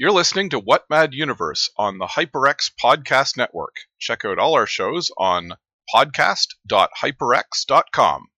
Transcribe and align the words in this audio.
You're 0.00 0.12
listening 0.12 0.50
to 0.50 0.60
What 0.60 0.88
Mad 0.88 1.12
Universe 1.12 1.70
on 1.76 1.98
the 1.98 2.06
HyperX 2.06 2.70
Podcast 2.80 3.36
Network. 3.36 3.78
Check 3.98 4.24
out 4.24 4.38
all 4.38 4.54
our 4.54 4.64
shows 4.64 5.10
on 5.18 5.54
podcast.hyperx.com. 5.92 8.28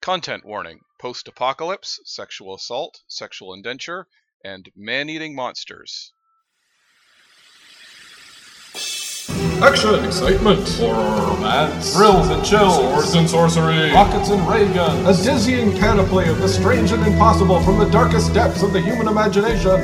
Content 0.00 0.44
warning 0.44 0.82
post 1.00 1.26
apocalypse, 1.26 1.98
sexual 2.04 2.54
assault, 2.54 3.02
sexual 3.08 3.54
indenture, 3.54 4.06
and 4.44 4.70
man 4.76 5.08
eating 5.08 5.34
monsters. 5.34 6.12
Action, 9.62 10.04
excitement, 10.04 10.68
horror, 10.76 11.28
romance, 11.28 11.94
thrills 11.94 12.28
and 12.28 12.44
chills, 12.44 12.76
swords 12.76 13.14
and 13.14 13.28
sorcery, 13.28 13.90
rockets 13.90 14.28
and 14.28 14.46
ray 14.46 14.70
guns, 14.74 15.08
a 15.08 15.24
dizzying 15.24 15.72
panoply 15.78 16.28
of 16.28 16.38
the 16.38 16.48
strange 16.48 16.92
and 16.92 17.02
impossible 17.06 17.62
from 17.62 17.78
the 17.78 17.88
darkest 17.88 18.34
depths 18.34 18.62
of 18.62 18.74
the 18.74 18.80
human 18.80 19.08
imagination. 19.08 19.80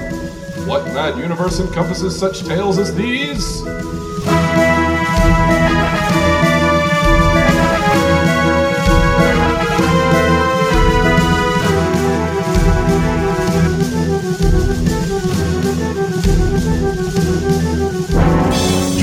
What 0.67 0.85
mad 0.89 1.17
universe 1.17 1.59
encompasses 1.59 2.19
such 2.19 2.45
tales 2.45 2.79
as 2.79 2.95
these? 2.95 3.63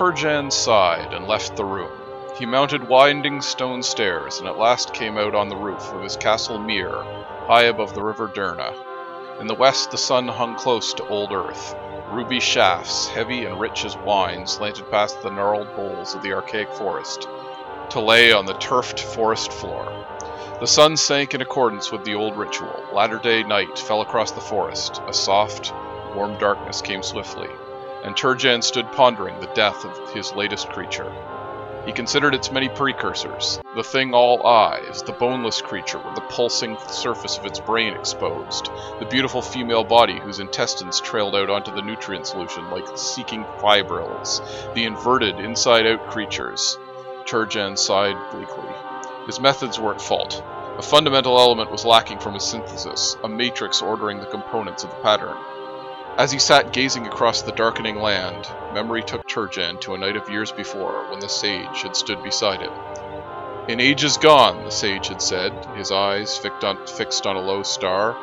Turjan 0.00 0.50
sighed 0.50 1.12
and 1.12 1.28
left 1.28 1.56
the 1.56 1.64
room. 1.66 1.92
He 2.38 2.46
mounted 2.46 2.88
winding 2.88 3.42
stone 3.42 3.82
stairs 3.82 4.38
and 4.38 4.48
at 4.48 4.56
last 4.56 4.94
came 4.94 5.18
out 5.18 5.34
on 5.34 5.50
the 5.50 5.56
roof 5.56 5.92
of 5.92 6.02
his 6.02 6.16
castle 6.16 6.58
Miir, 6.58 7.02
high 7.46 7.64
above 7.64 7.92
the 7.92 8.02
river 8.02 8.26
Derna. 8.26 8.72
In 9.40 9.46
the 9.46 9.54
west 9.54 9.90
the 9.90 9.98
sun 9.98 10.26
hung 10.26 10.56
close 10.56 10.94
to 10.94 11.06
old 11.08 11.32
earth. 11.32 11.76
Ruby 12.10 12.40
shafts, 12.40 13.08
heavy 13.08 13.44
and 13.44 13.60
rich 13.60 13.84
as 13.84 13.94
wine, 13.98 14.46
slanted 14.46 14.90
past 14.90 15.20
the 15.20 15.28
gnarled 15.28 15.76
boles 15.76 16.14
of 16.14 16.22
the 16.22 16.32
archaic 16.32 16.72
forest, 16.72 17.28
to 17.90 18.00
lay 18.00 18.32
on 18.32 18.46
the 18.46 18.54
turfed 18.54 19.00
forest 19.00 19.52
floor. 19.52 19.84
The 20.60 20.66
sun 20.66 20.96
sank 20.96 21.34
in 21.34 21.42
accordance 21.42 21.92
with 21.92 22.04
the 22.04 22.14
old 22.14 22.38
ritual. 22.38 22.86
Latter 22.94 23.18
day 23.18 23.42
night 23.42 23.78
fell 23.78 24.00
across 24.00 24.30
the 24.30 24.40
forest. 24.40 25.02
A 25.06 25.12
soft, 25.12 25.74
warm 26.14 26.38
darkness 26.38 26.80
came 26.80 27.02
swiftly 27.02 27.50
and 28.04 28.16
Turjan 28.16 28.62
stood 28.62 28.90
pondering 28.92 29.38
the 29.40 29.50
death 29.54 29.84
of 29.84 30.14
his 30.14 30.34
latest 30.34 30.68
creature. 30.68 31.12
He 31.86 31.92
considered 31.92 32.34
its 32.34 32.52
many 32.52 32.68
precursors 32.68 33.58
the 33.74 33.82
thing 33.82 34.12
all 34.12 34.46
eyes, 34.46 35.02
the 35.02 35.12
boneless 35.12 35.62
creature 35.62 35.98
with 35.98 36.14
the 36.14 36.20
pulsing 36.22 36.76
surface 36.88 37.38
of 37.38 37.46
its 37.46 37.58
brain 37.60 37.94
exposed, 37.94 38.68
the 38.98 39.06
beautiful 39.06 39.40
female 39.40 39.84
body 39.84 40.18
whose 40.18 40.40
intestines 40.40 41.00
trailed 41.00 41.34
out 41.34 41.48
onto 41.48 41.74
the 41.74 41.80
nutrient 41.80 42.26
solution 42.26 42.68
like 42.70 42.86
seeking 42.96 43.44
fibrils, 43.60 44.42
the 44.74 44.84
inverted, 44.84 45.40
inside 45.40 45.86
out 45.86 46.10
creatures. 46.10 46.76
Turjan 47.24 47.78
sighed 47.78 48.16
bleakly. 48.30 48.74
His 49.26 49.40
methods 49.40 49.78
were 49.78 49.94
at 49.94 50.02
fault. 50.02 50.42
A 50.78 50.82
fundamental 50.82 51.38
element 51.38 51.70
was 51.70 51.84
lacking 51.84 52.18
from 52.18 52.34
his 52.34 52.44
synthesis, 52.44 53.16
a 53.22 53.28
matrix 53.28 53.80
ordering 53.80 54.18
the 54.18 54.26
components 54.26 54.82
of 54.84 54.90
the 54.90 54.96
pattern. 54.96 55.36
As 56.18 56.30
he 56.32 56.38
sat 56.38 56.72
gazing 56.72 57.06
across 57.06 57.42
the 57.42 57.52
darkening 57.52 57.96
land, 57.96 58.46
memory 58.74 59.02
took 59.02 59.26
Turjan 59.26 59.80
to 59.80 59.94
a 59.94 59.98
night 59.98 60.16
of 60.16 60.28
years 60.28 60.52
before 60.52 61.10
when 61.10 61.20
the 61.20 61.28
sage 61.28 61.82
had 61.82 61.96
stood 61.96 62.22
beside 62.22 62.60
him. 62.60 62.72
In 63.68 63.80
ages 63.80 64.16
gone, 64.16 64.64
the 64.64 64.70
sage 64.70 65.08
had 65.08 65.22
said, 65.22 65.52
his 65.76 65.92
eyes 65.92 66.36
fixed 66.36 67.26
on, 67.26 67.36
a 67.36 67.40
low 67.40 67.62
star, 67.62 68.16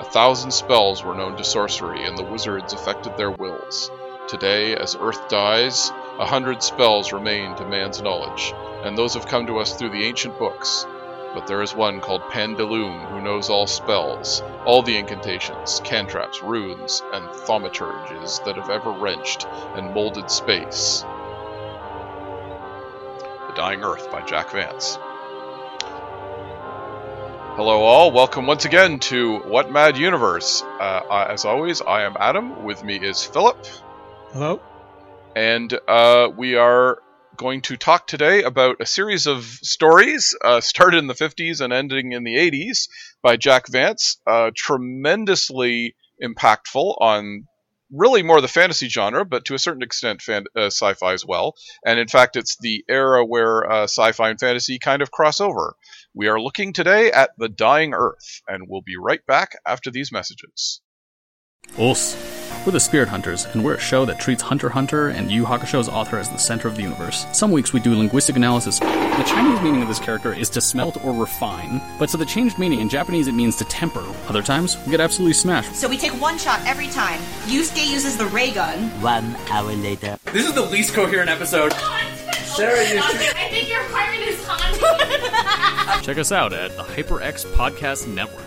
a 0.00 0.04
thousand 0.04 0.50
spells 0.50 1.04
were 1.04 1.14
known 1.14 1.36
to 1.36 1.44
sorcery, 1.44 2.04
and 2.04 2.18
the 2.18 2.24
wizards 2.24 2.72
affected 2.72 3.16
their 3.16 3.30
wills. 3.30 3.90
Today, 4.26 4.74
as 4.74 4.96
Earth 4.98 5.28
dies, 5.28 5.92
a 6.18 6.26
hundred 6.26 6.62
spells 6.62 7.12
remain 7.12 7.54
to 7.56 7.64
man's 7.64 8.00
knowledge, 8.00 8.52
and 8.82 8.96
those 8.96 9.14
have 9.14 9.26
come 9.26 9.46
to 9.46 9.58
us 9.58 9.76
through 9.76 9.90
the 9.90 10.04
ancient 10.04 10.38
books, 10.38 10.86
but 11.34 11.46
there 11.48 11.60
is 11.62 11.74
one 11.74 12.00
called 12.00 12.22
Pandelume 12.30 13.10
who 13.10 13.20
knows 13.20 13.50
all 13.50 13.66
spells, 13.66 14.40
all 14.64 14.82
the 14.82 14.96
incantations, 14.96 15.80
cantraps, 15.84 16.42
runes, 16.42 17.02
and 17.12 17.28
thaumaturges 17.28 18.42
that 18.44 18.56
have 18.56 18.70
ever 18.70 18.92
wrenched 18.92 19.46
and 19.74 19.92
molded 19.92 20.30
space. 20.30 21.04
The 23.48 23.54
Dying 23.56 23.82
Earth 23.82 24.10
by 24.12 24.22
Jack 24.22 24.52
Vance. 24.52 24.96
Hello, 27.56 27.82
all. 27.82 28.10
Welcome 28.10 28.46
once 28.46 28.64
again 28.64 28.98
to 29.00 29.38
What 29.40 29.70
Mad 29.70 29.96
Universe. 29.96 30.62
Uh, 30.62 31.26
as 31.30 31.44
always, 31.44 31.80
I 31.82 32.02
am 32.02 32.16
Adam. 32.18 32.64
With 32.64 32.82
me 32.82 32.96
is 32.96 33.22
Philip. 33.22 33.64
Hello. 34.32 34.60
And 35.36 35.72
uh, 35.86 36.30
we 36.36 36.56
are 36.56 36.98
going 37.36 37.62
to 37.62 37.76
talk 37.76 38.06
today 38.06 38.42
about 38.42 38.80
a 38.80 38.86
series 38.86 39.26
of 39.26 39.44
stories 39.44 40.36
uh, 40.44 40.60
started 40.60 40.98
in 40.98 41.06
the 41.06 41.14
50s 41.14 41.60
and 41.60 41.72
ending 41.72 42.12
in 42.12 42.24
the 42.24 42.36
80s 42.36 42.88
by 43.22 43.36
Jack 43.36 43.68
Vance. 43.68 44.18
Uh, 44.26 44.50
tremendously 44.54 45.94
impactful 46.22 46.96
on 47.00 47.46
really 47.90 48.22
more 48.22 48.40
the 48.40 48.48
fantasy 48.48 48.88
genre, 48.88 49.24
but 49.24 49.44
to 49.46 49.54
a 49.54 49.58
certain 49.58 49.82
extent 49.82 50.22
fan- 50.22 50.46
uh, 50.56 50.66
sci-fi 50.66 51.12
as 51.12 51.24
well. 51.24 51.54
And 51.84 51.98
in 51.98 52.08
fact, 52.08 52.36
it's 52.36 52.56
the 52.60 52.84
era 52.88 53.24
where 53.24 53.70
uh, 53.70 53.84
sci-fi 53.84 54.30
and 54.30 54.40
fantasy 54.40 54.78
kind 54.78 55.02
of 55.02 55.10
cross 55.10 55.40
over. 55.40 55.76
We 56.14 56.28
are 56.28 56.40
looking 56.40 56.72
today 56.72 57.10
at 57.10 57.30
The 57.38 57.48
Dying 57.48 57.94
Earth, 57.94 58.42
and 58.46 58.64
we'll 58.68 58.82
be 58.82 58.96
right 58.96 59.24
back 59.26 59.52
after 59.66 59.90
these 59.90 60.12
messages. 60.12 60.80
Us. 61.78 62.33
We're 62.64 62.72
the 62.72 62.80
Spirit 62.80 63.10
Hunters, 63.10 63.44
and 63.44 63.62
we're 63.62 63.74
a 63.74 63.78
show 63.78 64.06
that 64.06 64.18
treats 64.18 64.40
Hunter 64.40 64.70
Hunter 64.70 65.08
and 65.08 65.30
Yu 65.30 65.44
Hakusho's 65.44 65.86
author 65.86 66.16
as 66.16 66.30
the 66.30 66.38
center 66.38 66.66
of 66.66 66.76
the 66.76 66.82
universe. 66.82 67.26
Some 67.30 67.50
weeks 67.50 67.74
we 67.74 67.80
do 67.80 67.94
linguistic 67.94 68.36
analysis. 68.36 68.78
The 68.78 69.24
Chinese 69.26 69.60
meaning 69.60 69.82
of 69.82 69.88
this 69.88 69.98
character 69.98 70.32
is 70.32 70.48
to 70.48 70.62
smelt 70.62 71.04
or 71.04 71.12
refine, 71.12 71.82
but 71.98 72.08
so 72.08 72.16
the 72.16 72.24
changed 72.24 72.58
meaning 72.58 72.80
in 72.80 72.88
Japanese 72.88 73.28
it 73.28 73.32
means 73.32 73.56
to 73.56 73.66
temper. 73.66 74.02
Other 74.28 74.40
times 74.40 74.78
we 74.86 74.92
get 74.92 75.00
absolutely 75.00 75.34
smashed. 75.34 75.74
So 75.76 75.90
we 75.90 75.98
take 75.98 76.18
one 76.18 76.38
shot 76.38 76.62
every 76.64 76.88
time. 76.88 77.20
Yusuke 77.42 77.86
uses 77.86 78.16
the 78.16 78.26
ray 78.28 78.50
gun. 78.50 78.78
One 79.02 79.36
hour 79.50 79.74
later. 79.74 80.16
This 80.32 80.46
is 80.46 80.54
the 80.54 80.62
least 80.62 80.94
coherent 80.94 81.28
episode. 81.28 81.72
Oh, 81.74 82.00
Sarah, 82.44 82.82
you 82.88 82.98
I 82.98 83.48
think 83.50 83.68
your 83.68 83.82
heart 83.88 84.16
is 84.26 84.42
haunting. 84.46 86.02
Check 86.02 86.16
us 86.16 86.32
out 86.32 86.54
at 86.54 86.74
the 86.78 86.82
HyperX 86.84 87.44
Podcast 87.52 88.08
Network. 88.08 88.40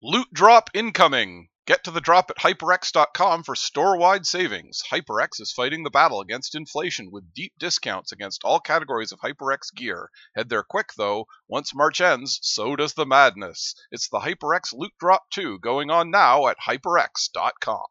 Loot 0.00 0.32
drop 0.32 0.70
incoming! 0.72 1.48
Get 1.68 1.84
to 1.84 1.90
the 1.90 2.00
drop 2.00 2.30
at 2.30 2.38
hyperx.com 2.38 3.42
for 3.42 3.54
store-wide 3.54 4.24
savings. 4.24 4.82
HyperX 4.90 5.38
is 5.38 5.52
fighting 5.52 5.82
the 5.82 5.90
battle 5.90 6.22
against 6.22 6.54
inflation 6.54 7.10
with 7.10 7.34
deep 7.34 7.52
discounts 7.58 8.10
against 8.10 8.42
all 8.42 8.58
categories 8.58 9.12
of 9.12 9.20
HyperX 9.20 9.74
gear. 9.74 10.08
Head 10.34 10.48
there 10.48 10.62
quick 10.62 10.94
though. 10.96 11.26
Once 11.46 11.74
March 11.74 12.00
ends, 12.00 12.38
so 12.40 12.74
does 12.74 12.94
the 12.94 13.04
madness. 13.04 13.74
It's 13.90 14.08
the 14.08 14.20
HyperX 14.20 14.72
Loot 14.72 14.92
Drop 14.98 15.28
2 15.28 15.58
going 15.58 15.90
on 15.90 16.10
now 16.10 16.46
at 16.46 16.56
hyperx.com. 16.58 17.84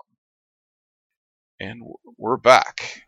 And 1.60 1.84
we're 2.18 2.38
back. 2.38 3.04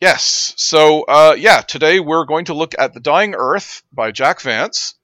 Yes, 0.00 0.54
so 0.58 1.02
uh, 1.02 1.34
yeah, 1.36 1.60
today 1.60 1.98
we're 1.98 2.26
going 2.26 2.44
to 2.44 2.54
look 2.54 2.76
at 2.78 2.94
The 2.94 3.00
Dying 3.00 3.34
Earth 3.34 3.82
by 3.92 4.12
Jack 4.12 4.42
Vance, 4.42 4.94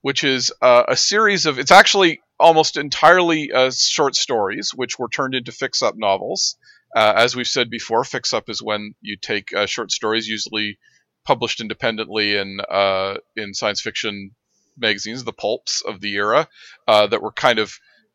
which 0.00 0.24
is 0.24 0.52
uh, 0.60 0.86
a 0.88 0.96
series 0.96 1.46
of. 1.46 1.60
It's 1.60 1.70
actually 1.70 2.20
almost 2.44 2.76
entirely 2.76 3.50
uh, 3.50 3.70
short 3.70 4.14
stories, 4.14 4.70
which 4.74 4.98
were 4.98 5.08
turned 5.08 5.34
into 5.34 5.50
fix-up 5.50 5.94
novels. 5.96 6.56
Uh, 6.94 7.14
as 7.16 7.34
we've 7.34 7.48
said 7.48 7.70
before, 7.70 8.04
fix-up 8.04 8.50
is 8.50 8.62
when 8.62 8.94
you 9.00 9.16
take 9.16 9.54
uh, 9.54 9.66
short 9.66 9.90
stories, 9.90 10.28
usually 10.28 10.78
published 11.24 11.62
independently 11.62 12.36
in 12.36 12.60
uh, 12.70 13.14
in 13.34 13.54
science 13.54 13.80
fiction 13.80 14.30
magazines, 14.76 15.24
the 15.24 15.32
pulps 15.32 15.82
of 15.82 16.00
the 16.00 16.14
era, 16.14 16.46
uh, 16.86 17.06
that 17.06 17.22
were 17.22 17.32
kind 17.32 17.58
of 17.58 17.72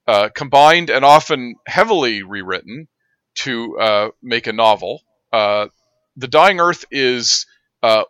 uh, 0.07 0.29
combined 0.35 0.91
and 0.91 1.03
often 1.03 1.55
heavily 1.67 2.21
rewritten 2.21 2.87
to 3.35 4.11
make 4.21 4.47
a 4.47 4.53
novel. 4.53 5.01
the 5.31 6.27
Dying 6.27 6.59
Earth 6.59 6.85
is 6.91 7.45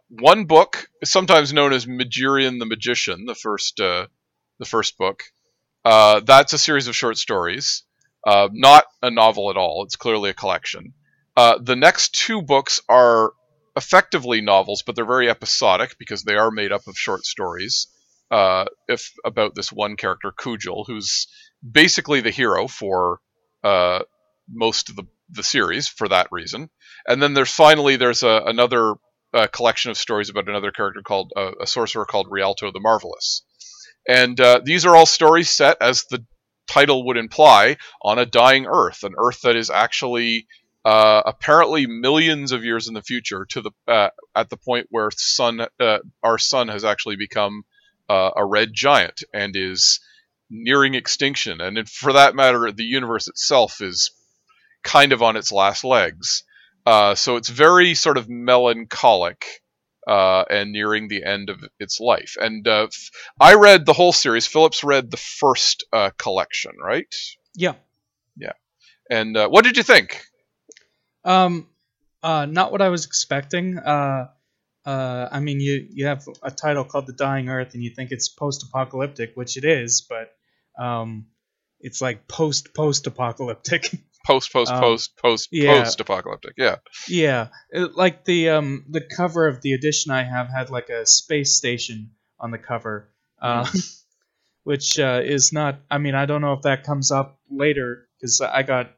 one 0.10 0.46
book, 0.46 0.90
sometimes 1.04 1.54
known 1.54 1.72
as 1.72 1.86
Mazirian 1.86 2.60
the 2.60 2.66
Magician, 2.66 3.26
the 3.26 3.36
first 3.36 3.78
the 3.78 4.66
first 4.66 4.98
book. 4.98 5.24
Uh, 5.86 6.20
that's 6.22 6.54
a 6.54 6.58
series 6.58 6.88
of 6.88 6.96
short 6.96 7.18
stories, 7.18 7.84
uh, 8.28 8.50
not 8.52 8.86
a 9.02 9.10
novel 9.10 9.50
at 9.50 9.58
all. 9.58 9.84
It's 9.84 9.96
clearly 9.96 10.30
a 10.30 10.34
collection. 10.34 10.94
Uh, 11.38 11.58
the 11.62 11.76
next 11.76 12.14
two 12.14 12.42
books 12.42 12.82
are 12.90 13.32
effectively 13.76 14.42
novels, 14.42 14.84
but 14.86 14.96
they're 14.96 15.06
very 15.06 15.30
episodic 15.30 15.96
because 15.98 16.24
they 16.24 16.36
are 16.36 16.52
made 16.52 16.72
up 16.72 16.88
of 16.88 16.98
short 16.98 17.26
stories. 17.26 17.88
Uh, 18.30 18.66
if 18.88 19.14
about 19.24 19.56
this 19.56 19.72
one 19.72 19.96
character, 19.96 20.34
Cugel, 20.38 20.84
who's 20.86 21.28
basically 21.70 22.22
the 22.22 22.30
hero 22.30 22.68
for 22.68 23.20
uh, 23.64 24.00
most 24.50 24.90
of 24.90 24.96
the, 24.96 25.08
the 25.30 25.44
series 25.44 25.88
for 25.88 26.10
that 26.10 26.28
reason. 26.32 26.70
And 27.08 27.24
then 27.24 27.34
there's 27.34 27.52
finally 27.52 27.96
there's 27.96 28.24
a, 28.24 28.44
another 28.46 28.96
collection 29.52 29.92
of 29.92 29.98
stories 29.98 30.30
about 30.30 30.50
another 30.50 30.72
character 30.72 31.02
called 31.04 31.32
a 31.38 31.68
sorcerer 31.68 32.06
called 32.06 32.28
Rialto 32.30 32.72
the 32.72 32.80
Marvelous. 32.80 33.44
And 34.08 34.40
uh, 34.40 34.62
these 34.64 34.86
are 34.86 34.96
all 34.96 35.06
stories 35.06 35.50
set, 35.50 35.78
as 35.82 36.06
the 36.10 36.26
title 36.68 37.06
would 37.08 37.18
imply, 37.18 37.78
on 38.02 38.20
a 38.20 38.26
dying 38.26 38.66
Earth, 38.66 39.04
an 39.04 39.14
Earth 39.18 39.42
that 39.42 39.56
is 39.56 39.70
actually 39.70 40.48
uh, 40.86 41.22
apparently 41.26 41.86
millions 41.88 42.52
of 42.52 42.64
years 42.64 42.88
in 42.88 42.94
the 42.94 43.02
future, 43.02 43.46
to 43.50 43.62
the 43.62 43.72
uh, 43.88 44.10
at 44.36 44.50
the 44.50 44.58
point 44.58 44.88
where 44.90 45.10
sun 45.12 45.62
uh, 45.80 46.00
our 46.24 46.38
sun 46.38 46.68
has 46.70 46.86
actually 46.86 47.18
become 47.18 47.64
uh, 48.08 48.32
a 48.36 48.46
red 48.46 48.70
giant 48.74 49.24
and 49.34 49.56
is 49.56 50.00
nearing 50.50 50.96
extinction, 50.96 51.62
and 51.62 51.88
for 51.90 52.14
that 52.14 52.36
matter, 52.36 52.72
the 52.72 52.84
universe 52.84 53.28
itself 53.28 53.82
is 53.82 54.12
kind 54.84 55.12
of 55.12 55.22
on 55.22 55.36
its 55.36 55.52
last 55.52 55.84
legs. 55.84 56.44
Uh, 56.86 57.14
so 57.14 57.36
it's 57.36 57.50
very 57.50 57.94
sort 57.94 58.18
of 58.18 58.30
melancholic 58.30 59.62
uh, 60.10 60.44
and 60.50 60.72
nearing 60.72 61.08
the 61.08 61.24
end 61.24 61.52
of 61.52 61.64
its 61.80 62.00
life. 62.00 62.36
And 62.42 62.68
uh, 62.68 62.86
f- 62.86 63.12
I 63.40 63.54
read 63.54 63.86
the 63.86 63.94
whole 63.94 64.12
series. 64.12 64.48
Philip's 64.48 64.84
read 64.84 65.12
the 65.12 65.18
first 65.18 65.86
uh, 65.94 66.10
collection, 66.18 66.72
right? 66.84 67.14
Yeah. 67.56 67.76
Yeah. 68.36 68.54
And 69.12 69.38
uh, 69.38 69.50
what 69.50 69.64
did 69.64 69.78
you 69.78 69.84
think? 69.84 70.24
Um, 71.24 71.68
uh, 72.24 72.48
not 72.48 72.72
what 72.72 72.82
I 72.82 72.90
was 72.90 73.06
expecting. 73.06 73.78
Uh, 73.78 74.30
uh, 74.84 75.30
I 75.32 75.42
mean, 75.42 75.60
you 75.60 75.88
you 75.92 76.08
have 76.08 76.26
a 76.42 76.50
title 76.50 76.86
called 76.86 77.06
The 77.06 77.14
Dying 77.14 77.50
Earth, 77.50 77.76
and 77.76 77.84
you 77.84 77.92
think 77.92 78.12
it's 78.12 78.30
post-apocalyptic, 78.30 79.34
which 79.36 79.58
it 79.58 79.66
is, 79.66 80.02
but 80.02 80.32
um, 80.84 81.28
it's 81.80 82.02
like 82.02 82.28
post 82.28 82.70
post. 84.26 84.52
Post, 84.52 84.52
post, 84.54 84.72
Um, 84.72 84.80
post, 84.82 85.18
post, 85.18 85.50
yeah. 85.52 85.84
post 85.84 86.00
apocalyptic. 86.00 86.54
Yeah. 86.58 86.76
yeah, 87.08 87.48
it, 87.72 87.96
like 87.96 88.26
the 88.26 88.50
um 88.50 88.86
the 88.90 89.02
cover 89.02 89.48
of 89.48 89.62
the 89.62 89.74
edition 89.74 90.12
I 90.12 90.24
have 90.24 90.50
had 90.50 90.70
like 90.70 90.90
a 90.90 91.06
space 91.06 91.56
station 91.56 92.12
on 92.40 92.52
the 92.52 92.58
cover, 92.58 93.10
uh, 93.42 93.70
which 94.64 95.00
uh, 95.00 95.22
is 95.24 95.52
not. 95.54 95.80
I 95.90 95.98
mean, 95.98 96.16
I 96.16 96.26
don't 96.26 96.42
know 96.42 96.54
if 96.54 96.62
that 96.64 96.84
comes 96.84 97.12
up 97.12 97.40
later 97.50 98.08
because 98.20 98.42
I 98.42 98.64
got 98.64 98.92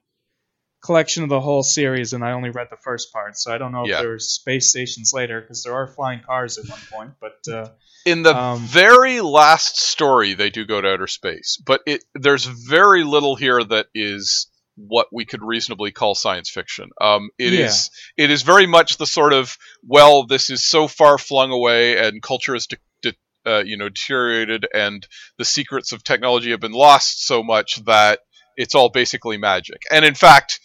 collection 0.83 1.23
of 1.23 1.29
the 1.29 1.39
whole 1.39 1.61
series 1.63 2.13
and 2.13 2.23
I 2.25 2.31
only 2.31 2.49
read 2.49 2.67
the 2.71 2.77
first 2.77 3.13
part, 3.13 3.37
so 3.37 3.53
I 3.53 3.57
don't 3.59 3.71
know 3.71 3.85
Yeah. 3.85 3.97
if 3.97 4.01
there's 4.01 4.29
space 4.29 4.69
stations 4.69 5.11
later 5.13 5.39
because 5.39 5.63
there 5.63 5.73
are 5.75 5.87
flying 5.87 6.21
cars 6.25 6.57
at 6.57 6.67
one 6.67 6.79
point, 6.91 7.11
but. 7.19 7.51
Uh, 7.51 7.69
In 8.03 8.23
the 8.23 8.35
Um, 8.35 8.61
very 8.61 9.21
last 9.21 9.79
story, 9.79 10.33
they 10.33 10.49
do 10.49 10.65
go 10.65 10.81
to 10.81 10.87
outer 10.87 11.05
space, 11.05 11.61
but 11.63 11.81
it 11.85 12.03
there's 12.15 12.45
very 12.45 13.03
little 13.03 13.35
here 13.35 13.63
that 13.63 13.87
is 13.93 14.47
what 14.75 15.07
we 15.11 15.25
could 15.25 15.43
reasonably 15.43 15.91
call 15.91 16.15
science 16.15 16.49
fiction. 16.49 16.89
Um, 16.99 17.29
it 17.37 17.53
is 17.53 17.89
Yeah. 18.17 18.25
it 18.25 18.31
is 18.31 18.41
very 18.41 18.65
much 18.67 18.97
the 18.97 19.05
sort 19.05 19.33
of 19.33 19.57
well, 19.85 20.25
this 20.25 20.49
is 20.49 20.67
so 20.67 20.87
far 20.87 21.17
flung 21.17 21.51
away, 21.51 21.97
and 21.97 22.21
culture 22.21 22.55
is 22.55 22.67
de- 22.67 22.77
de- 23.01 23.15
uh, 23.45 23.63
you 23.65 23.77
know 23.77 23.89
deteriorated, 23.89 24.67
and 24.73 25.05
the 25.37 25.45
secrets 25.45 25.91
of 25.91 26.03
technology 26.03 26.51
have 26.51 26.59
been 26.59 26.71
lost 26.71 27.25
so 27.25 27.43
much 27.43 27.83
that 27.85 28.19
it's 28.57 28.75
all 28.75 28.89
basically 28.89 29.37
magic. 29.37 29.81
And 29.91 30.05
in 30.05 30.15
fact, 30.15 30.59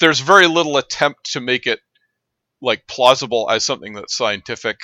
there's 0.00 0.20
very 0.20 0.46
little 0.46 0.76
attempt 0.76 1.32
to 1.32 1.40
make 1.40 1.66
it 1.66 1.80
like 2.62 2.86
plausible 2.86 3.50
as 3.50 3.64
something 3.64 3.92
that's 3.94 4.16
scientific. 4.16 4.78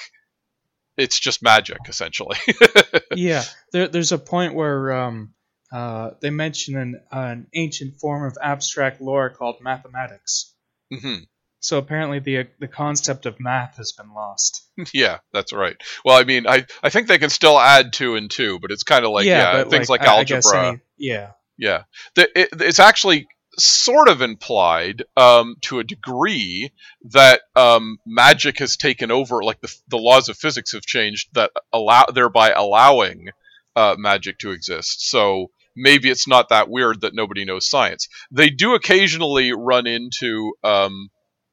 It's 0.99 1.19
just 1.19 1.43
magic, 1.43 1.79
essentially. 1.89 2.37
yeah, 3.15 3.45
there, 3.73 3.89
there's 3.89 4.13
a 4.13 4.19
point 4.19 4.55
where 4.55 4.93
um, 4.93 5.33
uh, 5.73 6.11
they 6.21 6.31
mention 6.31 6.77
an, 6.77 7.01
an 7.11 7.47
ancient 7.55 7.97
form 7.99 8.25
of 8.27 8.37
abstract 8.43 9.01
lore 9.01 9.31
called 9.31 9.57
mathematics. 9.63 10.55
hmm 10.91 11.19
So 11.61 11.79
apparently 11.79 12.19
the 12.19 12.49
the 12.61 12.69
concept 12.69 13.25
of 13.27 13.41
math 13.41 13.77
has 13.77 13.93
been 13.93 14.13
lost. 14.15 14.63
Yeah, 14.93 15.19
that's 15.33 15.53
right. 15.53 15.77
Well, 16.05 16.19
I 16.19 16.25
mean, 16.25 16.47
I, 16.47 16.67
I 16.83 16.91
think 16.91 17.07
they 17.09 17.19
can 17.19 17.31
still 17.31 17.59
add 17.59 17.93
two 17.93 18.17
and 18.17 18.31
two, 18.31 18.59
but 18.61 18.71
it's 18.71 18.83
kind 18.83 19.05
of 19.05 19.13
like 19.13 19.27
yeah, 19.27 19.53
but 19.53 19.71
things 19.71 19.89
like, 19.89 20.03
I- 20.07 20.19
I 20.19 20.25
guess 20.25 20.47
algebra. 20.53 20.69
any- 20.69 20.81
yeah, 20.99 21.31
Yeah, 21.59 21.83
the, 22.15 22.29
it, 22.41 22.49
it's 22.61 22.81
actually 22.81 23.27
sort 23.59 24.09
of 24.09 24.23
implied 24.23 25.05
um, 25.17 25.57
to 25.63 25.79
a 25.79 25.85
degree 25.85 26.73
that 27.11 27.43
um, 27.55 27.99
magic 28.07 28.59
has 28.59 28.77
taken 28.77 29.11
over, 29.11 29.43
like 29.43 29.61
the, 29.61 29.73
the 29.89 29.99
laws 29.99 30.29
of 30.31 30.37
physics 30.39 30.73
have 30.73 30.83
changed, 30.87 31.29
that 31.35 31.51
allow 31.73 32.05
thereby 32.07 32.51
allowing 32.51 33.29
uh, 33.77 33.95
magic 33.99 34.39
to 34.39 34.51
exist. 34.53 35.09
So 35.11 35.51
maybe 35.77 36.11
it's 36.11 36.29
not 36.29 36.49
that 36.49 36.69
weird 36.69 37.01
that 37.03 37.15
nobody 37.15 37.45
knows 37.45 37.69
science. 37.69 38.09
They 38.31 38.51
do 38.51 38.75
occasionally 38.75 39.53
run 39.53 39.87
into 39.87 40.55
um, 40.63 41.09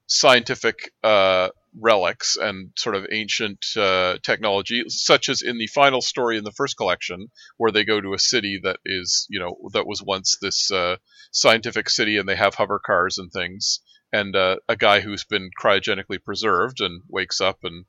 scientific 0.07 0.91
uh, 1.03 1.49
relics 1.79 2.35
and 2.35 2.71
sort 2.75 2.95
of 2.95 3.05
ancient 3.11 3.63
uh, 3.77 4.17
technology, 4.23 4.83
such 4.87 5.29
as 5.29 5.41
in 5.41 5.57
the 5.57 5.67
final 5.67 6.01
story 6.01 6.37
in 6.37 6.43
the 6.43 6.51
first 6.51 6.77
collection, 6.77 7.27
where 7.57 7.71
they 7.71 7.85
go 7.85 8.01
to 8.01 8.13
a 8.13 8.19
city 8.19 8.59
that 8.63 8.77
is, 8.85 9.27
you 9.29 9.39
know, 9.39 9.55
that 9.73 9.87
was 9.87 10.01
once 10.01 10.37
this 10.41 10.71
uh, 10.71 10.97
scientific 11.31 11.89
city, 11.89 12.17
and 12.17 12.27
they 12.27 12.35
have 12.35 12.55
hover 12.55 12.79
cars 12.79 13.17
and 13.17 13.31
things, 13.31 13.79
and 14.11 14.35
uh, 14.35 14.57
a 14.67 14.75
guy 14.75 14.99
who's 14.99 15.25
been 15.25 15.49
cryogenically 15.61 16.21
preserved 16.23 16.81
and 16.81 17.03
wakes 17.07 17.39
up 17.39 17.59
and 17.63 17.85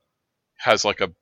has 0.59 0.85
like 0.85 1.01
a 1.01 1.13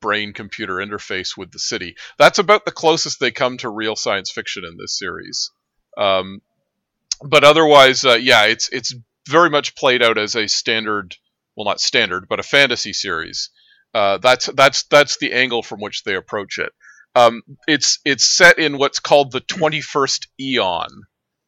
brain 0.00 0.32
computer 0.32 0.74
interface 0.74 1.36
with 1.36 1.50
the 1.52 1.58
city. 1.58 1.96
That's 2.18 2.38
about 2.38 2.64
the 2.64 2.72
closest 2.72 3.20
they 3.20 3.30
come 3.30 3.58
to 3.58 3.68
real 3.68 3.96
science 3.96 4.30
fiction 4.30 4.64
in 4.64 4.76
this 4.76 4.98
series. 4.98 5.50
Um, 5.96 6.40
but 7.22 7.44
otherwise, 7.44 8.04
uh, 8.04 8.14
yeah, 8.14 8.44
it's 8.46 8.68
it's 8.70 8.94
very 9.28 9.50
much 9.50 9.76
played 9.76 10.02
out 10.02 10.18
as 10.18 10.34
a 10.34 10.48
standard, 10.48 11.16
well, 11.56 11.66
not 11.66 11.80
standard, 11.80 12.26
but 12.28 12.40
a 12.40 12.44
fantasy 12.44 12.92
series. 12.92 13.50
Uh, 13.92 14.18
that's 14.18 14.46
that's 14.46 14.84
that's 14.84 15.18
the 15.18 15.32
angle 15.32 15.62
from 15.62 15.80
which 15.80 16.04
they 16.04 16.14
approach 16.14 16.58
it. 16.58 16.72
Um, 17.14 17.42
it's 17.66 17.98
it's 18.04 18.24
set 18.24 18.58
in 18.58 18.78
what's 18.78 19.00
called 19.00 19.32
the 19.32 19.40
21st 19.40 20.28
eon, 20.40 20.88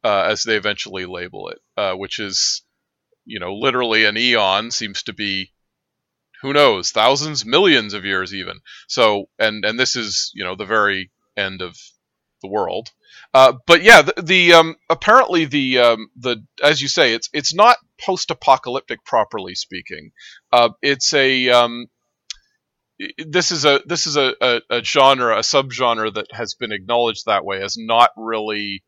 uh, 0.04 0.24
as 0.28 0.42
they 0.42 0.56
eventually 0.56 1.06
label 1.06 1.48
it, 1.48 1.58
uh, 1.76 1.94
which 1.94 2.18
is, 2.18 2.62
you 3.24 3.38
know, 3.38 3.54
literally 3.54 4.04
an 4.04 4.16
eon 4.16 4.70
seems 4.70 5.04
to 5.04 5.12
be, 5.12 5.52
who 6.42 6.52
knows, 6.52 6.90
thousands, 6.90 7.46
millions 7.46 7.94
of 7.94 8.04
years 8.04 8.34
even. 8.34 8.60
So, 8.88 9.28
and 9.38 9.64
and 9.64 9.78
this 9.78 9.96
is 9.96 10.30
you 10.34 10.44
know 10.44 10.56
the 10.56 10.66
very 10.66 11.10
end 11.36 11.62
of 11.62 11.76
the 12.42 12.48
world. 12.48 12.90
Uh, 13.34 13.54
but 13.66 13.82
yeah, 13.82 14.02
the, 14.02 14.14
the 14.22 14.52
um, 14.52 14.76
apparently 14.90 15.46
the 15.46 15.78
um, 15.78 16.08
the 16.16 16.44
as 16.62 16.82
you 16.82 16.88
say, 16.88 17.14
it's 17.14 17.30
it's 17.32 17.54
not 17.54 17.76
post-apocalyptic 18.00 19.04
properly 19.04 19.54
speaking. 19.54 20.12
Uh, 20.52 20.70
it's 20.82 21.14
a 21.14 21.48
um, 21.48 21.86
this 23.18 23.50
is 23.50 23.64
a 23.64 23.80
this 23.86 24.06
is 24.06 24.16
a, 24.16 24.34
a, 24.40 24.60
a 24.70 24.84
genre, 24.84 25.36
a 25.36 25.40
subgenre 25.40 26.12
that 26.14 26.26
has 26.32 26.54
been 26.54 26.72
acknowledged 26.72 27.26
that 27.26 27.44
way 27.44 27.62
as 27.62 27.76
not 27.78 28.10
really 28.16 28.82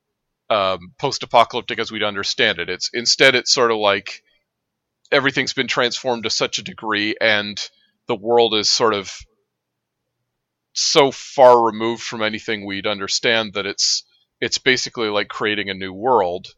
um, 0.51 0.93
post-apocalyptic 0.99 1.79
as 1.79 1.91
we'd 1.91 2.03
understand 2.03 2.59
it. 2.59 2.69
It's 2.69 2.91
instead 2.93 3.35
it's 3.35 3.53
sort 3.53 3.71
of 3.71 3.79
like 3.79 4.23
everything's 5.14 5.52
been 5.52 5.68
transformed 5.68 6.25
to 6.25 6.30
such 6.30 6.59
a 6.59 6.62
degree, 6.62 7.16
and 7.21 7.59
the 8.09 8.16
world 8.16 8.54
is 8.54 8.71
sort 8.71 8.94
of 8.94 9.11
so 10.75 11.11
far 11.12 11.64
removed 11.64 12.02
from 12.02 12.23
anything 12.23 12.66
we'd 12.66 12.87
understand 12.87 13.54
that 13.54 13.64
it's 13.64 14.04
it's 14.40 14.59
basically 14.59 15.09
like 15.09 15.28
creating 15.28 15.71
a 15.71 15.75
new 15.75 15.92
world 15.92 16.49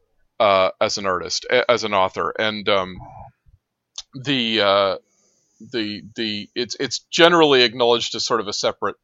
uh, 0.40 0.70
as 0.80 0.98
an 0.98 1.06
artist, 1.06 1.46
as 1.68 1.84
an 1.84 1.94
author, 1.94 2.32
and 2.38 2.68
um, 2.68 2.96
the 4.24 4.60
uh, 4.60 4.96
the 5.72 6.02
the 6.16 6.48
it's 6.54 6.76
it's 6.80 7.00
generally 7.10 7.62
acknowledged 7.62 8.14
as 8.14 8.26
sort 8.26 8.40
of 8.40 8.48
a 8.48 8.52
separate 8.52 8.96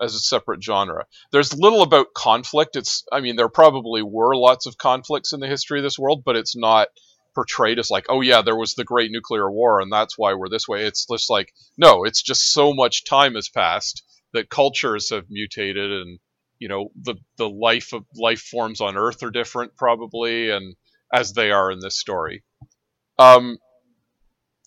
as 0.00 0.14
a 0.14 0.20
separate 0.20 0.62
genre. 0.62 1.04
There's 1.32 1.56
little 1.56 1.82
about 1.82 2.14
conflict. 2.14 2.76
It's 2.76 3.04
I 3.12 3.20
mean 3.20 3.36
there 3.36 3.48
probably 3.48 4.02
were 4.02 4.34
lots 4.36 4.66
of 4.66 4.78
conflicts 4.78 5.32
in 5.32 5.40
the 5.40 5.48
history 5.48 5.80
of 5.80 5.82
this 5.82 5.98
world, 5.98 6.22
but 6.24 6.36
it's 6.36 6.56
not 6.56 6.88
portrayed 7.34 7.78
as 7.78 7.90
like 7.90 8.06
oh 8.08 8.20
yeah 8.20 8.42
there 8.42 8.56
was 8.56 8.74
the 8.74 8.84
great 8.84 9.10
nuclear 9.10 9.50
war 9.50 9.80
and 9.80 9.92
that's 9.92 10.18
why 10.18 10.34
we're 10.34 10.48
this 10.48 10.68
way. 10.68 10.84
It's 10.84 11.06
just 11.06 11.30
like 11.30 11.52
no, 11.76 12.04
it's 12.04 12.22
just 12.22 12.52
so 12.52 12.72
much 12.74 13.04
time 13.04 13.34
has 13.34 13.48
passed 13.48 14.02
that 14.32 14.50
cultures 14.50 15.10
have 15.10 15.24
mutated 15.30 15.90
and 15.90 16.18
you 16.58 16.68
know 16.68 16.90
the 17.00 17.14
the 17.36 17.48
life 17.48 17.92
of 17.92 18.04
life 18.14 18.40
forms 18.40 18.80
on 18.80 18.96
Earth 18.96 19.22
are 19.22 19.30
different 19.30 19.76
probably 19.76 20.50
and 20.50 20.76
as 21.12 21.32
they 21.32 21.50
are 21.50 21.70
in 21.70 21.80
this 21.80 21.98
story. 21.98 22.42
Um, 23.18 23.58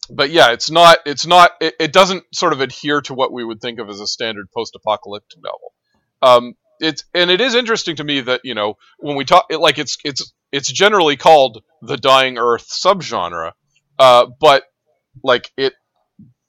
but 0.09 0.29
yeah, 0.29 0.51
it's 0.51 0.69
not. 0.69 0.97
It's 1.05 1.25
not. 1.25 1.51
It, 1.61 1.75
it 1.79 1.93
doesn't 1.93 2.23
sort 2.33 2.53
of 2.53 2.61
adhere 2.61 3.01
to 3.01 3.13
what 3.13 3.31
we 3.31 3.43
would 3.43 3.61
think 3.61 3.79
of 3.79 3.89
as 3.89 3.99
a 3.99 4.07
standard 4.07 4.47
post-apocalyptic 4.53 5.39
novel. 5.41 5.73
Um, 6.21 6.53
it's 6.79 7.03
and 7.13 7.29
it 7.29 7.41
is 7.41 7.55
interesting 7.55 7.95
to 7.97 8.03
me 8.03 8.21
that 8.21 8.41
you 8.43 8.55
know 8.55 8.77
when 8.99 9.15
we 9.15 9.25
talk, 9.25 9.45
it, 9.49 9.59
like 9.59 9.77
it's 9.79 9.97
it's 10.03 10.33
it's 10.51 10.71
generally 10.71 11.17
called 11.17 11.63
the 11.81 11.97
Dying 11.97 12.37
Earth 12.37 12.67
subgenre, 12.69 13.51
uh, 13.99 14.27
but 14.39 14.63
like 15.23 15.51
it 15.57 15.73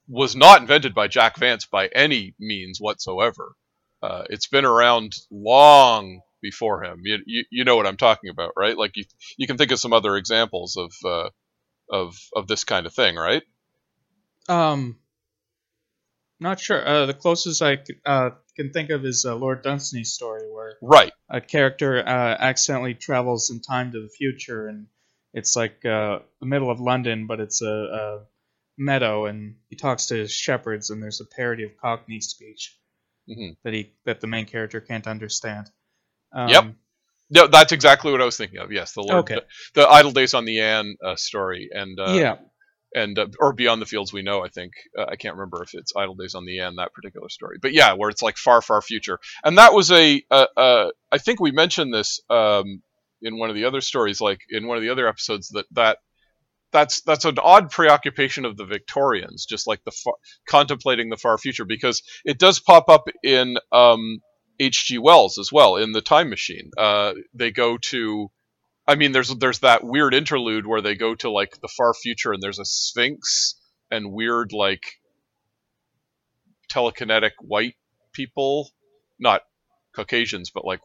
was 0.09 0.37
not 0.37 0.61
invented 0.61 0.95
by 0.95 1.09
Jack 1.09 1.37
Vance 1.39 1.67
by 1.67 1.89
any 1.89 2.35
means 2.39 2.79
whatsoever. 2.81 3.55
Uh, 4.03 4.25
it's 4.29 4.49
been 4.49 4.67
around 4.67 5.15
long 5.31 6.21
before 6.43 6.85
him. 6.85 7.01
You, 7.05 7.19
you, 7.25 7.45
you 7.51 7.65
know 7.65 7.77
what 7.77 7.87
I'm 7.87 7.97
talking 7.97 8.29
about, 8.29 8.53
right? 8.57 8.77
Like 8.77 8.97
you 8.97 9.05
you 9.37 9.47
can 9.47 9.57
think 9.57 9.73
of 9.73 9.81
some 9.81 9.95
other 9.95 10.17
examples 10.17 10.77
of 10.77 10.93
uh, 11.05 11.31
of 11.91 12.17
of 12.37 12.47
this 12.47 12.65
kind 12.65 12.87
of 12.87 12.93
thing, 12.93 13.17
right? 13.17 13.43
Um, 14.49 14.99
not 16.45 16.61
sure. 16.61 16.87
Uh, 16.87 17.07
the 17.07 17.15
closest 17.15 17.61
I 17.63 17.77
c- 17.77 17.95
uh, 18.07 18.31
can 18.57 18.71
think 18.73 18.91
of 18.91 19.05
is 19.05 19.25
uh, 19.25 19.35
Lord 19.35 19.63
Dunsany's 19.63 20.13
story, 20.13 20.43
where 20.53 20.77
Right. 20.81 21.13
a 21.29 21.41
character 21.41 21.99
uh, 21.99 22.37
accidentally 22.39 22.95
travels 22.95 23.51
in 23.51 23.61
time 23.61 23.91
to 23.93 24.01
the 24.01 24.09
future, 24.09 24.69
and 24.69 24.87
it's 25.33 25.57
like 25.57 25.85
uh, 25.85 26.21
the 26.41 26.47
middle 26.47 26.71
of 26.71 26.79
London, 26.81 27.27
but 27.27 27.41
it's 27.41 27.61
a, 27.63 27.67
a 28.03 28.21
meadow, 28.79 29.27
and 29.27 29.57
he 29.71 29.77
talks 29.77 30.07
to 30.07 30.29
shepherds, 30.29 30.91
and 30.91 31.03
there's 31.03 31.21
a 31.21 31.27
parody 31.37 31.65
of 31.65 31.77
Cockney 31.77 32.21
speech 32.21 32.79
Mhm. 33.29 33.57
that 33.65 33.73
he 33.73 33.93
that 34.05 34.21
the 34.21 34.27
main 34.27 34.45
character 34.47 34.81
can't 34.81 35.07
understand. 35.07 35.71
Um, 36.33 36.49
Yep. 36.51 36.65
No, 37.31 37.47
that's 37.47 37.73
exactly 37.73 38.13
what 38.13 38.21
I 38.21 38.27
was 38.27 38.37
thinking 38.37 38.59
of. 38.59 38.71
Yes, 38.71 38.93
the 38.93 39.01
Lord, 39.01 39.25
Okay. 39.25 39.37
the, 39.37 39.81
the 39.81 39.89
Idle 39.89 40.13
Days 40.13 40.35
on 40.35 40.45
the 40.45 40.53
Yann 40.55 40.95
uh, 41.03 41.17
story, 41.17 41.71
and 41.73 41.99
uh, 41.99 42.13
yeah. 42.13 42.37
And 42.95 43.19
uh, 43.19 43.27
or 43.41 43.53
Beyond 43.53 43.83
the 43.83 43.87
Fields 43.87 44.13
We 44.13 44.23
Know. 44.23 44.45
I 44.45 44.49
think 44.49 44.73
uh, 44.97 45.07
I 45.09 45.17
can't 45.17 45.35
remember 45.35 45.63
if 45.63 45.75
it's 45.75 45.93
Idle 45.97 46.15
Days 46.15 46.35
on 46.35 46.45
the 46.45 46.55
Yann 46.55 46.77
that 46.77 46.93
particular 46.93 47.29
story, 47.29 47.59
but 47.61 47.73
yeah, 47.73 47.95
where 47.95 48.09
it's 48.09 48.23
like 48.23 48.37
far, 48.37 48.63
far 48.63 48.81
future, 48.81 49.19
and 49.43 49.59
that 49.59 49.73
was 49.73 49.91
a. 49.91 50.23
Uh, 50.31 50.47
uh, 50.57 50.91
I 51.11 51.19
think 51.19 51.41
we 51.41 51.51
mentioned 51.51 51.93
this 51.93 52.21
um, 52.31 52.83
in 53.21 53.39
one 53.39 53.51
of 53.51 53.57
the 53.57 53.65
other 53.65 53.81
stories, 53.81 54.21
like 54.21 54.41
in 54.49 54.69
one 54.69 54.77
of 54.77 54.83
the 54.83 54.91
other 54.91 55.09
episodes, 55.09 55.49
that 55.49 55.67
that 55.73 55.99
that's 56.75 57.01
that's 57.03 57.25
an 57.25 57.39
odd 57.39 57.71
preoccupation 57.71 58.45
of 58.45 58.57
the 58.57 58.67
Victorians, 58.67 59.47
just 59.47 59.67
like 59.67 59.83
the 59.85 59.93
far, 59.93 60.15
contemplating 60.47 61.09
the 61.09 61.17
far 61.17 61.39
future, 61.39 61.65
because 61.65 62.03
it 62.25 62.39
does 62.39 62.59
pop 62.61 62.89
up 62.89 63.09
in 63.23 63.57
um, 63.73 64.19
H.G. 64.61 64.99
Wells 64.99 65.39
as 65.39 65.51
well 65.53 65.77
in 65.77 65.93
the 65.93 66.03
Time 66.03 66.29
Machine. 66.29 66.71
Uh, 66.77 67.15
they 67.33 67.51
go 67.51 67.79
to 67.79 68.31
I 68.87 68.97
mean, 68.97 69.13
there's 69.13 69.35
there's 69.37 69.61
that 69.61 69.85
weird 69.85 70.15
interlude 70.15 70.67
where 70.67 70.83
they 70.83 70.95
go 70.95 71.15
to 71.17 71.31
like 71.31 71.61
the 71.61 71.69
far 71.69 71.95
future 71.95 72.33
and 72.33 72.43
there's 72.43 72.59
a 72.59 72.65
sphinx 72.65 73.55
and 73.91 74.13
weird 74.13 74.53
like 74.53 75.01
telekinetic 76.71 77.33
white 77.41 77.77
people, 78.13 78.71
not 79.19 79.43
Caucasians, 79.95 80.51
but 80.51 80.65
like 80.65 80.81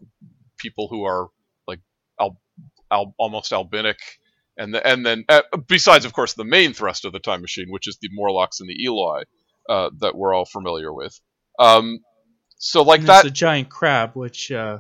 people 0.58 0.88
who 0.88 1.04
are 1.04 1.28
like 1.68 1.80
al- 2.20 2.40
al- 2.92 3.16
almost 3.18 3.52
albinic, 3.52 3.98
and 4.58 4.74
the, 4.74 4.86
and 4.86 5.06
then 5.06 5.26
uh, 5.28 5.42
besides, 5.68 6.06
of 6.06 6.14
course, 6.14 6.34
the 6.34 6.46
main 6.46 6.74
thrust 6.74 7.06
of 7.06 7.12
the 7.12 7.20
time 7.20 7.42
machine, 7.42 7.68
which 7.70 7.88
is 7.88 7.98
the 8.02 8.10
Morlocks 8.14 8.60
and 8.60 8.70
the 8.70 8.86
Eloi 8.86 9.24
uh, 9.68 9.90
that 10.00 10.16
we're 10.16 10.34
all 10.34 10.46
familiar 10.46 10.94
with. 10.94 11.20
Um, 11.58 12.00
so 12.58 12.84
like 12.84 13.00
and 13.00 13.10
there's 13.10 13.24
that, 13.24 13.28
a 13.28 13.32
giant 13.32 13.70
crab, 13.70 14.12
which 14.16 14.52
uh, 14.52 14.80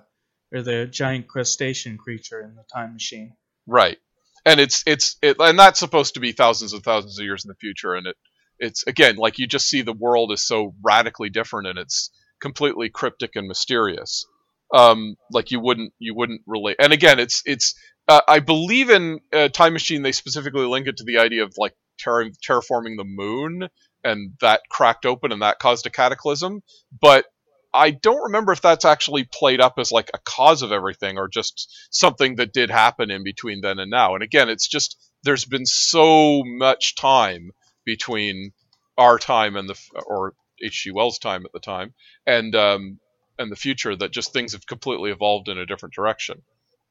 or 0.54 0.62
the 0.62 0.86
giant 0.88 1.28
crustacean 1.28 1.98
creature 1.98 2.42
in 2.42 2.56
the 2.56 2.64
time 2.74 2.94
machine. 2.94 3.34
Right. 3.68 3.98
And 4.46 4.60
it's 4.60 4.84
it's 4.86 5.18
it, 5.22 5.38
and 5.40 5.60
that's 5.60 5.80
supposed 5.80 6.16
to 6.16 6.20
be 6.20 6.32
thousands 6.32 6.74
and 6.74 6.84
thousands 6.84 7.20
of 7.20 7.26
years 7.26 7.46
in 7.46 7.50
the 7.50 7.56
future 7.56 7.94
and 7.94 8.08
it 8.08 8.16
it's 8.58 8.84
again 8.88 9.16
like 9.18 9.38
you 9.38 9.48
just 9.48 9.70
see 9.70 9.82
the 9.82 9.94
world 9.94 10.32
is 10.32 10.46
so 10.46 10.74
radically 10.82 11.30
different 11.30 11.68
and 11.68 11.78
it's 11.78 12.10
completely 12.42 12.90
cryptic 12.90 13.36
and 13.36 13.48
mysterious. 13.48 14.26
Um 14.74 15.16
like 15.32 15.52
you 15.52 15.60
wouldn't 15.60 15.94
you 16.00 16.16
wouldn't 16.16 16.42
relate. 16.48 16.78
And 16.80 16.94
again 16.94 17.20
it's 17.20 17.44
it's 17.46 17.76
uh, 18.08 18.22
I 18.28 18.40
believe 18.40 18.90
in 18.90 19.20
uh, 19.32 19.50
Time 19.50 19.74
Machine 19.74 20.02
they 20.02 20.14
specifically 20.14 20.66
link 20.66 20.88
it 20.88 20.98
to 20.98 21.04
the 21.04 21.20
idea 21.20 21.44
of 21.44 21.54
like 21.58 21.76
terra- 22.00 22.32
terraforming 22.32 22.98
the 22.98 23.04
moon 23.04 23.70
and 24.04 24.32
that 24.42 24.62
cracked 24.70 25.06
open 25.06 25.32
and 25.32 25.42
that 25.42 25.60
caused 25.60 25.86
a 25.86 25.90
cataclysm, 25.90 26.64
but 27.02 27.26
I 27.74 27.92
don't 27.92 28.24
remember 28.24 28.52
if 28.52 28.62
that's 28.62 28.86
actually 28.86 29.26
played 29.26 29.62
up 29.62 29.78
as 29.78 29.92
like 29.92 30.10
a 30.14 30.20
cause 30.20 30.62
of 30.62 30.72
everything 30.72 31.18
or 31.18 31.28
just 31.28 31.72
something 31.92 32.36
that 32.38 32.54
did 32.54 32.70
happen 32.70 33.12
in 33.12 33.24
between 33.24 33.62
then 33.62 33.80
and 33.80 33.92
now. 33.92 34.16
And 34.16 34.24
again, 34.24 34.50
it's 34.50 34.68
just 34.68 34.98
there's 35.24 35.46
been 35.46 35.66
so 35.66 36.44
much 36.46 36.96
time 36.96 37.52
between 37.86 38.52
our 38.98 39.20
time 39.20 39.56
and 39.56 39.70
the 39.70 39.80
or 40.06 40.34
H.G. 40.62 40.92
Wells' 40.92 41.20
time 41.20 41.46
at 41.46 41.52
the 41.52 41.60
time 41.60 41.94
and 42.26 42.56
um, 42.56 43.00
and 43.38 43.52
the 43.52 43.56
future 43.56 43.96
that 43.96 44.12
just 44.12 44.34
things 44.34 44.54
have 44.54 44.66
completely 44.66 45.12
evolved 45.12 45.48
in 45.48 45.58
a 45.58 45.66
different 45.66 45.94
direction. 45.94 46.42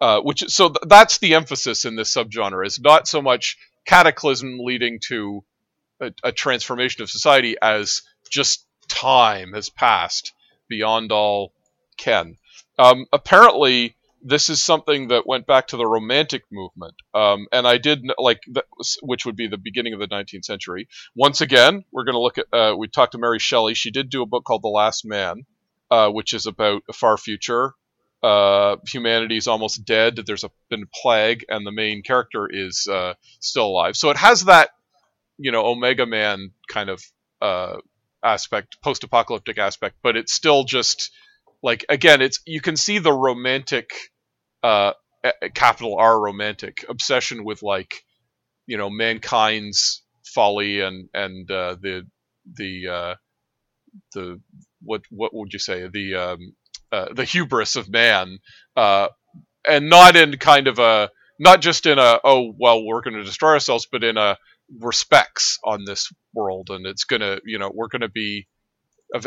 Uh, 0.01 0.21
which 0.21 0.45
so 0.49 0.69
th- 0.69 0.79
that's 0.87 1.19
the 1.19 1.35
emphasis 1.35 1.85
in 1.85 1.97
this 1.97 2.15
subgenre 2.15 2.65
is 2.65 2.79
not 2.79 3.09
so 3.09 3.21
much 3.21 3.59
cataclysm 3.85 4.59
leading 4.61 5.01
to 5.09 5.43
a, 6.01 6.13
a 6.23 6.31
transformation 6.31 7.03
of 7.03 7.11
society 7.11 7.57
as 7.61 8.03
just 8.31 8.65
time 8.89 9.53
has 9.55 9.71
passed 9.71 10.33
beyond 10.69 11.13
all 11.13 11.53
ken. 11.97 12.37
Um, 12.79 13.07
apparently, 13.13 13.97
this 14.23 14.49
is 14.49 14.63
something 14.63 15.09
that 15.09 15.27
went 15.27 15.47
back 15.47 15.69
to 15.69 15.77
the 15.77 15.87
Romantic 15.87 16.45
movement, 16.51 16.95
um, 17.15 17.47
and 17.53 17.67
I 17.67 17.79
did 17.79 18.03
like 18.19 18.41
which 19.03 19.27
would 19.27 19.37
be 19.37 19.47
the 19.47 19.59
beginning 19.59 19.95
of 19.95 20.01
the 20.01 20.09
19th 20.09 20.45
century. 20.45 20.89
Once 21.15 21.41
again, 21.41 21.85
we're 21.93 22.05
going 22.05 22.15
to 22.15 22.21
look 22.21 22.39
at. 22.39 22.47
Uh, 22.53 22.75
we 22.77 22.89
talked 22.89 23.13
to 23.13 23.19
Mary 23.19 23.39
Shelley. 23.39 23.75
She 23.75 23.91
did 23.91 24.11
do 24.11 24.23
a 24.23 24.27
book 24.27 24.45
called 24.45 24.63
The 24.63 24.69
Last 24.69 25.05
Man, 25.05 25.45
uh, 25.91 26.11
which 26.11 26.35
is 26.35 26.47
about 26.47 26.83
a 26.89 26.93
far 26.93 27.17
future. 27.17 27.75
Uh, 28.21 28.77
is 28.85 29.47
almost 29.47 29.85
dead. 29.85 30.17
There's 30.27 30.43
a, 30.43 30.51
been 30.69 30.83
a 30.83 31.01
plague, 31.03 31.45
and 31.49 31.65
the 31.65 31.71
main 31.71 32.03
character 32.03 32.49
is 32.51 32.89
uh, 32.91 33.15
still 33.39 33.67
alive. 33.67 33.97
So 33.97 34.11
it 34.11 34.17
has 34.17 34.47
that, 34.47 34.71
you 35.39 35.53
know, 35.53 35.65
Omega 35.65 36.05
Man 36.05 36.51
kind 36.69 36.91
of 36.91 37.01
aspect, 38.23 38.77
post-apocalyptic 38.83 39.59
aspect, 39.59 39.97
but 40.03 40.17
it's 40.17 40.33
still 40.33 40.65
just 40.65 41.11
like 41.63 41.85
again, 41.89 42.23
it's 42.23 42.41
you 42.47 42.61
can 42.61 42.77
see 42.77 42.99
the 42.99 43.13
romantic, 43.13 43.91
uh, 44.63 44.93
capital 45.55 45.97
R 45.99 46.21
romantic 46.21 46.85
obsession 46.89 47.45
with 47.45 47.63
like, 47.63 48.05
you 48.67 48.77
know, 48.77 48.91
mankind's 48.91 50.03
folly 50.25 50.81
and 50.81 51.09
and 51.15 51.51
uh, 51.51 51.77
the 51.81 52.07
the 52.57 52.89
uh, 52.89 53.15
the 54.15 54.41
what 54.83 55.03
what 55.11 55.35
would 55.35 55.53
you 55.53 55.59
say? 55.59 55.89
The 55.89 56.15
um, 56.15 56.55
uh, 56.93 57.13
the 57.13 57.25
hubris 57.25 57.77
of 57.77 57.89
man, 57.89 58.39
uh, 58.77 59.09
and 59.69 59.89
not 59.89 60.17
in 60.17 60.37
kind 60.39 60.69
of 60.69 60.79
a 60.79 61.11
not 61.39 61.61
just 61.61 61.87
in 61.87 61.99
a 61.99 62.21
oh 62.25 62.53
well 62.59 62.85
we're 62.85 63.03
going 63.03 63.17
to 63.17 63.25
destroy 63.25 63.53
ourselves, 63.53 63.87
but 63.91 64.05
in 64.05 64.17
a 64.17 64.37
respects 64.81 65.59
on 65.65 65.85
this 65.85 66.11
world, 66.35 66.71
and 66.71 66.87
it's 66.87 67.05
gonna 67.05 67.39
you 67.45 67.59
know 67.59 67.71
we're 67.75 67.89
gonna 67.89 68.09
be 68.09 68.47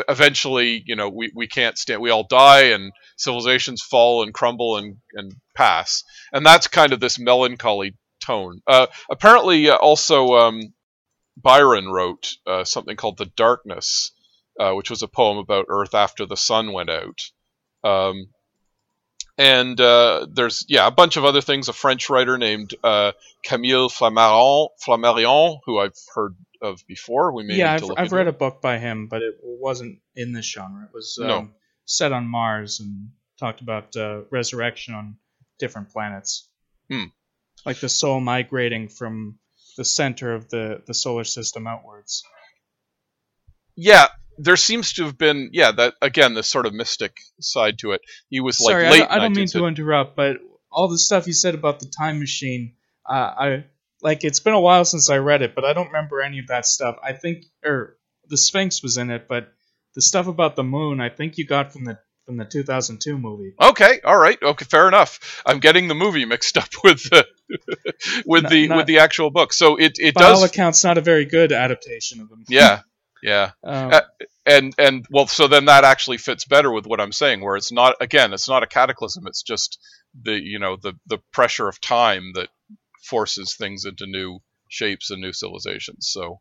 eventually 0.08 0.82
you 0.86 0.94
know 0.94 1.08
we, 1.08 1.32
we 1.34 1.48
can't 1.48 1.76
stand 1.76 2.00
we 2.00 2.10
all 2.10 2.26
die 2.28 2.66
and 2.66 2.92
civilizations 3.16 3.82
fall 3.82 4.22
and 4.22 4.32
crumble 4.34 4.76
and 4.76 4.96
and 5.14 5.34
pass, 5.54 6.04
and 6.32 6.46
that's 6.46 6.68
kind 6.68 6.92
of 6.92 7.00
this 7.00 7.18
melancholy 7.18 7.96
tone. 8.24 8.60
Uh, 8.66 8.86
apparently, 9.10 9.68
uh, 9.68 9.76
also 9.76 10.34
um, 10.34 10.72
Byron 11.36 11.88
wrote 11.88 12.36
uh, 12.46 12.64
something 12.64 12.96
called 12.96 13.18
The 13.18 13.30
Darkness, 13.36 14.12
uh, 14.60 14.72
which 14.72 14.90
was 14.90 15.02
a 15.02 15.08
poem 15.08 15.38
about 15.38 15.66
Earth 15.68 15.94
after 15.94 16.26
the 16.26 16.36
sun 16.36 16.72
went 16.72 16.90
out. 16.90 17.20
Um, 17.84 18.28
and 19.38 19.80
uh, 19.80 20.26
there's 20.30 20.64
yeah 20.68 20.86
a 20.86 20.90
bunch 20.90 21.16
of 21.16 21.24
other 21.24 21.40
things. 21.40 21.68
A 21.68 21.72
French 21.72 22.10
writer 22.10 22.38
named 22.38 22.74
uh, 22.84 23.12
Camille 23.44 23.88
Flammarion, 23.88 24.68
Flammarion, 24.84 25.58
who 25.64 25.78
I've 25.78 25.96
heard 26.14 26.34
of 26.60 26.86
before. 26.86 27.32
We 27.32 27.42
may 27.44 27.56
yeah, 27.56 27.72
need 27.72 27.82
I've, 27.82 27.88
look 27.88 27.98
I've 27.98 28.12
read 28.12 28.26
it. 28.26 28.34
a 28.34 28.38
book 28.38 28.60
by 28.62 28.78
him, 28.78 29.08
but 29.08 29.22
it 29.22 29.34
wasn't 29.42 29.98
in 30.14 30.32
this 30.32 30.46
genre. 30.46 30.84
It 30.84 30.94
was 30.94 31.18
um, 31.20 31.26
No. 31.26 31.48
set 31.84 32.12
on 32.12 32.26
Mars 32.26 32.80
and 32.80 33.10
talked 33.38 33.60
about 33.60 33.96
uh, 33.96 34.22
resurrection 34.30 34.94
on 34.94 35.16
different 35.58 35.90
planets. 35.90 36.48
Hmm. 36.88 37.06
Like 37.66 37.80
the 37.80 37.88
soul 37.88 38.20
migrating 38.20 38.88
from 38.88 39.38
the 39.76 39.84
center 39.84 40.34
of 40.34 40.48
the, 40.50 40.82
the 40.86 40.94
solar 40.94 41.24
system 41.24 41.66
outwards. 41.66 42.22
Yeah, 43.74 44.06
there 44.38 44.56
seems 44.56 44.94
to 44.94 45.04
have 45.04 45.16
been 45.18 45.50
yeah 45.52 45.72
that 45.72 45.94
again 46.02 46.34
this 46.34 46.48
sort 46.50 46.66
of 46.66 46.72
mystic 46.74 47.16
side 47.40 47.78
to 47.80 47.92
it. 47.92 48.00
He 48.28 48.40
was 48.40 48.60
like 48.60 48.72
Sorry, 48.72 48.86
I 48.86 48.90
late. 48.90 48.98
don't, 49.00 49.10
I 49.10 49.18
don't 49.18 49.36
mean 49.36 49.46
to 49.48 49.66
interrupt, 49.66 50.16
but 50.16 50.38
all 50.70 50.88
the 50.88 50.98
stuff 50.98 51.26
you 51.26 51.32
said 51.32 51.54
about 51.54 51.80
the 51.80 51.86
time 51.98 52.18
machine, 52.18 52.74
uh, 53.08 53.12
I 53.12 53.64
like 54.02 54.24
it's 54.24 54.40
been 54.40 54.54
a 54.54 54.60
while 54.60 54.84
since 54.84 55.10
I 55.10 55.18
read 55.18 55.42
it, 55.42 55.54
but 55.54 55.64
I 55.64 55.72
don't 55.74 55.88
remember 55.88 56.22
any 56.22 56.38
of 56.38 56.46
that 56.48 56.66
stuff. 56.66 56.96
I 57.02 57.12
think, 57.12 57.44
or 57.64 57.96
the 58.28 58.36
Sphinx 58.36 58.82
was 58.82 58.96
in 58.96 59.10
it, 59.10 59.26
but 59.28 59.52
the 59.94 60.02
stuff 60.02 60.26
about 60.26 60.56
the 60.56 60.64
moon, 60.64 61.00
I 61.00 61.08
think 61.10 61.36
you 61.38 61.46
got 61.46 61.72
from 61.72 61.84
the 61.84 61.98
from 62.24 62.36
the 62.36 62.44
2002 62.44 63.18
movie. 63.18 63.52
Okay, 63.60 64.00
all 64.04 64.16
right, 64.16 64.38
okay, 64.42 64.64
fair 64.64 64.86
enough. 64.88 65.42
I'm 65.44 65.58
getting 65.58 65.88
the 65.88 65.94
movie 65.94 66.24
mixed 66.24 66.56
up 66.56 66.68
with 66.84 67.02
the 67.10 67.26
with 68.24 68.44
Not- 68.44 68.50
the 68.50 68.68
not- 68.68 68.76
with 68.78 68.86
the 68.86 68.98
actual 69.00 69.30
book. 69.30 69.52
So 69.52 69.76
it 69.76 69.98
it 69.98 70.14
By 70.14 70.24
all 70.24 70.40
does. 70.40 70.44
accounts, 70.44 70.82
not 70.84 70.98
a 70.98 71.02
very 71.02 71.24
good 71.26 71.52
adaptation 71.52 72.20
of 72.20 72.28
them. 72.28 72.44
Yeah, 72.48 72.80
yeah. 73.22 73.52
Um, 73.64 73.92
Uh, 73.92 74.00
and 74.44 74.74
and 74.76 75.06
well 75.08 75.28
so 75.28 75.46
then 75.46 75.66
that 75.66 75.84
actually 75.84 76.18
fits 76.18 76.44
better 76.44 76.72
with 76.72 76.84
what 76.84 77.00
i'm 77.00 77.12
saying 77.12 77.40
where 77.40 77.54
it's 77.54 77.70
not 77.70 77.94
again 78.00 78.32
it's 78.32 78.48
not 78.48 78.64
a 78.64 78.66
cataclysm 78.66 79.24
it's 79.28 79.40
just 79.40 79.78
the 80.20 80.32
you 80.32 80.58
know 80.58 80.76
the 80.76 80.94
the 81.06 81.18
pressure 81.32 81.68
of 81.68 81.80
time 81.80 82.32
that 82.34 82.48
forces 83.02 83.54
things 83.54 83.84
into 83.84 84.06
new 84.06 84.40
shapes 84.68 85.10
and 85.10 85.20
new 85.20 85.32
civilizations. 85.32 86.08
So 86.08 86.40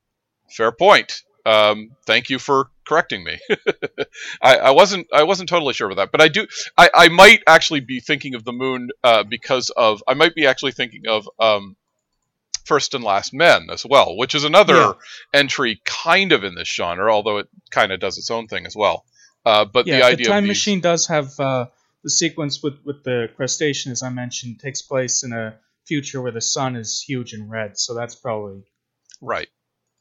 fair 0.49 0.71
point. 0.71 1.23
Um, 1.43 1.89
thank 2.05 2.29
you 2.29 2.37
for 2.37 2.69
correcting 2.87 3.23
me. 3.23 3.39
I, 4.41 4.57
I 4.57 4.71
wasn't 4.71 5.07
i 5.11 5.23
wasn't 5.23 5.49
totally 5.49 5.73
sure 5.73 5.89
about 5.89 5.95
that 5.97 6.11
but 6.11 6.21
i 6.21 6.27
do 6.27 6.45
i, 6.77 6.89
I 6.93 7.07
might 7.07 7.41
actually 7.47 7.79
be 7.79 7.99
thinking 7.99 8.35
of 8.35 8.43
the 8.43 8.51
moon 8.51 8.89
uh, 9.03 9.23
because 9.23 9.69
of 9.69 10.03
i 10.07 10.13
might 10.13 10.35
be 10.35 10.45
actually 10.45 10.73
thinking 10.73 11.03
of 11.07 11.27
um, 11.39 11.75
first 12.65 12.93
and 12.93 13.03
last 13.03 13.33
men 13.33 13.69
as 13.71 13.85
well 13.85 14.15
which 14.17 14.35
is 14.35 14.43
another 14.43 14.75
Yeah. 14.75 14.93
entry 15.33 15.81
kind 15.85 16.31
of 16.31 16.43
in 16.43 16.55
this 16.55 16.67
genre, 16.67 17.13
although 17.13 17.37
it 17.39 17.47
kind 17.71 17.91
of 17.91 17.99
does 17.99 18.17
its 18.17 18.29
own 18.31 18.47
thing 18.47 18.65
as 18.65 18.75
well. 18.75 19.05
Uh, 19.45 19.65
but 19.65 19.87
yeah, 19.87 19.97
the 19.97 20.03
idea 20.05 20.27
time 20.27 20.37
of 20.39 20.43
these, 20.43 20.49
machine 20.49 20.81
does 20.81 21.07
have 21.07 21.39
uh, 21.39 21.65
the 22.03 22.09
sequence 22.09 22.61
with 22.61 22.75
with 22.85 23.03
the 23.03 23.27
crustacean, 23.35 23.91
as 23.91 24.03
I 24.03 24.09
mentioned, 24.09 24.59
takes 24.59 24.81
place 24.81 25.23
in 25.23 25.33
a 25.33 25.55
future 25.87 26.21
where 26.21 26.31
the 26.31 26.41
sun 26.41 26.75
is 26.75 27.01
huge 27.01 27.33
and 27.33 27.49
red. 27.49 27.77
So 27.77 27.93
that's 27.95 28.15
probably. 28.15 28.63
right? 29.19 29.47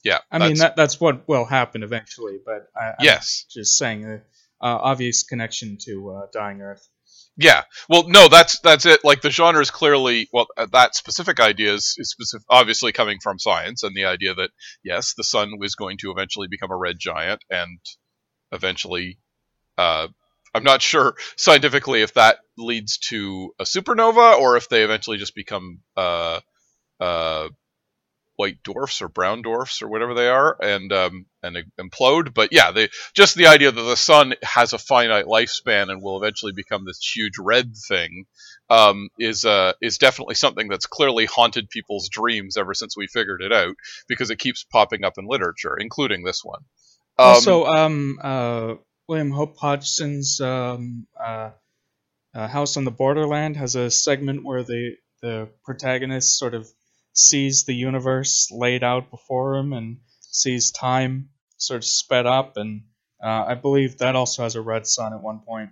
Yeah, 0.05 0.19
I 0.31 0.39
mean, 0.39 0.49
that's- 0.55 0.59
that 0.61 0.77
that's 0.77 1.01
what 1.01 1.27
will 1.29 1.45
happen 1.47 1.83
eventually. 1.83 2.39
But 2.45 2.69
I, 2.77 2.87
I'm 2.89 2.95
yes, 3.01 3.47
just 3.51 3.77
saying, 3.79 4.05
uh, 4.05 4.19
uh, 4.63 4.79
obvious 4.93 5.23
connection 5.25 5.79
to 5.87 6.11
uh, 6.11 6.27
Dying 6.33 6.61
Earth. 6.61 6.87
Yeah. 7.41 7.63
Well, 7.89 8.05
no, 8.07 8.29
that's 8.29 8.61
that's 8.61 8.85
it. 8.85 9.01
Like 9.03 9.23
the 9.23 9.31
genre 9.31 9.63
is 9.63 9.71
clearly 9.71 10.29
well, 10.33 10.47
uh, 10.57 10.67
that 10.73 10.95
specific 10.95 11.41
idea 11.41 11.73
is, 11.73 11.95
is 11.99 12.11
specific, 12.11 12.45
obviously 12.51 12.93
coming 12.93 13.19
from 13.23 13.39
science 13.39 13.83
and 13.83 13.97
the 13.97 14.05
idea 14.05 14.35
that 14.35 14.51
yes, 14.85 15.15
the 15.17 15.25
sun 15.25 15.59
was 15.59 15.75
going 15.75 15.97
to 15.99 16.11
eventually 16.11 16.49
become 16.51 16.71
a 16.71 16.77
red 16.77 16.97
giant 16.99 17.43
and 17.51 17.79
eventually. 18.53 19.19
Uh, 19.79 20.09
I'm 20.53 20.65
not 20.65 20.83
sure 20.83 21.15
scientifically 21.37 22.03
if 22.03 22.15
that 22.15 22.39
leads 22.59 22.99
to 22.99 23.55
a 23.59 23.65
supernova 23.65 24.37
or 24.39 24.57
if 24.57 24.69
they 24.69 24.83
eventually 24.83 25.17
just 25.17 25.35
become 25.35 25.81
uh, 25.97 26.41
uh, 26.99 27.49
white 28.41 28.63
dwarfs 28.63 29.03
or 29.03 29.09
brown 29.09 29.43
dwarfs 29.43 29.83
or 29.83 29.89
whatever 29.89 30.15
they 30.15 30.27
are 30.27 30.57
and 30.63 30.91
um, 30.95 31.27
and 31.43 31.59
implode. 31.79 32.33
But 32.33 32.49
yeah, 32.53 32.71
they 32.71 32.89
just 33.15 33.35
the 33.35 33.49
idea 33.49 33.71
that 33.71 33.83
the 33.83 33.97
sun 33.97 34.33
has 34.43 34.73
a 34.73 34.79
finite 34.79 35.27
lifespan 35.27 35.91
and 35.91 36.03
will 36.03 36.17
eventually 36.17 36.53
become 36.53 36.87
this 36.87 36.99
huge 37.15 37.35
red 37.39 37.77
thing 37.77 38.25
um, 38.71 39.11
is 39.19 39.45
uh, 39.45 39.75
is 39.83 39.99
definitely 39.99 40.37
something 40.37 40.69
that's 40.69 40.87
clearly 40.87 41.27
haunted 41.27 41.69
people's 41.69 42.09
dreams 42.09 42.57
ever 42.57 42.73
since 42.73 42.97
we 42.97 43.07
figured 43.09 43.43
it 43.43 43.53
out 43.53 43.75
because 44.09 44.31
it 44.31 44.39
keeps 44.39 44.65
popping 44.65 45.05
up 45.05 45.19
in 45.19 45.27
literature, 45.27 45.77
including 45.79 46.25
this 46.25 46.43
one. 46.43 46.61
Um, 47.19 47.27
also, 47.27 47.65
um, 47.67 48.19
uh, 48.23 48.75
William 49.07 49.33
Hope 49.33 49.59
Hodgson's 49.59 50.41
um, 50.41 51.07
uh, 51.23 51.51
uh, 52.35 52.49
House 52.49 52.79
on 52.79 52.85
the 52.85 52.91
Borderland 52.91 53.59
has 53.59 53.75
a 53.75 53.91
segment 53.91 54.47
where 54.47 54.63
the 54.63 54.97
the 55.21 55.51
protagonist 55.63 56.39
sort 56.39 56.55
of 56.55 56.67
sees 57.13 57.65
the 57.65 57.75
universe 57.75 58.49
laid 58.51 58.83
out 58.83 59.11
before 59.11 59.57
him 59.57 59.73
and 59.73 59.99
sees 60.21 60.71
time 60.71 61.31
sort 61.57 61.79
of 61.79 61.85
sped 61.85 62.27
up, 62.27 62.57
and 62.57 62.83
uh, 63.23 63.45
I 63.49 63.55
believe 63.55 63.99
that 63.99 64.17
also 64.17 64.43
has 64.43 64.55
a 64.55 64.61
red 64.61 64.87
sun 64.87 65.13
at 65.13 65.23
one 65.23 65.41
point. 65.41 65.71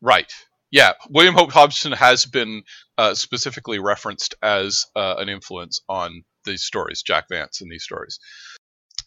Right. 0.00 0.30
Yeah, 0.70 0.92
William 1.10 1.34
Hope 1.34 1.52
Hodgson 1.52 1.92
has 1.92 2.24
been 2.24 2.62
uh, 2.96 3.14
specifically 3.14 3.78
referenced 3.78 4.34
as 4.42 4.86
uh, 4.96 5.16
an 5.18 5.28
influence 5.28 5.80
on 5.88 6.22
these 6.44 6.62
stories, 6.62 7.02
Jack 7.02 7.26
Vance 7.30 7.60
in 7.60 7.68
these 7.68 7.84
stories. 7.84 8.18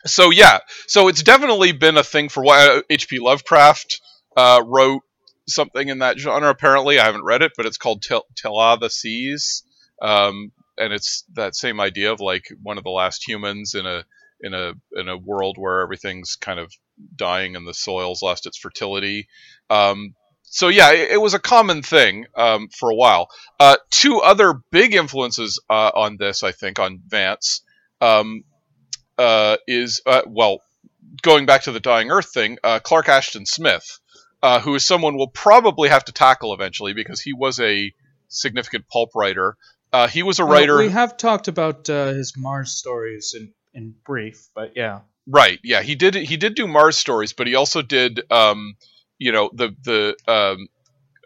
So 0.06 0.30
yeah, 0.30 0.60
so 0.88 1.08
it's 1.08 1.24
definitely 1.24 1.72
been 1.72 1.98
a 1.98 2.04
thing 2.04 2.30
for 2.30 2.44
while. 2.44 2.84
H.P. 2.90 3.20
Lovecraft 3.20 4.00
uh, 4.38 4.62
wrote 4.64 5.02
something 5.48 5.90
in 5.90 6.00
that 6.00 6.20
genre. 6.20 6.50
Apparently, 6.50 7.00
I 7.00 7.06
haven't 7.06 7.24
read 7.24 7.42
it, 7.42 7.54
but 7.58 7.66
it's 7.66 7.78
called 7.78 8.04
Tel- 8.04 8.26
Till 8.36 8.60
A' 8.60 8.78
the 8.80 8.90
Seas, 8.90 9.64
um, 10.02 10.52
and 10.78 10.94
it's 10.94 11.24
that 11.34 11.56
same 11.56 11.80
idea 11.80 12.12
of 12.12 12.20
like 12.20 12.46
one 12.62 12.78
of 12.78 12.84
the 12.84 12.90
last 12.90 13.28
humans 13.28 13.74
in 13.76 13.86
a 13.86 14.04
in 14.42 14.54
a 14.54 14.74
in 14.94 15.08
a 15.08 15.18
world 15.18 15.58
where 15.58 15.82
everything's 15.82 16.36
kind 16.36 16.60
of 16.60 16.72
dying 17.16 17.56
and 17.56 17.68
the 17.68 17.74
soil's 17.74 18.22
lost 18.22 18.46
its 18.46 18.58
fertility. 18.58 19.28
Um, 19.70 20.16
so 20.44 20.68
yeah, 20.68 20.92
it, 20.92 21.12
it 21.12 21.22
was 21.22 21.34
a 21.34 21.40
common 21.40 21.82
thing 21.82 22.26
um, 22.36 22.70
for 22.70 22.90
a 22.90 22.96
while. 22.96 23.28
Uh, 23.60 23.78
two 23.90 24.20
other 24.20 24.62
big 24.72 24.94
influences 24.94 25.62
uh, 25.70 25.92
on 25.94 26.18
this, 26.18 26.44
I 26.44 26.52
think, 26.52 26.80
on 26.80 27.02
Vance, 27.08 27.62
um, 28.02 28.44
uh, 29.18 29.58
is 29.68 30.02
uh, 30.06 30.22
well, 30.28 30.60
going 31.22 31.46
back 31.46 31.64
to 31.64 31.72
the 31.72 31.80
Dying 31.80 32.12
Earth 32.12 32.32
thing, 32.34 32.58
uh, 32.64 32.80
Clark 32.80 33.10
Ashton 33.10 33.46
Smith, 33.46 34.00
uh, 34.44 34.60
who 34.60 34.76
is 34.76 34.86
someone 34.86 35.18
we'll 35.18 35.28
probably 35.28 35.90
have 35.90 36.06
to 36.06 36.12
tackle 36.12 36.54
eventually 36.54 36.94
because 36.94 37.22
he 37.22 37.34
was 37.34 37.60
a 37.60 37.94
significant 38.28 38.88
pulp 38.88 39.10
writer. 39.16 39.58
Uh, 39.96 40.08
he 40.08 40.24
was 40.24 40.40
a 40.40 40.46
writer. 40.46 40.78
we 40.78 40.90
have 40.90 41.16
talked 41.18 41.48
about 41.48 41.90
uh, 41.90 42.08
his 42.08 42.34
Mars 42.38 42.72
stories 42.72 43.34
in 43.38 43.54
in 43.74 43.94
brief, 44.06 44.50
but 44.54 44.74
yeah. 44.76 45.00
Right. 45.28 45.60
Yeah, 45.64 45.82
he 45.82 45.96
did. 45.96 46.16
He 46.16 46.38
did 46.38 46.56
do 46.56 46.68
Mars 46.68 46.98
stories, 46.98 47.34
but 47.34 47.48
he 47.48 47.56
also 47.56 47.82
did, 47.82 48.22
um, 48.32 48.76
you 49.18 49.32
know, 49.32 49.50
the 49.54 49.68
the 49.84 50.16
um, 50.28 50.68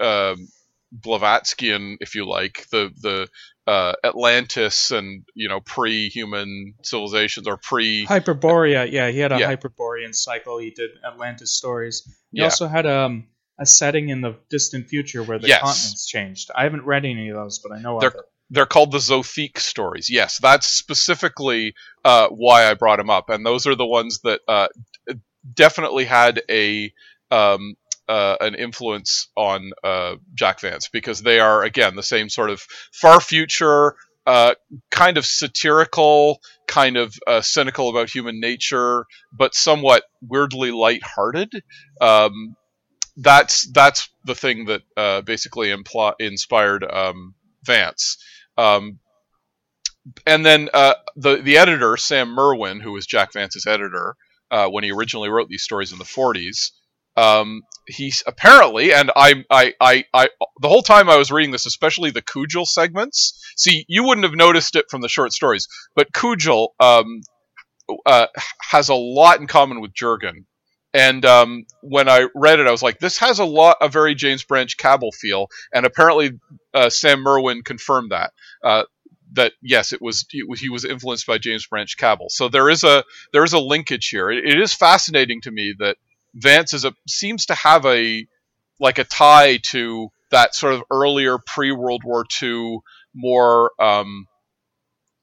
um, 0.08 0.48
Blavatskyan, 0.96 1.98
if 2.00 2.16
you 2.16 2.26
like, 2.28 2.68
the 2.72 2.92
the 3.02 3.28
uh, 3.68 3.94
Atlantis 4.04 4.92
and 4.92 5.24
you 5.36 5.50
know 5.50 5.60
pre-human 5.60 6.76
civilizations 6.84 7.48
or 7.48 7.58
pre. 7.58 8.06
Hyperborea, 8.06 8.92
yeah, 8.92 9.10
he 9.10 9.20
had 9.20 9.32
a 9.32 9.40
Yeah. 9.40 9.48
Hyperborean 9.48 10.14
cycle. 10.14 10.60
He 10.60 10.72
did 10.72 10.92
Atlantis 11.06 11.54
stories. 11.56 12.04
He 12.32 12.40
Yeah. 12.40 12.46
also 12.46 12.68
had 12.68 12.86
um, 12.86 13.28
a 13.60 13.66
setting 13.66 14.10
in 14.10 14.22
the 14.22 14.36
distant 14.50 14.88
future 14.90 15.24
where 15.24 15.40
the 15.40 15.48
Yes. 15.48 15.62
continents 15.62 16.08
changed. 16.08 16.52
I 16.56 16.64
haven't 16.64 16.86
read 16.86 17.06
any 17.06 17.30
of 17.30 17.36
those, 17.36 17.60
but 17.60 17.72
I 17.72 17.80
know 17.82 18.00
They're- 18.00 18.10
of 18.10 18.16
it. 18.16 18.26
They're 18.50 18.66
called 18.66 18.92
the 18.92 18.98
Zothique 18.98 19.60
stories. 19.60 20.10
Yes, 20.10 20.40
that's 20.42 20.68
specifically 20.68 21.74
uh, 22.04 22.30
why 22.30 22.70
I 22.70 22.74
brought 22.74 22.98
them 22.98 23.10
up, 23.10 23.30
and 23.30 23.46
those 23.46 23.68
are 23.68 23.76
the 23.76 23.86
ones 23.86 24.22
that 24.24 24.42
uh, 24.48 24.68
definitely 25.54 26.06
had 26.06 26.42
a 26.50 26.92
um, 27.32 27.76
uh, 28.08 28.38
an 28.42 28.56
influence 28.56 29.28
on 29.38 29.72
uh, 29.84 30.16
Jack 30.34 30.62
Vance 30.62 30.90
because 30.92 31.22
they 31.22 31.40
are 31.40 31.64
again 31.64 31.96
the 31.96 32.04
same 32.04 32.28
sort 32.28 32.50
of 32.50 32.60
far 32.92 33.22
future, 33.22 33.96
uh, 34.26 34.56
kind 34.90 35.18
of 35.18 35.28
satirical, 35.28 36.40
kind 36.68 36.98
of 36.98 37.14
uh, 37.28 37.42
cynical 37.42 37.90
about 37.90 38.10
human 38.10 38.40
nature, 38.40 39.06
but 39.32 39.54
somewhat 39.54 40.04
weirdly 40.22 40.72
lighthearted. 40.72 41.52
Um, 42.02 42.56
that's 43.16 43.70
that's 43.74 44.10
the 44.26 44.36
thing 44.36 44.66
that 44.66 45.26
basically 45.26 45.68
impl- 45.68 46.16
inspired 46.20 46.84
um, 46.84 47.36
Vance. 47.64 48.18
Um, 48.60 49.00
and 50.26 50.46
then 50.46 50.70
uh, 50.74 50.96
the 51.16 51.38
the 51.38 51.58
editor 51.58 51.96
Sam 51.98 52.30
Merwin, 52.30 52.80
who 52.80 52.94
was 52.94 53.06
Jack 53.06 53.34
Vance's 53.34 53.66
editor 53.68 54.16
uh, 54.52 54.68
when 54.68 54.84
he 54.84 54.92
originally 54.92 55.30
wrote 55.30 55.50
these 55.50 55.64
stories 55.64 55.92
in 55.92 55.98
the 55.98 56.04
40s, 56.04 56.72
um, 57.16 57.62
he's 57.88 58.24
apparently, 58.26 58.94
and 58.94 59.12
I, 59.16 59.44
I, 59.50 59.74
I, 59.80 60.06
I, 60.14 60.30
the 60.62 60.70
whole 60.70 60.82
time 60.82 61.10
I 61.10 61.18
was 61.18 61.32
reading 61.32 61.52
this, 61.52 61.66
especially 61.66 62.12
the 62.12 62.22
Cugel 62.22 62.66
segments. 62.66 63.40
See, 63.56 63.86
you 63.88 64.04
wouldn't 64.04 64.26
have 64.26 64.36
noticed 64.36 64.76
it 64.76 64.86
from 64.90 65.02
the 65.02 65.10
short 65.10 65.34
stories, 65.34 65.68
but 65.96 66.12
Cugel 66.14 66.70
um, 66.80 67.22
uh, 68.06 68.28
has 68.62 68.90
a 68.90 68.96
lot 68.96 69.40
in 69.40 69.48
common 69.48 69.82
with 69.82 69.94
Jurgen. 69.94 70.46
And 70.94 71.24
um, 71.24 71.66
when 71.82 72.10
I 72.10 72.28
read 72.34 72.60
it, 72.60 72.68
I 72.68 72.72
was 72.72 72.82
like, 72.82 73.00
"This 73.00 73.20
has 73.20 73.40
a 73.40 73.46
lot, 73.46 73.78
a 73.82 73.90
very 73.90 74.16
James 74.16 74.44
Branch 74.44 74.76
Cabell 74.76 75.12
feel." 75.12 75.50
And 75.72 75.86
apparently, 75.86 76.40
uh, 76.74 76.90
Sam 76.90 77.22
Merwin 77.22 77.62
confirmed 77.64 78.12
that. 78.12 78.34
Uh, 78.64 78.84
that 79.34 79.54
yes, 79.62 79.94
it 79.94 80.02
was, 80.02 80.26
he 80.30 80.70
was 80.70 80.86
influenced 80.86 81.28
by 81.28 81.38
James 81.38 81.68
Branch 81.68 81.96
Cabell. 81.96 82.30
So 82.30 82.50
there 82.50 82.70
is 82.70 82.84
a 82.84 83.04
there 83.32 83.44
is 83.44 83.54
a 83.54 83.60
linkage 83.60 84.10
here. 84.10 84.32
It, 84.32 84.44
it 84.46 84.60
is 84.60 84.74
fascinating 84.74 85.42
to 85.42 85.52
me 85.52 85.76
that 85.78 85.98
Vance 86.34 86.74
is 86.74 86.86
a 86.86 86.94
seems 87.08 87.48
to 87.48 87.56
have 87.56 87.86
a 87.86 88.26
like 88.80 88.98
a 88.98 89.04
tie 89.04 89.58
to 89.58 90.10
that 90.32 90.56
sort 90.56 90.74
of 90.74 90.84
earlier 90.92 91.38
pre 91.38 91.72
World 91.72 92.04
War 92.04 92.26
II 92.42 92.80
more 93.14 93.72
um, 93.80 94.28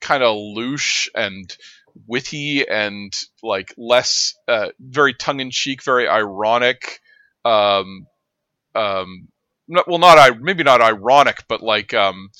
kind 0.00 0.22
of 0.22 0.36
louche 0.36 1.08
and 1.14 1.56
witty 2.06 2.66
and 2.68 3.12
like 3.42 3.74
less 3.76 4.34
uh, 4.48 4.68
very 4.80 5.14
tongue 5.14 5.40
in 5.40 5.50
cheek, 5.50 5.82
very 5.82 6.08
ironic. 6.08 7.00
Um, 7.44 8.06
um, 8.74 9.28
not, 9.68 9.88
well, 9.88 9.98
not 9.98 10.18
I 10.18 10.30
maybe 10.30 10.62
not 10.62 10.80
ironic, 10.80 11.44
but 11.48 11.62
like 11.62 11.94
um, 11.94 12.30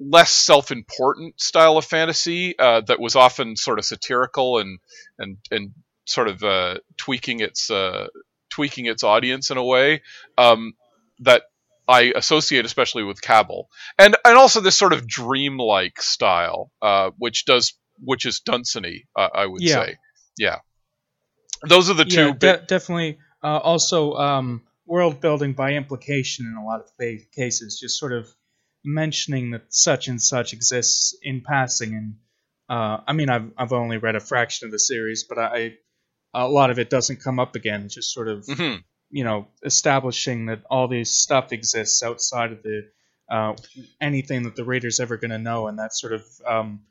less 0.00 0.30
self-important 0.32 1.40
style 1.40 1.76
of 1.76 1.84
fantasy 1.84 2.58
uh, 2.58 2.82
that 2.82 3.00
was 3.00 3.16
often 3.16 3.56
sort 3.56 3.78
of 3.78 3.84
satirical 3.84 4.58
and 4.58 4.78
and 5.18 5.38
and 5.50 5.72
sort 6.04 6.28
of 6.28 6.42
uh, 6.42 6.78
tweaking 6.96 7.40
its 7.40 7.70
uh, 7.70 8.08
tweaking 8.50 8.86
its 8.86 9.02
audience 9.02 9.50
in 9.50 9.56
a 9.56 9.64
way 9.64 10.02
um, 10.36 10.74
that 11.20 11.42
I 11.86 12.12
associate 12.14 12.66
especially 12.66 13.02
with 13.02 13.22
Cabell, 13.22 13.68
and 13.98 14.16
and 14.24 14.36
also 14.36 14.60
this 14.60 14.78
sort 14.78 14.92
of 14.92 15.06
dreamlike 15.06 16.02
style, 16.02 16.70
uh, 16.82 17.10
which 17.16 17.44
does 17.44 17.74
which 18.02 18.24
is 18.26 18.40
Dunsany, 18.40 19.04
uh, 19.16 19.28
I 19.34 19.46
would 19.46 19.62
Yeah. 19.62 19.84
say, 19.84 19.96
yeah. 20.38 20.58
Those 21.66 21.90
are 21.90 21.94
the 21.94 22.04
two. 22.04 22.26
yeah, 22.26 22.32
big- 22.32 22.60
de- 22.60 22.66
definitely. 22.66 23.18
Uh, 23.42 23.58
also, 23.58 24.14
um, 24.14 24.62
world 24.86 25.20
building 25.20 25.52
by 25.52 25.74
implication 25.74 26.46
in 26.46 26.54
a 26.54 26.64
lot 26.64 26.80
of 26.80 26.90
cases, 27.32 27.78
just 27.80 27.98
sort 27.98 28.12
of 28.12 28.28
mentioning 28.84 29.50
that 29.50 29.62
such 29.74 30.08
and 30.08 30.22
such 30.22 30.52
exists 30.52 31.16
in 31.22 31.40
passing. 31.42 31.94
And 31.94 32.14
uh, 32.68 33.02
I 33.06 33.12
mean, 33.12 33.28
I've 33.28 33.50
I've 33.56 33.72
only 33.72 33.98
read 33.98 34.16
a 34.16 34.20
fraction 34.20 34.66
of 34.66 34.72
the 34.72 34.78
series, 34.78 35.24
but 35.24 35.38
I 35.38 35.74
a 36.34 36.48
lot 36.48 36.70
of 36.70 36.78
it 36.78 36.90
doesn't 36.90 37.22
come 37.22 37.38
up 37.40 37.54
again. 37.56 37.88
Just 37.88 38.12
sort 38.12 38.28
of 38.28 38.44
Mhm. 38.46 38.82
you 39.10 39.24
know 39.24 39.48
establishing 39.64 40.46
that 40.46 40.62
all 40.70 40.86
this 40.88 41.10
stuff 41.10 41.52
exists 41.52 42.02
outside 42.02 42.52
of 42.52 42.62
the 42.62 42.88
uh, 43.30 43.54
anything 44.00 44.44
that 44.44 44.56
the 44.56 44.64
reader's 44.64 45.00
ever 45.00 45.16
going 45.16 45.30
to 45.32 45.38
know, 45.38 45.66
and 45.68 45.78
that 45.78 45.92
sort 45.94 46.12
of 46.14 46.24
um, 46.46 46.84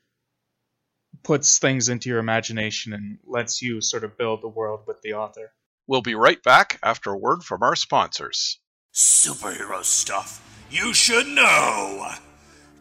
puts 1.24 1.60
things 1.60 1.90
into 1.90 2.10
your 2.10 2.20
imagination 2.20 2.94
and 2.94 3.18
lets 3.26 3.62
you 3.62 3.82
sort 3.82 4.04
of 4.04 4.18
build 4.18 4.42
the 4.42 4.48
world 4.48 4.82
with 4.88 5.02
the 5.02 5.14
author. 5.14 5.52
We'll 5.88 6.02
be 6.02 6.16
right 6.16 6.42
back 6.44 6.80
after 6.84 7.12
a 7.12 7.18
word 7.18 7.44
from 7.44 7.64
our 7.64 7.76
sponsors. 7.76 8.60
Superhero 8.94 9.84
stuff 9.84 10.44
you 10.70 10.94
should 10.94 11.28
know. 11.28 12.10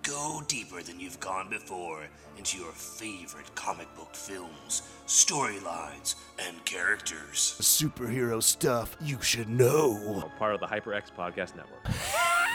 Go 0.02 0.42
deeper 0.48 0.82
than 0.82 0.98
you've 0.98 1.20
gone 1.20 1.50
before 1.50 2.04
into 2.36 2.58
your 2.58 2.72
favorite 2.72 3.54
comic 3.54 3.94
book 3.96 4.14
films, 4.14 4.82
storylines, 5.06 6.16
and 6.38 6.64
characters. 6.64 7.56
Superhero 7.60 8.42
stuff 8.42 8.96
you 9.00 9.20
should 9.20 9.48
know. 9.48 10.30
Part 10.38 10.54
of 10.54 10.60
the 10.60 10.66
HyperX 10.66 11.12
Podcast 11.16 11.56
Network. 11.56 11.86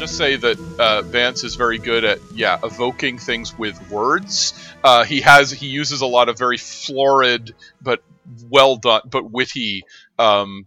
just 0.00 0.16
say 0.16 0.34
that 0.34 0.58
uh, 0.78 1.02
Vance 1.02 1.44
is 1.44 1.56
very 1.56 1.76
good 1.76 2.04
at 2.04 2.20
yeah 2.34 2.58
evoking 2.64 3.18
things 3.18 3.58
with 3.58 3.90
words. 3.90 4.54
Uh, 4.82 5.04
he 5.04 5.20
has 5.20 5.50
he 5.50 5.66
uses 5.66 6.00
a 6.00 6.06
lot 6.06 6.30
of 6.30 6.38
very 6.38 6.56
florid 6.56 7.54
but 7.82 8.02
well 8.48 8.76
done 8.76 9.02
but 9.10 9.30
witty 9.30 9.82
um, 10.18 10.66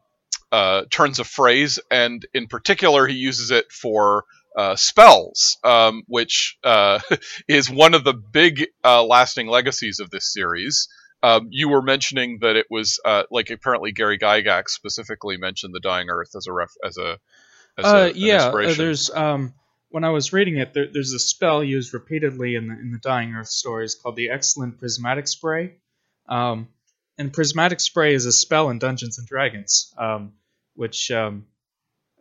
uh, 0.52 0.84
turns 0.92 1.18
of 1.18 1.26
phrase, 1.26 1.80
and 1.90 2.24
in 2.36 2.46
particular 2.46 3.08
he 3.08 3.16
uses 3.16 3.50
it 3.50 3.72
for 3.72 4.26
uh, 4.56 4.76
spells, 4.76 5.58
um, 5.64 6.04
which 6.06 6.60
uh, 6.64 7.00
is 7.48 7.72
one 7.72 7.96
of 7.96 8.04
the 8.04 8.14
big 8.14 8.68
uh, 8.84 9.04
lasting 9.04 9.48
legacies 9.48 10.00
of 10.00 10.12
this 10.12 10.32
series. 10.32 10.90
Um, 11.24 11.48
you 11.50 11.70
were 11.70 11.82
mentioning 11.82 12.38
that 12.42 12.56
it 12.56 12.68
was 12.70 13.00
uh, 13.04 13.24
like 13.32 13.50
apparently 13.50 13.94
Gary 13.94 14.20
Gygax 14.20 14.70
specifically 14.70 15.38
mentioned 15.38 15.74
the 15.74 15.80
Dying 15.80 16.12
Earth 16.12 16.36
as 16.36 16.46
a 16.46 16.54
ref 16.54 16.70
as 16.86 16.98
a 17.00 17.18
a, 17.78 17.82
Uh, 17.86 18.06
an 18.08 18.14
yeah, 18.16 18.48
uh, 18.48 18.74
there's 18.74 19.10
um, 19.10 19.54
when 19.90 20.04
I 20.04 20.10
was 20.10 20.34
reading 20.34 20.58
it, 20.58 20.74
there, 20.74 20.88
there's 20.92 21.14
a 21.14 21.20
spell 21.20 21.64
used 21.64 21.94
repeatedly 21.94 22.56
in 22.56 22.68
the 22.68 22.74
in 22.74 22.92
the 22.92 23.00
Dying 23.00 23.34
Earth 23.34 23.48
stories 23.50 23.96
called 23.96 24.16
the 24.16 24.30
Excellent 24.30 24.80
Prismatic 24.80 25.28
Spray. 25.28 25.76
Um, 26.28 26.70
and 27.18 27.32
Prismatic 27.32 27.80
Spray 27.80 28.14
is 28.16 28.26
a 28.26 28.32
spell 28.32 28.70
in 28.70 28.80
Dungeons 28.80 29.20
and 29.20 29.28
Dragons, 29.28 29.94
um, 29.98 30.34
which 30.76 31.12
um, 31.12 31.46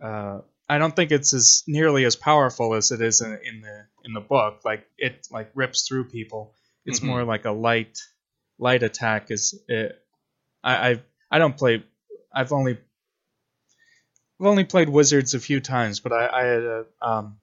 uh, 0.03 0.41
I 0.69 0.79
don't 0.79 0.95
think 0.95 1.13
it's 1.13 1.33
as 1.33 1.63
nearly 1.67 2.05
as 2.05 2.17
powerful 2.17 2.75
as 2.75 2.91
it 2.91 3.01
is 3.01 3.21
in, 3.21 3.39
in 3.45 3.61
the 3.63 3.87
in 4.05 4.13
the 4.13 4.21
book. 4.21 4.61
Like 4.65 4.87
it 4.99 5.29
like 5.31 5.51
rips 5.55 5.87
through 5.89 6.05
people. 6.11 6.55
It's 6.85 7.01
Mhm. 7.01 7.07
more 7.07 7.25
like 7.25 7.45
a 7.45 7.53
light 7.53 7.99
light 8.59 8.83
attack. 8.83 9.31
Is 9.31 9.59
it, 9.69 9.99
I 10.63 10.91
I 10.91 11.03
I 11.31 11.39
don't 11.39 11.57
play. 11.57 11.85
I've 12.35 12.53
only 12.53 12.79
I've 14.41 14.47
only 14.47 14.65
played 14.65 14.89
Wizards 14.89 15.35
a 15.35 15.41
few 15.41 15.61
times, 15.61 16.01
but 16.01 16.13
I, 16.13 16.27
I 16.29 16.45
had 16.45 16.63
a 16.63 16.87
um, 17.01 17.37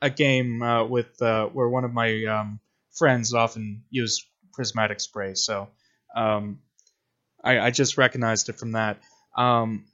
a 0.00 0.10
game 0.10 0.62
uh, 0.62 0.84
with 0.84 1.20
uh, 1.22 1.46
where 1.46 1.68
one 1.68 1.84
of 1.84 1.92
my 1.92 2.24
um, 2.24 2.60
friends 2.96 3.34
often 3.34 3.84
used 3.90 4.24
prismatic 4.52 5.00
spray, 5.00 5.34
so 5.34 5.68
um, 6.14 6.60
I, 7.42 7.58
I 7.58 7.70
just 7.70 7.98
recognized 7.98 8.48
it 8.48 8.58
from 8.58 8.72
that. 8.72 8.98
Um, 9.36 9.86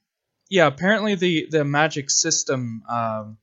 yeah, 0.51 0.67
apparently 0.67 1.15
the 1.15 1.47
the 1.51 1.65
magic 1.65 2.11
system 2.11 2.83
um, 2.89 3.39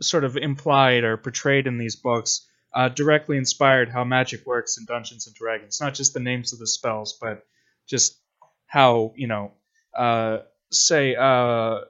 sort 0.00 0.24
of 0.24 0.36
implied 0.36 1.04
or 1.04 1.16
portrayed 1.16 1.66
in 1.66 1.78
these 1.78 1.96
books 1.96 2.46
uh, 2.74 2.88
directly 2.88 3.36
inspired 3.36 3.88
how 3.88 4.04
magic 4.04 4.44
works 4.46 4.78
in 4.78 4.84
Dungeons 4.84 5.26
and 5.26 5.36
Dragons. 5.36 5.80
Not 5.80 5.94
just 5.94 6.14
the 6.14 6.20
names 6.20 6.52
of 6.52 6.58
the 6.58 6.66
spells, 6.66 7.16
but 7.20 7.46
just 7.86 8.18
how 8.66 9.12
you 9.16 9.26
know, 9.28 9.52
uh, 9.96 10.38
say 10.72 11.14
uh, 11.14 11.80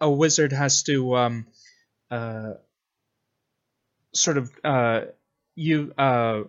a 0.00 0.10
wizard 0.10 0.52
has 0.52 0.82
to 0.84 1.16
um, 1.16 1.46
uh, 2.10 2.54
sort 4.14 4.38
of 4.38 4.50
uh, 4.64 5.02
you 5.54 5.92
uh, 5.98 6.42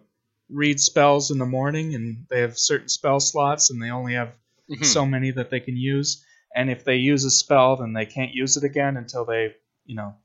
read 0.50 0.80
spells 0.80 1.32
in 1.32 1.38
the 1.38 1.46
morning, 1.46 1.96
and 1.96 2.26
they 2.30 2.42
have 2.42 2.58
certain 2.58 2.90
spell 2.90 3.20
slots, 3.20 3.70
and 3.70 3.82
they 3.82 3.90
only 3.92 4.14
have 4.14 4.34
Mhm. 4.70 4.86
so 4.86 5.06
many 5.06 5.32
that 5.32 5.50
they 5.50 5.60
can 5.60 5.78
use. 5.78 6.24
And 6.56 6.70
if 6.70 6.84
they 6.84 6.96
use 6.98 7.26
a 7.26 7.32
spell, 7.32 7.78
then 7.78 7.94
they 7.94 8.06
can't 8.06 8.34
use 8.34 8.58
it 8.58 8.64
again 8.64 8.98
until 8.98 9.26
they, 9.26 9.56
you 9.86 9.96
know, 9.96 10.16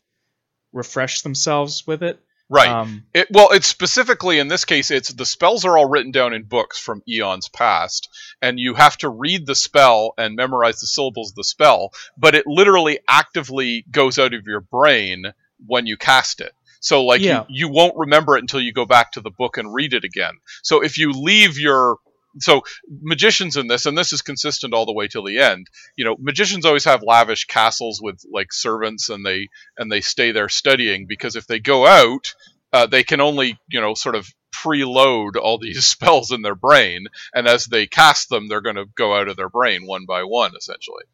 refresh 0.72 1.22
themselves 1.22 1.86
with 1.86 2.02
it. 2.02 2.23
Right. 2.50 2.68
Um, 2.68 3.04
It, 3.14 3.28
well, 3.30 3.50
it's 3.52 3.66
specifically 3.66 4.38
in 4.38 4.48
this 4.48 4.64
case, 4.64 4.90
it's 4.90 5.12
the 5.12 5.24
spells 5.24 5.64
are 5.64 5.78
all 5.78 5.88
written 5.88 6.12
down 6.12 6.34
in 6.34 6.42
books 6.42 6.78
from 6.78 7.02
eons 7.08 7.48
past, 7.48 8.08
and 8.42 8.58
you 8.58 8.74
have 8.74 8.96
to 8.98 9.08
read 9.08 9.46
the 9.46 9.54
spell 9.54 10.12
and 10.18 10.36
memorize 10.36 10.80
the 10.80 10.86
syllables 10.86 11.30
of 11.30 11.36
the 11.36 11.44
spell. 11.44 11.90
But 12.18 12.34
it 12.34 12.46
literally 12.46 12.98
actively 13.08 13.84
goes 13.90 14.18
out 14.18 14.34
of 14.34 14.46
your 14.46 14.60
brain 14.60 15.32
when 15.66 15.86
you 15.86 15.96
cast 15.96 16.40
it. 16.40 16.52
So, 16.80 17.04
like, 17.04 17.22
Yeah. 17.22 17.44
you, 17.48 17.66
you 17.66 17.68
won't 17.70 17.96
remember 17.96 18.36
it 18.36 18.40
until 18.42 18.60
you 18.60 18.72
go 18.72 18.84
back 18.84 19.12
to 19.12 19.22
the 19.22 19.30
book 19.30 19.56
and 19.56 19.72
read 19.72 19.94
it 19.94 20.04
again. 20.04 20.34
So, 20.62 20.82
if 20.82 20.98
you 20.98 21.12
leave 21.12 21.58
your 21.58 21.96
so 22.38 22.62
magicians 22.88 23.56
in 23.56 23.68
this, 23.68 23.86
and 23.86 23.96
this 23.96 24.12
is 24.12 24.22
consistent 24.22 24.74
all 24.74 24.86
the 24.86 24.92
way 24.92 25.08
till 25.08 25.24
the 25.24 25.38
end. 25.38 25.68
You 25.96 26.04
know, 26.04 26.16
magicians 26.18 26.64
always 26.64 26.84
have 26.84 27.02
lavish 27.02 27.44
castles 27.46 28.00
with 28.02 28.20
like 28.30 28.52
servants, 28.52 29.08
and 29.08 29.24
they 29.24 29.48
and 29.76 29.90
they 29.90 30.00
stay 30.00 30.32
there 30.32 30.48
studying 30.48 31.06
because 31.06 31.36
if 31.36 31.46
they 31.46 31.60
go 31.60 31.86
out, 31.86 32.34
uh, 32.72 32.86
they 32.86 33.02
can 33.02 33.20
only 33.20 33.58
you 33.68 33.80
know 33.80 33.94
sort 33.94 34.14
of 34.14 34.28
preload 34.54 35.36
all 35.36 35.58
these 35.58 35.86
spells 35.86 36.30
in 36.30 36.42
their 36.42 36.54
brain, 36.54 37.06
and 37.34 37.46
as 37.46 37.66
they 37.66 37.86
cast 37.86 38.28
them, 38.28 38.48
they're 38.48 38.60
going 38.60 38.76
to 38.76 38.86
go 38.96 39.14
out 39.14 39.28
of 39.28 39.36
their 39.36 39.48
brain 39.48 39.86
one 39.86 40.06
by 40.06 40.24
one, 40.24 40.52
essentially. 40.56 41.04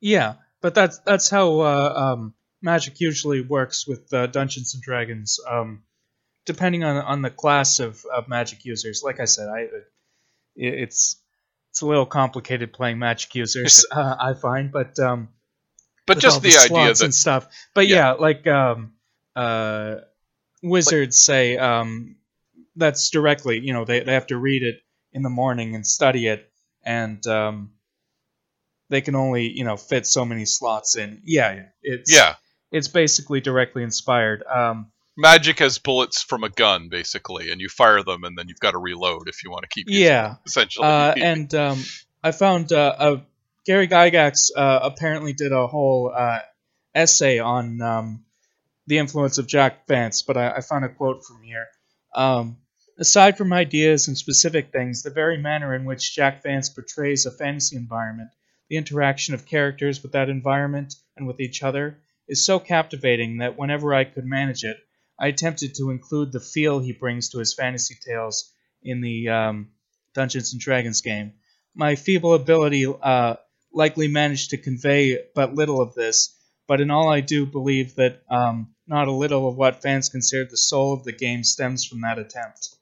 Yeah, 0.00 0.34
but 0.60 0.74
that's 0.74 0.98
that's 1.00 1.28
how 1.28 1.60
uh, 1.60 1.92
um, 1.96 2.34
magic 2.62 3.00
usually 3.00 3.40
works 3.40 3.86
with 3.86 4.12
uh, 4.12 4.26
Dungeons 4.26 4.74
and 4.74 4.82
Dragons. 4.82 5.40
Um, 5.48 5.82
depending 6.46 6.84
on 6.84 6.96
on 6.96 7.22
the 7.22 7.30
class 7.30 7.80
of, 7.80 8.04
of 8.14 8.28
magic 8.28 8.64
users, 8.64 9.02
like 9.04 9.20
I 9.20 9.24
said, 9.24 9.48
I 9.48 9.66
it's 10.58 11.16
it's 11.70 11.80
a 11.82 11.86
little 11.86 12.06
complicated 12.06 12.72
playing 12.72 12.98
magic 12.98 13.34
users. 13.34 13.86
uh, 13.92 14.16
I 14.18 14.34
find, 14.34 14.72
but 14.72 14.98
um, 14.98 15.28
But 16.06 16.18
just 16.18 16.34
all 16.34 16.40
the 16.40 16.48
idea 16.48 16.66
slots 16.66 16.98
that 16.98 17.04
and 17.06 17.14
stuff. 17.14 17.48
But 17.74 17.86
Yeah. 17.86 17.96
yeah, 17.96 18.12
like 18.12 18.46
um, 18.46 18.94
uh, 19.36 19.96
wizards 20.62 21.18
say 21.20 21.56
um, 21.56 22.16
that's 22.76 23.10
directly. 23.10 23.60
You 23.60 23.72
know, 23.72 23.84
they 23.84 24.00
they 24.00 24.14
have 24.14 24.26
to 24.28 24.36
read 24.36 24.62
it 24.62 24.82
in 25.12 25.22
the 25.22 25.30
morning 25.30 25.74
and 25.74 25.86
study 25.86 26.26
it, 26.26 26.50
and 26.82 27.24
um, 27.26 27.72
they 28.88 29.00
can 29.00 29.14
only 29.14 29.48
you 29.48 29.64
know 29.64 29.76
fit 29.76 30.06
so 30.06 30.24
many 30.24 30.44
slots 30.46 30.96
in. 30.96 31.22
Yeah, 31.24 31.54
yeah, 31.54 31.62
it's 31.82 32.14
yeah, 32.14 32.34
it's 32.72 32.88
basically 32.88 33.40
directly 33.40 33.82
inspired. 33.82 34.42
Um, 34.42 34.90
magic 35.18 35.58
has 35.58 35.78
bullets 35.78 36.22
from 36.22 36.44
a 36.44 36.48
gun 36.48 36.88
basically, 36.88 37.50
and 37.50 37.60
you 37.60 37.68
fire 37.68 38.02
them, 38.02 38.24
and 38.24 38.38
then 38.38 38.48
you've 38.48 38.60
got 38.60 38.70
to 38.70 38.78
reload 38.78 39.28
if 39.28 39.44
you 39.44 39.50
want 39.50 39.64
to 39.64 39.68
keep. 39.68 39.88
using 39.88 40.04
yeah, 40.04 40.28
them, 40.28 40.38
essentially. 40.46 40.86
Uh, 40.86 41.14
and 41.16 41.54
um, 41.54 41.84
I 42.22 42.30
found 42.30 42.72
uh, 42.72 42.94
uh, 42.96 43.20
Gary 43.66 43.88
Gygax 43.88 44.50
uh, 44.56 44.80
apparently 44.82 45.34
did 45.34 45.52
a 45.52 45.66
whole 45.66 46.12
uh, 46.14 46.38
essay 46.94 47.38
on 47.38 47.82
um, 47.82 48.24
the 48.86 48.98
influence 48.98 49.36
of 49.36 49.46
Jack 49.46 49.86
Vance, 49.86 50.22
but 50.22 50.36
I, 50.36 50.52
I 50.52 50.60
found 50.62 50.84
a 50.84 50.88
quote 50.88 51.24
from 51.24 51.42
here. 51.42 51.66
Um, 52.14 52.56
Aside 53.00 53.38
from 53.38 53.52
ideas 53.52 54.08
and 54.08 54.18
specific 54.18 54.72
things, 54.72 55.04
the 55.04 55.10
very 55.10 55.38
manner 55.38 55.72
in 55.72 55.84
which 55.84 56.16
Jack 56.16 56.42
Vance 56.42 56.68
portrays 56.68 57.26
a 57.26 57.30
fantasy 57.30 57.76
environment, 57.76 58.30
the 58.68 58.76
interaction 58.76 59.34
of 59.34 59.46
characters 59.46 60.02
with 60.02 60.12
that 60.12 60.28
environment 60.28 60.96
and 61.16 61.24
with 61.24 61.38
each 61.38 61.62
other, 61.62 62.00
is 62.26 62.44
so 62.44 62.58
captivating 62.58 63.38
that 63.38 63.56
whenever 63.56 63.94
I 63.94 64.02
could 64.02 64.24
manage 64.24 64.64
it, 64.64 64.78
I 65.18 65.28
attempted 65.28 65.74
to 65.76 65.90
include 65.90 66.32
the 66.32 66.40
feel 66.40 66.78
he 66.78 66.92
brings 66.92 67.30
to 67.30 67.38
his 67.38 67.54
fantasy 67.54 67.96
tales 68.04 68.52
in 68.82 69.00
the 69.00 69.28
um, 69.28 69.68
Dungeons 70.14 70.52
and 70.52 70.60
Dragons 70.60 71.00
game. 71.00 71.32
My 71.74 71.96
feeble 71.96 72.34
ability 72.34 72.86
uh, 72.86 73.36
likely 73.72 74.08
managed 74.08 74.50
to 74.50 74.58
convey 74.58 75.18
but 75.34 75.54
little 75.54 75.80
of 75.80 75.94
this, 75.94 76.36
but 76.66 76.80
in 76.80 76.90
all 76.90 77.08
I 77.08 77.20
do 77.20 77.46
believe 77.46 77.96
that 77.96 78.22
um, 78.30 78.74
not 78.86 79.08
a 79.08 79.12
little 79.12 79.48
of 79.48 79.56
what 79.56 79.82
fans 79.82 80.08
considered 80.08 80.50
the 80.50 80.56
soul 80.56 80.92
of 80.92 81.04
the 81.04 81.12
game 81.12 81.44
stems 81.44 81.84
from 81.84 82.02
that 82.02 82.18
attempt. 82.18 82.74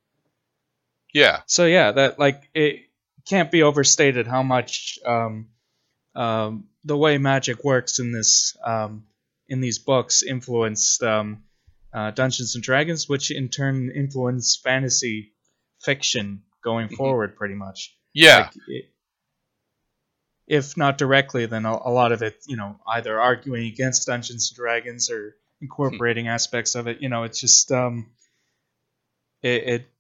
Yeah. 1.13 1.41
So 1.47 1.65
yeah, 1.67 1.93
that 1.93 2.19
like 2.19 2.49
it 2.55 2.91
can't 3.27 3.51
be 3.51 3.63
overstated 3.63 4.27
how 4.27 4.43
much 4.43 4.99
um, 5.05 5.49
um, 6.15 6.65
the 6.85 6.97
way 6.97 7.19
magic 7.19 7.65
works 7.65 7.99
in 7.99 8.13
this 8.13 8.57
um, 8.65 9.07
in 9.49 9.61
these 9.61 9.79
books 9.79 10.23
influenced 10.23 11.03
um, 11.03 11.43
uh, 11.93 12.11
Dungeons 12.11 12.55
and 12.55 12.65
Dragons, 12.65 13.09
which 13.09 13.31
in 13.31 13.49
turn 13.49 13.91
influenced 13.95 14.63
fantasy 14.63 15.33
fiction 15.83 16.43
going 16.63 16.89
forward, 16.89 17.37
pretty 17.37 17.55
much. 17.55 17.97
Yeah. 18.13 18.39
Like, 18.39 18.53
it, 18.69 18.85
if 20.47 20.77
not 20.77 20.99
directly, 20.99 21.47
then 21.47 21.65
a, 21.65 21.73
a 21.73 21.91
lot 21.91 22.13
of 22.13 22.23
it, 22.23 22.37
you 22.47 22.57
know, 22.57 22.79
either 22.87 23.21
arguing 23.21 23.67
against 23.67 24.07
Dungeons 24.07 24.51
and 24.51 24.57
Dragons 24.57 25.11
or 25.11 25.37
incorporating 25.61 26.29
aspects 26.29 26.75
of 26.75 26.87
it. 26.87 27.01
You 27.01 27.09
know, 27.09 27.25
it's 27.25 27.41
just 27.41 27.73
um, 27.73 28.11
it. 29.43 29.63
it 29.69 29.91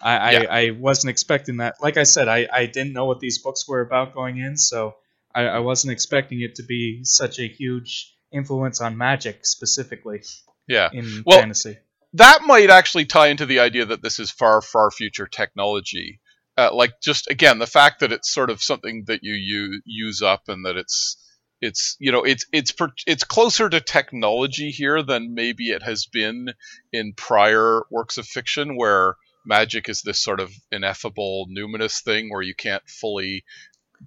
I, 0.00 0.32
Yeah. 0.32 0.38
I, 0.50 0.66
I 0.66 0.70
wasn't 0.70 1.10
expecting 1.10 1.58
that. 1.58 1.76
Like 1.80 1.96
I 1.96 2.02
said, 2.02 2.28
I, 2.28 2.46
I 2.52 2.66
didn't 2.66 2.92
know 2.92 3.06
what 3.06 3.18
these 3.18 3.38
books 3.38 3.66
were 3.66 3.80
about 3.80 4.14
going 4.14 4.36
in, 4.36 4.58
so 4.58 4.94
I, 5.34 5.44
I 5.44 5.58
wasn't 5.60 5.92
expecting 5.92 6.42
it 6.42 6.56
to 6.56 6.62
be 6.62 7.00
such 7.02 7.38
a 7.38 7.48
huge 7.48 8.14
influence 8.30 8.82
on 8.82 8.98
magic 8.98 9.46
specifically 9.46 10.22
Yeah. 10.68 10.88
in 10.92 11.22
Well, 11.24 11.40
fantasy. 11.40 11.78
that 12.14 12.42
might 12.42 12.70
actually 12.70 13.06
tie 13.06 13.28
into 13.28 13.46
the 13.46 13.60
idea 13.60 13.86
that 13.86 14.02
this 14.02 14.18
is 14.18 14.30
far, 14.30 14.60
far 14.62 14.90
future 14.90 15.26
technology. 15.26 16.20
Uh, 16.58 16.70
like 16.72 17.00
just 17.02 17.30
again, 17.30 17.58
the 17.58 17.66
fact 17.66 18.00
that 18.00 18.12
it's 18.12 18.32
sort 18.32 18.50
of 18.50 18.62
something 18.62 19.04
that 19.06 19.22
you 19.22 19.34
use, 19.34 19.82
use 19.84 20.22
up, 20.22 20.44
and 20.48 20.64
that 20.64 20.76
it's 20.76 21.22
it's 21.60 21.96
you 21.98 22.12
know 22.12 22.22
it's 22.22 22.46
it's 22.52 22.72
per, 22.72 22.88
it's 23.06 23.24
closer 23.24 23.68
to 23.68 23.80
technology 23.80 24.70
here 24.70 25.02
than 25.02 25.34
maybe 25.34 25.70
it 25.70 25.82
has 25.82 26.06
been 26.06 26.52
in 26.92 27.12
prior 27.14 27.82
works 27.90 28.16
of 28.16 28.26
fiction, 28.26 28.76
where 28.76 29.16
magic 29.44 29.88
is 29.88 30.02
this 30.02 30.22
sort 30.22 30.40
of 30.40 30.52
ineffable, 30.72 31.46
numinous 31.50 32.02
thing 32.02 32.30
where 32.30 32.42
you 32.42 32.54
can't 32.54 32.88
fully 32.88 33.44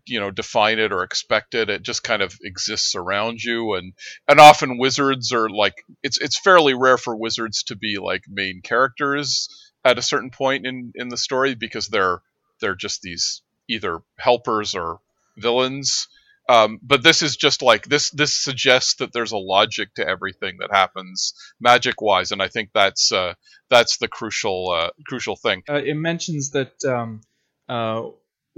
you 0.05 0.19
know 0.19 0.31
define 0.31 0.79
it 0.79 0.91
or 0.91 1.03
expect 1.03 1.55
it 1.55 1.69
it 1.69 1.83
just 1.83 2.03
kind 2.03 2.21
of 2.21 2.37
exists 2.43 2.95
around 2.95 3.43
you. 3.43 3.75
And 3.75 3.93
and 4.27 4.39
often 4.39 4.77
wizards 4.77 5.31
are 5.33 5.49
like 5.49 5.85
it's 6.03 6.19
it's 6.19 6.39
fairly 6.39 6.73
rare 6.73 6.97
for 6.97 7.15
wizards 7.15 7.63
to 7.63 7.75
be 7.75 7.97
like 7.97 8.23
main 8.27 8.61
characters 8.61 9.49
at 9.85 9.97
a 9.97 10.03
certain 10.03 10.29
point 10.29 10.65
in 10.65 10.91
in 10.95 11.09
the 11.09 11.17
story 11.17 11.55
because 11.55 11.87
they're 11.87 12.21
they're 12.61 12.75
just 12.75 13.01
these 13.01 13.41
either 13.67 13.99
helpers 14.17 14.75
or 14.75 14.99
villains. 15.37 16.07
Um, 16.49 16.79
but 16.81 17.03
this 17.03 17.21
is 17.21 17.37
just 17.37 17.61
like 17.61 17.85
this 17.85 18.09
this 18.09 18.35
suggests 18.35 18.95
that 18.95 19.13
there's 19.13 19.33
a 19.33 19.37
logic 19.37 19.93
to 19.95 20.07
everything 20.07 20.57
that 20.59 20.71
happens 20.71 21.35
magic 21.59 22.01
wise 22.01 22.31
and 22.31 22.41
i 22.41 22.47
think 22.47 22.71
that's 22.73 23.11
uh 23.11 23.35
that's 23.69 23.97
the 23.97 24.07
crucial 24.07 24.71
uh 24.71 24.89
crucial 25.05 25.35
thing. 25.35 25.61
Uh, 25.69 25.75
it 25.75 25.93
mentions 25.93 26.49
that 26.51 26.73
um, 26.85 27.21
uh, 27.69 28.09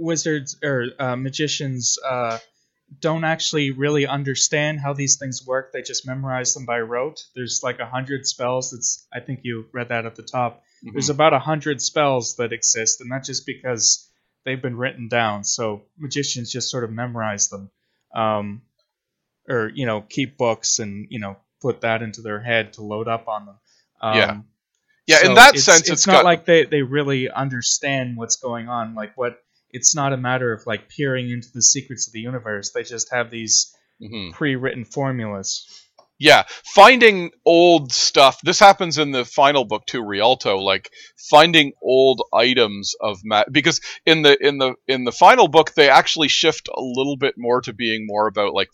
wizards 0.02 0.56
or 0.62 0.86
uh, 0.98 1.16
magicians 1.16 1.98
uh, 2.04 2.38
don't 3.00 3.24
actually 3.24 3.70
really 3.70 4.06
understand 4.06 4.80
how 4.80 4.92
these 4.92 5.16
things 5.16 5.46
work. 5.46 5.72
They 5.72 5.82
just 5.82 6.06
memorize 6.06 6.52
them 6.54 6.66
by 6.66 6.80
rote. 6.80 7.20
There's 7.34 7.60
like 7.62 7.78
a 7.78 7.86
hundred 7.86 8.26
spells. 8.26 8.70
That's 8.70 9.06
I 9.12 9.20
think 9.20 9.40
you 9.44 9.66
read 9.72 9.88
that 9.88 10.04
at 10.06 10.14
the 10.16 10.22
top. 10.22 10.62
There's 10.82 11.06
Mhm. 11.08 11.14
about 11.14 11.32
a 11.32 11.38
hundred 11.38 11.80
spells 11.80 12.36
that 12.36 12.52
exist, 12.52 13.00
and 13.00 13.08
not 13.08 13.24
just 13.24 13.46
because 13.46 14.08
they've 14.44 14.60
been 14.60 14.76
written 14.76 15.08
down. 15.08 15.44
So 15.44 15.82
magicians 15.96 16.50
just 16.52 16.70
sort 16.70 16.84
of 16.84 16.90
memorize 16.90 17.48
them, 17.48 17.70
um, 18.14 18.62
or 19.48 19.70
you 19.74 19.86
know 19.86 20.02
keep 20.02 20.36
books 20.36 20.78
and 20.78 21.06
you 21.10 21.18
know 21.20 21.36
put 21.60 21.82
that 21.82 22.02
into 22.02 22.20
their 22.22 22.40
head 22.40 22.72
to 22.74 22.82
load 22.82 23.08
up 23.08 23.28
on 23.28 23.46
them. 23.46 23.58
Um, 24.00 24.16
Yeah. 24.18 24.40
Yeah, 25.06 25.26
in 25.26 25.34
that 25.34 25.54
it's, 25.56 25.64
sense, 25.64 25.80
it's, 25.80 25.90
it's 25.90 26.06
not 26.06 26.18
got- 26.18 26.24
like 26.24 26.44
they, 26.44 26.64
they 26.64 26.82
really 26.82 27.28
understand 27.28 28.16
what's 28.16 28.36
going 28.36 28.68
on. 28.68 28.94
Like 28.94 29.16
what 29.16 29.36
it's 29.72 29.94
not 29.94 30.12
a 30.12 30.16
matter 30.16 30.52
of 30.52 30.66
like 30.66 30.88
peering 30.88 31.30
into 31.30 31.48
the 31.52 31.62
secrets 31.62 32.06
of 32.06 32.12
the 32.12 32.20
universe. 32.20 32.72
They 32.72 32.82
just 32.82 33.12
have 33.12 33.30
these 33.30 33.74
Mhm. 34.00 34.32
pre-written 34.32 34.84
formulas. 34.84 35.66
Yeah, 36.18 36.44
finding 36.74 37.30
old 37.44 37.92
stuff. 37.92 38.40
This 38.42 38.60
happens 38.60 38.98
in 38.98 39.10
the 39.10 39.24
final 39.24 39.64
book 39.64 39.86
too, 39.86 40.02
Rialto. 40.02 40.58
Like 40.58 40.90
finding 41.30 41.72
old 41.82 42.22
items 42.32 42.94
of 43.00 43.18
ma- 43.24 43.44
because 43.50 43.80
in 44.06 44.22
the 44.22 44.36
in 44.46 44.58
the 44.58 44.74
in 44.86 45.04
the 45.04 45.10
final 45.12 45.48
book 45.48 45.74
they 45.74 45.88
actually 45.88 46.28
shift 46.28 46.68
a 46.68 46.80
little 46.80 47.16
bit 47.16 47.34
more 47.36 47.60
to 47.62 47.72
being 47.72 48.06
more 48.06 48.28
about 48.28 48.54
like 48.54 48.68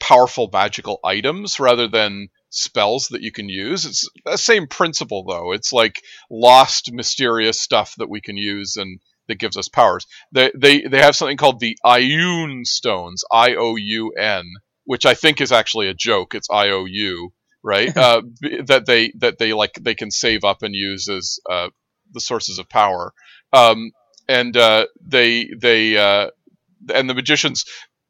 powerful 0.00 0.48
magical 0.52 1.00
items 1.04 1.58
rather 1.58 1.88
than 1.88 2.28
spells 2.50 3.08
that 3.08 3.20
you 3.20 3.32
can 3.32 3.48
use. 3.48 3.84
It's 3.84 4.08
the 4.24 4.38
same 4.38 4.66
principle 4.68 5.24
though. 5.28 5.52
It's 5.52 5.72
like 5.72 6.02
lost 6.30 6.92
mysterious 6.92 7.60
stuff 7.60 7.94
that 7.98 8.08
we 8.08 8.20
can 8.20 8.36
use 8.36 8.76
and 8.76 9.00
that 9.28 9.38
gives 9.38 9.56
us 9.56 9.68
powers. 9.68 10.06
They 10.32 10.50
they 10.56 10.82
they 10.82 10.98
have 10.98 11.16
something 11.16 11.36
called 11.36 11.60
the 11.60 11.76
Ioun 11.84 12.66
stones, 12.66 13.24
I 13.30 13.54
O 13.54 13.76
U 13.76 14.12
N, 14.18 14.44
which 14.84 15.06
I 15.06 15.14
think 15.14 15.40
is 15.40 15.52
actually 15.52 15.88
a 15.88 15.94
joke. 15.94 16.34
It's 16.34 16.48
I 16.50 16.70
O 16.70 16.84
U, 16.84 17.30
right? 17.62 17.94
uh, 17.96 18.22
that 18.66 18.84
they 18.86 19.12
that 19.18 19.38
they 19.38 19.52
like 19.52 19.74
they 19.80 19.94
can 19.94 20.10
save 20.10 20.44
up 20.44 20.62
and 20.62 20.74
use 20.74 21.08
as 21.08 21.38
uh, 21.50 21.68
the 22.12 22.20
sources 22.20 22.58
of 22.58 22.68
power. 22.68 23.12
Um, 23.52 23.92
and 24.28 24.56
uh, 24.56 24.86
they 25.00 25.48
they 25.58 25.96
uh, 25.96 26.30
and 26.92 27.08
the 27.08 27.14
magicians 27.14 27.64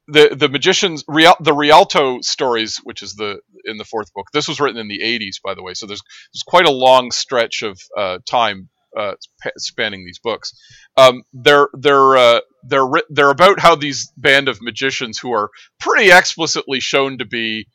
the 0.08 0.34
the 0.34 0.48
magicians 0.48 1.04
Real, 1.06 1.34
the 1.40 1.52
Rialto 1.52 2.20
stories, 2.22 2.78
which 2.82 3.02
is 3.02 3.14
the 3.14 3.40
in 3.64 3.76
the 3.76 3.84
fourth 3.84 4.12
book. 4.14 4.26
This 4.32 4.48
was 4.48 4.58
written 4.58 4.80
in 4.80 4.88
the 4.88 5.00
80s, 5.00 5.36
by 5.44 5.54
the 5.54 5.62
way. 5.62 5.74
So 5.74 5.86
there's 5.86 6.02
there's 6.32 6.42
quite 6.46 6.66
a 6.66 6.72
long 6.72 7.10
stretch 7.10 7.62
of 7.62 7.78
uh, 7.96 8.18
time 8.28 8.70
uh, 8.96 9.14
spanning 9.56 10.04
these 10.04 10.18
books. 10.18 10.52
Um, 10.96 11.22
they're 11.32 11.68
they're 11.74 12.16
uh, 12.16 12.40
they're 12.64 12.88
they're 13.10 13.30
about 13.30 13.60
how 13.60 13.74
these 13.74 14.12
band 14.16 14.48
of 14.48 14.58
magicians 14.62 15.18
who 15.18 15.32
are 15.32 15.50
pretty 15.80 16.10
explicitly 16.10 16.80
shown 16.80 17.18
to 17.18 17.24
be 17.24 17.66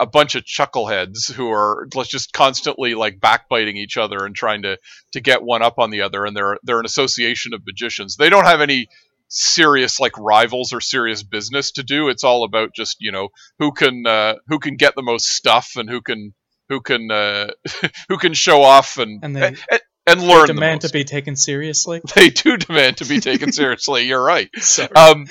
a 0.00 0.06
bunch 0.06 0.34
of 0.34 0.42
chuckleheads 0.44 1.30
who 1.32 1.48
are 1.50 1.86
let's 1.94 2.10
just 2.10 2.32
constantly 2.32 2.94
like 2.96 3.20
backbiting 3.20 3.76
each 3.76 3.96
other 3.96 4.24
and 4.26 4.34
trying 4.34 4.62
to 4.62 4.76
to 5.12 5.20
get 5.20 5.42
one 5.42 5.62
up 5.62 5.78
on 5.78 5.90
the 5.90 6.02
other 6.02 6.24
and 6.24 6.36
they're 6.36 6.58
they're 6.64 6.80
an 6.80 6.84
association 6.86 7.54
of 7.54 7.62
magicians 7.64 8.16
they 8.16 8.28
don't 8.28 8.44
have 8.46 8.60
any 8.60 8.88
serious 9.28 10.00
like 10.00 10.18
rivals 10.18 10.72
or 10.72 10.80
serious 10.80 11.22
business 11.22 11.70
to 11.72 11.82
do 11.84 12.08
it's 12.08 12.24
all 12.24 12.42
about 12.44 12.74
just 12.74 12.96
you 12.98 13.12
know 13.12 13.28
who 13.60 13.70
can 13.70 14.04
uh, 14.06 14.34
who 14.48 14.58
can 14.58 14.74
get 14.76 14.94
the 14.96 15.02
most 15.02 15.26
stuff 15.26 15.72
and 15.76 15.88
who 15.88 16.00
can 16.00 16.32
who 16.68 16.80
can 16.80 17.10
uh, 17.10 17.48
who 18.08 18.18
can 18.18 18.34
show 18.34 18.62
off 18.62 18.98
and 18.98 19.22
And 19.22 19.36
they- 19.36 19.46
and, 19.70 19.80
and 20.08 20.20
They 20.20 20.26
learn 20.26 20.46
the 20.46 20.54
demand 20.54 20.80
to 20.82 20.90
be 20.90 21.04
taken 21.04 21.36
seriously. 21.36 22.00
they 22.14 22.30
do 22.30 22.56
demand 22.56 22.98
to 22.98 23.04
be 23.04 23.20
taken 23.20 23.52
seriously 23.52 24.06
you're 24.06 24.22
right 24.22 24.50
um, 24.96 25.26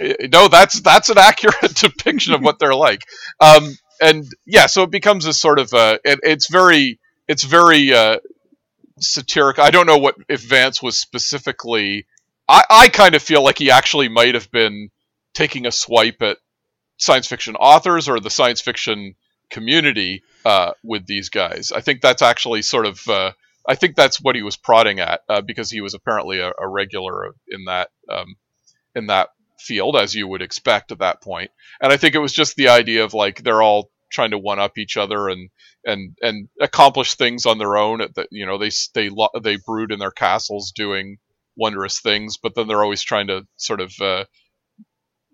eh, 0.00 0.28
no, 0.32 0.48
that's 0.48 0.80
that's 0.80 1.08
an 1.08 1.18
accurate 1.18 1.74
depiction 1.74 2.34
of 2.34 2.42
what 2.42 2.58
they're 2.58 2.74
like. 2.74 3.02
Um, 3.40 3.76
and 4.00 4.24
yeah, 4.46 4.66
so 4.66 4.82
it 4.82 4.90
becomes 4.90 5.26
a 5.26 5.32
sort 5.32 5.58
of 5.58 5.72
uh, 5.72 5.98
it, 6.04 6.20
it's 6.22 6.48
very 6.48 6.98
it's 7.28 7.44
very 7.44 7.92
uh, 7.92 8.18
satiric. 8.98 9.58
I 9.58 9.70
don't 9.70 9.86
know 9.86 9.98
what 9.98 10.16
if 10.28 10.42
Vance 10.42 10.82
was 10.82 10.98
specifically. 10.98 12.06
I, 12.48 12.64
I 12.68 12.88
kind 12.88 13.14
of 13.14 13.22
feel 13.22 13.42
like 13.42 13.58
he 13.58 13.70
actually 13.70 14.08
might 14.08 14.34
have 14.34 14.50
been 14.50 14.90
taking 15.34 15.66
a 15.66 15.72
swipe 15.72 16.20
at 16.22 16.38
science 16.98 17.26
fiction 17.26 17.54
authors 17.56 18.08
or 18.08 18.20
the 18.20 18.30
science 18.30 18.60
fiction 18.60 19.14
community 19.50 20.22
uh, 20.44 20.72
with 20.82 21.06
these 21.06 21.28
guys. 21.28 21.72
I 21.72 21.80
think 21.80 22.00
that's 22.00 22.22
actually 22.22 22.62
sort 22.62 22.86
of. 22.86 23.08
I 23.68 23.74
think 23.74 23.96
that's 23.96 24.20
what 24.20 24.36
he 24.36 24.42
was 24.42 24.56
prodding 24.56 25.00
at 25.00 25.20
uh, 25.28 25.40
because 25.40 25.70
he 25.70 25.80
was 25.80 25.94
apparently 25.94 26.40
a, 26.40 26.52
a 26.58 26.68
regular 26.68 27.34
in 27.48 27.64
that 27.66 27.90
um, 28.10 28.36
in 28.94 29.06
that 29.06 29.30
field 29.58 29.96
as 29.96 30.14
you 30.14 30.26
would 30.26 30.42
expect 30.42 30.92
at 30.92 30.98
that 30.98 31.22
point. 31.22 31.50
And 31.80 31.92
I 31.92 31.96
think 31.96 32.14
it 32.14 32.20
was 32.20 32.32
just 32.32 32.56
the 32.56 32.68
idea 32.68 33.04
of 33.04 33.14
like 33.14 33.42
they're 33.42 33.62
all 33.62 33.90
trying 34.10 34.32
to 34.32 34.38
one 34.38 34.58
up 34.58 34.78
each 34.78 34.96
other 34.96 35.28
and 35.28 35.48
and 35.84 36.16
and 36.20 36.48
accomplish 36.60 37.14
things 37.14 37.46
on 37.46 37.58
their 37.58 37.76
own. 37.76 37.98
That 38.14 38.28
you 38.30 38.46
know 38.46 38.58
they 38.58 38.70
they 38.94 39.10
they 39.42 39.56
brood 39.56 39.92
in 39.92 39.98
their 39.98 40.10
castles 40.10 40.72
doing 40.72 41.18
wondrous 41.56 42.00
things, 42.00 42.36
but 42.36 42.54
then 42.54 42.68
they're 42.68 42.82
always 42.82 43.02
trying 43.02 43.28
to 43.28 43.46
sort 43.56 43.80
of 43.80 43.92
uh, 44.00 44.24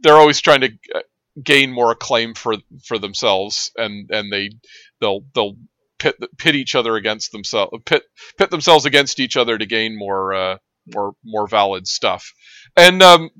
they're 0.01 0.17
always 0.17 0.41
trying 0.41 0.61
to 0.61 0.71
uh, 0.95 1.01
gain 1.43 1.73
more 1.73 1.91
acclaim 1.91 2.35
for 2.35 2.57
for 2.87 2.99
themselves, 2.99 3.71
and 3.77 4.11
and 4.11 4.33
they 4.33 4.51
they'll 5.01 5.25
they'll 5.35 5.57
pit 5.99 6.17
pit 6.39 6.55
each 6.55 6.75
other 6.75 6.97
against 6.97 7.33
themselves 7.33 7.73
pit 7.85 8.03
pit 8.37 8.51
themselves 8.51 8.85
against 8.85 9.21
each 9.21 9.37
other 9.37 9.59
to 9.59 9.67
gain 9.67 9.99
more 9.99 10.35
uh, 10.35 10.57
more 10.95 11.13
more 11.25 11.47
valid 11.47 11.87
stuff. 11.87 12.33
And 12.77 13.03
um, 13.03 13.31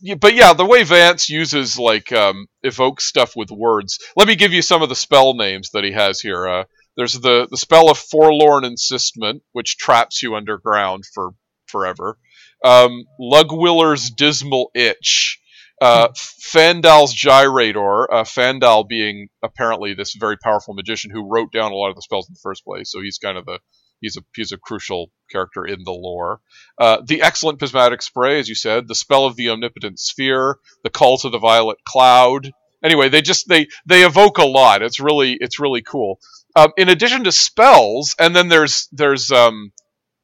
yeah, 0.00 0.14
but 0.14 0.34
yeah, 0.34 0.52
the 0.52 0.64
way 0.64 0.84
Vance 0.84 1.28
uses 1.28 1.78
like 1.78 2.12
um, 2.12 2.46
evokes 2.62 3.04
stuff 3.04 3.34
with 3.34 3.50
words. 3.50 3.98
Let 4.16 4.28
me 4.28 4.36
give 4.36 4.52
you 4.52 4.62
some 4.62 4.82
of 4.82 4.88
the 4.88 4.94
spell 4.94 5.34
names 5.34 5.70
that 5.72 5.84
he 5.84 5.92
has 5.92 6.20
here. 6.20 6.46
Uh, 6.46 6.64
there's 6.96 7.14
the 7.14 7.48
the 7.50 7.56
spell 7.56 7.90
of 7.90 7.98
forlorn 7.98 8.64
encystment, 8.64 9.42
which 9.52 9.76
traps 9.76 10.22
you 10.22 10.36
underground 10.36 11.04
for 11.14 11.30
forever. 11.66 12.18
Um, 12.64 13.04
Lugwiler's 13.20 14.10
dismal 14.10 14.70
itch. 14.74 15.40
Uh, 15.80 16.08
Phandaal's 16.08 17.14
gyrator. 17.14 18.06
Uh, 18.10 18.24
Fandal 18.24 18.88
being 18.88 19.28
apparently 19.42 19.94
this 19.94 20.14
very 20.14 20.36
powerful 20.36 20.74
magician 20.74 21.10
who 21.10 21.28
wrote 21.28 21.52
down 21.52 21.72
a 21.72 21.74
lot 21.74 21.90
of 21.90 21.96
the 21.96 22.02
spells 22.02 22.28
in 22.28 22.34
the 22.34 22.40
first 22.42 22.64
place, 22.64 22.90
so 22.90 23.00
he's 23.00 23.18
kind 23.18 23.38
of 23.38 23.44
the 23.44 23.58
he's 24.00 24.16
a 24.16 24.22
he's 24.34 24.52
a 24.52 24.58
crucial 24.58 25.10
character 25.30 25.64
in 25.64 25.84
the 25.84 25.92
lore. 25.92 26.40
Uh, 26.78 26.98
the 27.04 27.22
excellent 27.22 27.58
prismatic 27.58 28.02
spray, 28.02 28.38
as 28.38 28.48
you 28.48 28.54
said, 28.54 28.88
the 28.88 28.94
spell 28.94 29.24
of 29.24 29.36
the 29.36 29.50
omnipotent 29.50 29.98
sphere, 29.98 30.58
the 30.82 30.90
call 30.90 31.18
to 31.18 31.30
the 31.30 31.38
violet 31.38 31.78
cloud. 31.86 32.50
Anyway, 32.82 33.08
they 33.08 33.22
just 33.22 33.48
they 33.48 33.66
they 33.86 34.04
evoke 34.04 34.38
a 34.38 34.46
lot. 34.46 34.82
It's 34.82 35.00
really 35.00 35.36
it's 35.40 35.60
really 35.60 35.82
cool. 35.82 36.20
Um, 36.56 36.72
in 36.76 36.88
addition 36.88 37.24
to 37.24 37.32
spells, 37.32 38.14
and 38.18 38.34
then 38.34 38.48
there's 38.48 38.88
there's 38.92 39.30
um, 39.30 39.72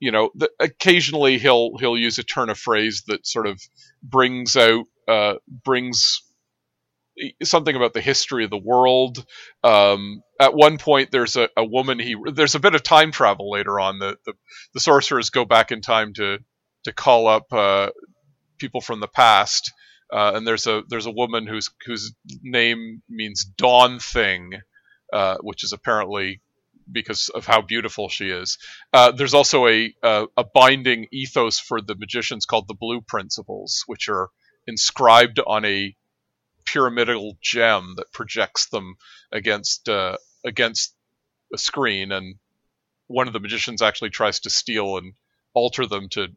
you 0.00 0.12
know 0.12 0.30
the, 0.34 0.50
occasionally 0.60 1.38
he'll 1.38 1.76
he'll 1.78 1.98
use 1.98 2.18
a 2.18 2.22
turn 2.22 2.50
of 2.50 2.58
phrase 2.58 3.04
that 3.08 3.26
sort 3.26 3.46
of 3.46 3.60
brings 4.02 4.56
out 4.56 4.84
uh, 5.08 5.34
brings 5.64 6.22
something 7.42 7.76
about 7.76 7.92
the 7.92 8.00
history 8.00 8.44
of 8.44 8.50
the 8.50 8.58
world. 8.58 9.24
Um, 9.62 10.22
at 10.40 10.54
one 10.54 10.78
point, 10.78 11.10
there's 11.10 11.36
a, 11.36 11.48
a 11.56 11.64
woman. 11.64 11.98
He 11.98 12.16
there's 12.32 12.54
a 12.54 12.60
bit 12.60 12.74
of 12.74 12.82
time 12.82 13.12
travel 13.12 13.50
later 13.50 13.78
on. 13.78 13.98
The 13.98 14.16
the, 14.24 14.34
the 14.74 14.80
sorcerers 14.80 15.30
go 15.30 15.44
back 15.44 15.70
in 15.72 15.80
time 15.80 16.12
to 16.14 16.38
to 16.84 16.92
call 16.92 17.28
up 17.28 17.52
uh, 17.52 17.90
people 18.58 18.80
from 18.80 19.00
the 19.00 19.08
past. 19.08 19.72
Uh, 20.12 20.32
and 20.34 20.46
there's 20.46 20.66
a 20.66 20.82
there's 20.88 21.06
a 21.06 21.10
woman 21.10 21.46
whose 21.46 21.70
whose 21.86 22.12
name 22.42 23.02
means 23.08 23.44
Dawn 23.44 23.98
Thing, 23.98 24.52
uh, 25.12 25.36
which 25.40 25.64
is 25.64 25.72
apparently 25.72 26.40
because 26.90 27.30
of 27.30 27.46
how 27.46 27.62
beautiful 27.62 28.08
she 28.08 28.28
is. 28.28 28.58
Uh, 28.92 29.10
there's 29.10 29.32
also 29.32 29.66
a, 29.66 29.92
a, 30.02 30.26
a 30.36 30.44
binding 30.44 31.06
ethos 31.12 31.58
for 31.58 31.80
the 31.80 31.94
magicians 31.94 32.44
called 32.44 32.68
the 32.68 32.74
Blue 32.74 33.00
Principles, 33.00 33.84
which 33.86 34.08
are 34.10 34.28
inscribed 34.66 35.40
on 35.46 35.64
a 35.64 35.94
pyramidal 36.64 37.36
gem 37.40 37.94
that 37.96 38.12
projects 38.12 38.66
them 38.66 38.96
against 39.32 39.88
uh, 39.88 40.16
against 40.44 40.94
a 41.52 41.58
screen, 41.58 42.12
and 42.12 42.36
one 43.06 43.26
of 43.26 43.32
the 43.32 43.40
magicians 43.40 43.82
actually 43.82 44.10
tries 44.10 44.40
to 44.40 44.50
steal 44.50 44.96
and 44.96 45.14
alter 45.52 45.86
them 45.86 46.08
to 46.10 46.28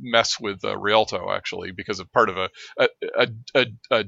mess 0.00 0.38
with 0.38 0.64
uh, 0.64 0.76
Rhialto 0.76 1.34
actually 1.34 1.72
because 1.72 2.00
of 2.00 2.12
part 2.12 2.28
of 2.28 2.36
a 2.36 2.48
a, 2.78 2.88
a, 3.16 3.28
a, 3.54 3.66
a, 3.90 4.04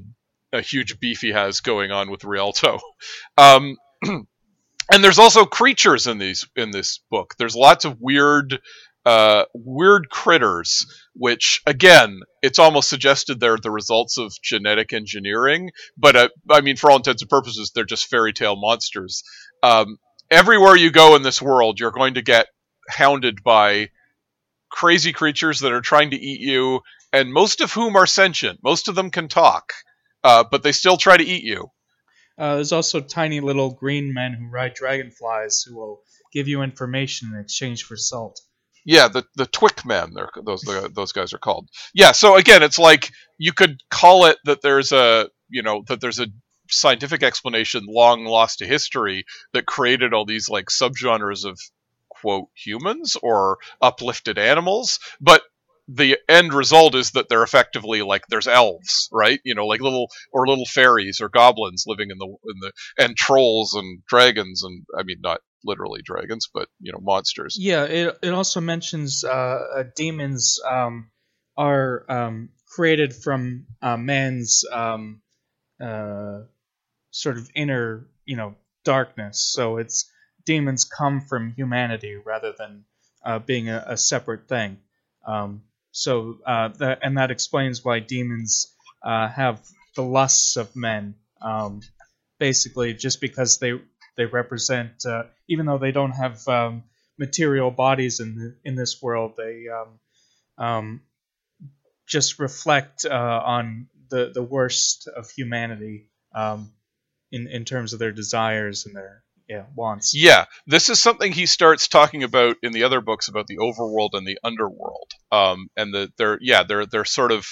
a 0.53 0.61
huge 0.61 0.99
beef 0.99 1.21
he 1.21 1.31
has 1.31 1.61
going 1.61 1.91
on 1.91 2.09
with 2.09 2.21
Rhialto. 2.21 2.79
Um, 3.37 3.77
and 4.03 5.03
there's 5.03 5.19
also 5.19 5.45
creatures 5.45 6.07
in 6.07 6.17
these 6.17 6.47
in 6.55 6.71
this 6.71 6.99
book. 7.09 7.35
There's 7.37 7.55
lots 7.55 7.85
of 7.85 7.99
weird 7.99 8.59
uh, 9.05 9.45
weird 9.53 10.09
critters, 10.09 10.85
which 11.13 11.61
again, 11.65 12.19
it's 12.41 12.59
almost 12.59 12.89
suggested 12.89 13.39
they're 13.39 13.57
the 13.57 13.71
results 13.71 14.17
of 14.17 14.33
genetic 14.41 14.93
engineering. 14.93 15.71
But 15.97 16.15
uh, 16.15 16.29
I 16.49 16.61
mean, 16.61 16.77
for 16.77 16.91
all 16.91 16.97
intents 16.97 17.21
and 17.21 17.29
purposes, 17.29 17.71
they're 17.73 17.85
just 17.85 18.07
fairy 18.07 18.33
tale 18.33 18.55
monsters. 18.55 19.23
Um, 19.63 19.97
everywhere 20.29 20.75
you 20.75 20.91
go 20.91 21.15
in 21.15 21.23
this 21.23 21.41
world, 21.41 21.79
you're 21.79 21.91
going 21.91 22.15
to 22.15 22.21
get 22.21 22.47
hounded 22.89 23.43
by 23.43 23.89
crazy 24.69 25.11
creatures 25.11 25.59
that 25.59 25.73
are 25.73 25.81
trying 25.81 26.11
to 26.11 26.19
eat 26.19 26.39
you, 26.39 26.81
and 27.11 27.33
most 27.33 27.61
of 27.61 27.73
whom 27.73 27.95
are 27.95 28.07
sentient. 28.07 28.59
Most 28.63 28.87
of 28.87 28.95
them 28.95 29.11
can 29.11 29.27
talk, 29.27 29.73
uh, 30.23 30.43
but 30.49 30.63
they 30.63 30.71
still 30.71 30.97
try 30.97 31.17
to 31.17 31.23
eat 31.23 31.43
you. 31.43 31.67
Uh, 32.37 32.55
there's 32.55 32.71
also 32.71 33.01
tiny 33.01 33.39
little 33.39 33.71
green 33.71 34.13
men 34.13 34.33
who 34.33 34.47
ride 34.47 34.73
dragonflies 34.73 35.63
who 35.63 35.75
will 35.75 36.01
give 36.31 36.47
you 36.47 36.61
information 36.61 37.31
in 37.33 37.39
exchange 37.39 37.83
for 37.83 37.97
salt. 37.97 38.39
Yeah, 38.85 39.07
the 39.07 39.23
the 39.35 39.45
Twk-men, 39.45 40.13
they're, 40.13 40.29
those 40.43 40.61
the, 40.61 40.89
those 40.93 41.11
guys 41.11 41.33
are 41.33 41.37
called. 41.39 41.69
Yeah, 41.93 42.11
so 42.11 42.35
again, 42.35 42.63
it's 42.63 42.79
like 42.79 43.11
you 43.37 43.53
could 43.53 43.81
call 43.89 44.25
it 44.25 44.37
that 44.45 44.61
there's 44.61 44.91
a 44.91 45.29
you 45.49 45.61
know 45.61 45.83
that 45.87 46.01
there's 46.01 46.19
a 46.19 46.27
scientific 46.69 47.21
explanation 47.21 47.83
long 47.87 48.25
lost 48.25 48.59
to 48.59 48.65
history 48.65 49.25
that 49.53 49.65
created 49.65 50.13
all 50.13 50.25
these 50.25 50.49
like 50.49 50.67
subgenres 50.67 51.45
of 51.45 51.59
quote 52.09 52.47
humans 52.55 53.17
or 53.21 53.57
uplifted 53.81 54.37
animals, 54.37 54.99
but 55.19 55.43
the 55.93 56.17
end 56.29 56.53
result 56.53 56.95
is 56.95 57.11
that 57.11 57.27
they're 57.27 57.43
effectively 57.43 58.01
like 58.01 58.23
there's 58.29 58.47
elves, 58.47 59.09
right? 59.11 59.39
You 59.43 59.55
know, 59.55 59.67
like 59.67 59.81
little 59.81 60.07
or 60.31 60.47
little 60.47 60.65
fairies 60.65 61.19
or 61.19 61.29
goblins 61.29 61.83
living 61.85 62.09
in 62.11 62.17
the 62.17 62.25
in 62.25 62.59
the 62.61 62.71
and 62.97 63.15
trolls 63.17 63.73
and 63.73 64.01
dragons 64.07 64.63
and 64.63 64.85
I 64.97 65.03
mean 65.03 65.17
not 65.21 65.41
literally 65.63 66.01
dragons, 66.03 66.47
but 66.53 66.69
you 66.79 66.91
know 66.91 66.99
monsters. 67.01 67.57
Yeah, 67.59 67.83
it 67.83 68.17
it 68.21 68.33
also 68.33 68.61
mentions 68.61 69.23
uh, 69.23 69.59
uh, 69.77 69.83
demons 69.95 70.59
um, 70.69 71.11
are 71.57 72.05
um, 72.09 72.49
created 72.67 73.13
from 73.13 73.65
uh, 73.81 73.97
man's 73.97 74.63
um, 74.71 75.21
uh, 75.81 76.41
sort 77.11 77.37
of 77.37 77.49
inner 77.53 78.07
you 78.25 78.37
know 78.37 78.55
darkness. 78.85 79.51
So 79.53 79.77
it's 79.77 80.09
demons 80.45 80.85
come 80.85 81.21
from 81.21 81.53
humanity 81.53 82.15
rather 82.15 82.53
than 82.57 82.85
uh, 83.25 83.39
being 83.39 83.69
a, 83.69 83.83
a, 83.89 83.97
separate 83.97 84.47
thing. 84.47 84.77
Um, 85.27 85.61
so 85.91 86.37
uh, 86.45 86.69
that 86.79 86.99
and 87.03 87.17
that 87.17 87.31
explains 87.31 87.83
why 87.83 87.99
demons 87.99 88.75
have 89.03 89.61
the 89.95 90.03
lusts 90.03 90.57
of 90.57 90.75
men. 90.75 91.15
Um, 91.41 91.81
basically, 92.39 92.93
just 92.93 93.21
because 93.21 93.57
they 93.57 93.73
they 94.17 94.25
represent, 94.25 95.05
uh, 95.05 95.23
even 95.47 95.65
though 95.65 95.77
they 95.77 95.91
don't 95.91 96.11
have 96.11 96.47
um, 96.47 96.83
material 97.17 97.71
bodies 97.71 98.19
in 98.19 98.35
the, 98.35 98.55
in 98.65 98.75
this 98.75 99.01
world, 99.01 99.33
they 99.37 99.65
um, 99.69 99.99
um, 100.57 101.01
just 102.07 102.39
reflect 102.39 103.05
uh, 103.05 103.41
on 103.45 103.87
the 104.09 104.31
the 104.33 104.43
worst 104.43 105.07
of 105.07 105.29
humanity 105.29 106.09
um, 106.35 106.71
in 107.31 107.47
in 107.47 107.65
terms 107.65 107.93
of 107.93 107.99
their 107.99 108.11
desires 108.11 108.85
and 108.85 108.95
their 108.95 109.23
yeah 109.47 109.65
wants. 109.75 110.13
Yeah, 110.15 110.45
this 110.67 110.89
is 110.89 111.01
something 111.01 111.31
he 111.31 111.45
starts 111.45 111.87
talking 111.87 112.23
about 112.23 112.57
in 112.61 112.73
the 112.73 112.83
other 112.83 113.01
books 113.01 113.27
about 113.27 113.47
the 113.47 113.57
overworld 113.57 114.09
and 114.13 114.27
the 114.27 114.37
underworld. 114.43 115.11
Um, 115.31 115.67
and 115.77 115.93
the 115.93 116.11
they're 116.17 116.37
yeah 116.41 116.63
they're 116.63 116.85
they're 116.85 117.05
sort 117.05 117.31
of 117.31 117.47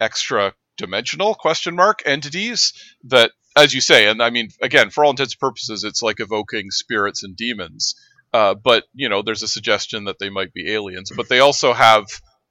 extra 0.00 0.54
dimensional 0.76 1.34
question 1.34 1.74
mark 1.74 2.02
entities 2.06 2.72
that 3.04 3.32
as 3.56 3.74
you 3.74 3.80
say, 3.80 4.08
and 4.08 4.22
I 4.22 4.30
mean, 4.30 4.50
again, 4.62 4.90
for 4.90 5.04
all 5.04 5.10
intents 5.10 5.34
and 5.34 5.40
purposes, 5.40 5.82
it's 5.82 6.02
like 6.02 6.20
evoking 6.20 6.70
spirits 6.70 7.24
and 7.24 7.36
demons. 7.36 7.96
Uh, 8.32 8.54
but 8.54 8.84
you 8.94 9.08
know, 9.08 9.22
there's 9.22 9.42
a 9.42 9.48
suggestion 9.48 10.04
that 10.04 10.18
they 10.18 10.30
might 10.30 10.52
be 10.52 10.72
aliens. 10.72 11.10
But 11.14 11.28
they 11.28 11.40
also 11.40 11.72
have, 11.72 12.06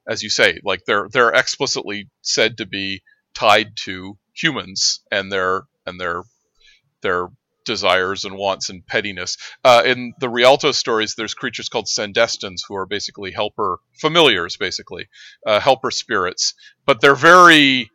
as 0.07 0.23
you 0.23 0.29
say, 0.29 0.59
like 0.63 0.83
they're 0.85 1.07
they're 1.11 1.31
explicitly 1.31 2.09
said 2.21 2.57
to 2.57 2.65
be 2.65 3.01
tied 3.33 3.77
to 3.85 4.17
humans 4.33 5.01
and 5.11 5.31
their 5.31 5.63
and 5.85 5.99
their 5.99 6.23
their 7.01 7.27
desires 7.67 8.25
and 8.25 8.35
wants 8.35 8.69
and 8.69 8.85
pettiness. 8.85 9.37
Uh, 9.63 9.83
in 9.85 10.13
the 10.19 10.27
Rhialto 10.27 10.73
stories, 10.73 11.13
there's 11.13 11.35
creatures 11.35 11.69
called 11.69 11.85
Sandestins 11.85 12.61
who 12.67 12.75
are 12.75 12.87
basically 12.87 13.31
helper 13.31 13.77
familiars, 14.01 14.57
basically 14.57 15.07
uh, 15.45 15.59
helper 15.59 15.91
spirits, 15.91 16.55
but 16.87 16.99
they're 16.99 17.15
very 17.15 17.91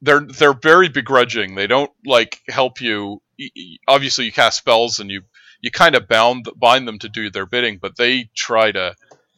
they're 0.00 0.20
they're 0.20 0.52
very 0.52 0.88
begrudging. 0.88 1.54
They 1.54 1.66
don't 1.66 1.90
like 2.06 2.40
help 2.48 2.80
you. 2.80 3.20
Obviously, 3.88 4.26
you 4.26 4.32
cast 4.32 4.58
spells 4.58 5.00
and 5.00 5.10
you 5.10 5.22
you 5.60 5.70
kind 5.70 5.94
of 5.94 6.08
bound 6.08 6.48
bind 6.56 6.86
them 6.86 6.98
to 7.00 7.08
do 7.08 7.30
their 7.30 7.46
bidding, 7.46 7.78
but 7.80 7.96
they 7.96 8.28
try 8.36 8.70
to 8.72 8.94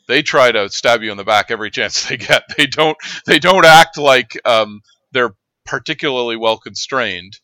they 0.08 0.22
try 0.22 0.52
to 0.52 0.68
stab 0.70 1.02
you 1.02 1.10
in 1.10 1.16
the 1.16 1.24
back 1.24 1.50
every 1.50 1.70
chance 1.70 2.08
they 2.08 2.16
get. 2.16 2.42
They 2.56 2.66
don't 2.66 2.96
they 3.26 3.38
don't 3.38 3.64
act 3.64 3.98
like 3.98 4.38
um, 4.44 4.80
they're 5.12 5.34
particularly 5.64 6.36
well 6.36 6.58
constrained, 6.58 7.38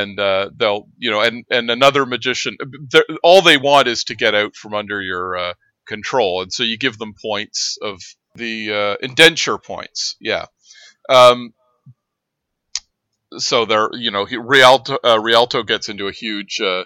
and 0.00 0.18
uh, 0.18 0.50
they'll 0.56 0.88
you 0.98 1.10
know 1.10 1.20
and 1.20 1.44
and 1.50 1.70
another 1.70 2.06
magician. 2.06 2.56
All 3.22 3.42
they 3.42 3.56
want 3.56 3.88
is 3.88 4.04
to 4.04 4.14
get 4.14 4.34
out 4.34 4.56
from 4.56 4.74
under 4.74 5.00
your 5.00 5.36
uh, 5.36 5.54
control, 5.86 6.42
and 6.42 6.52
so 6.52 6.62
you 6.62 6.78
give 6.78 6.98
them 6.98 7.14
points 7.20 7.78
of 7.82 8.00
the 8.34 8.72
uh, 8.72 8.96
indenture 9.06 9.58
points. 9.58 10.16
Yeah. 10.20 10.46
Um, 11.08 11.54
so 13.36 13.64
there, 13.64 13.90
you 13.92 14.10
know, 14.10 14.24
he, 14.24 14.36
Rhialto, 14.36 14.96
uh, 15.02 15.18
Rhialto 15.18 15.66
gets 15.66 15.88
into 15.88 16.06
a 16.06 16.12
huge 16.12 16.60
uh, 16.60 16.84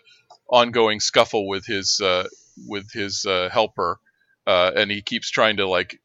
ongoing 0.50 1.00
scuffle 1.00 1.46
with 1.46 1.66
his 1.66 2.00
uh, 2.02 2.26
with 2.66 2.90
his 2.92 3.24
helper, 3.52 4.00
uh, 4.48 4.72
and 4.74 4.90
he 4.90 5.02
keeps 5.02 5.30
trying 5.30 5.58
to 5.58 5.68
like 5.68 6.00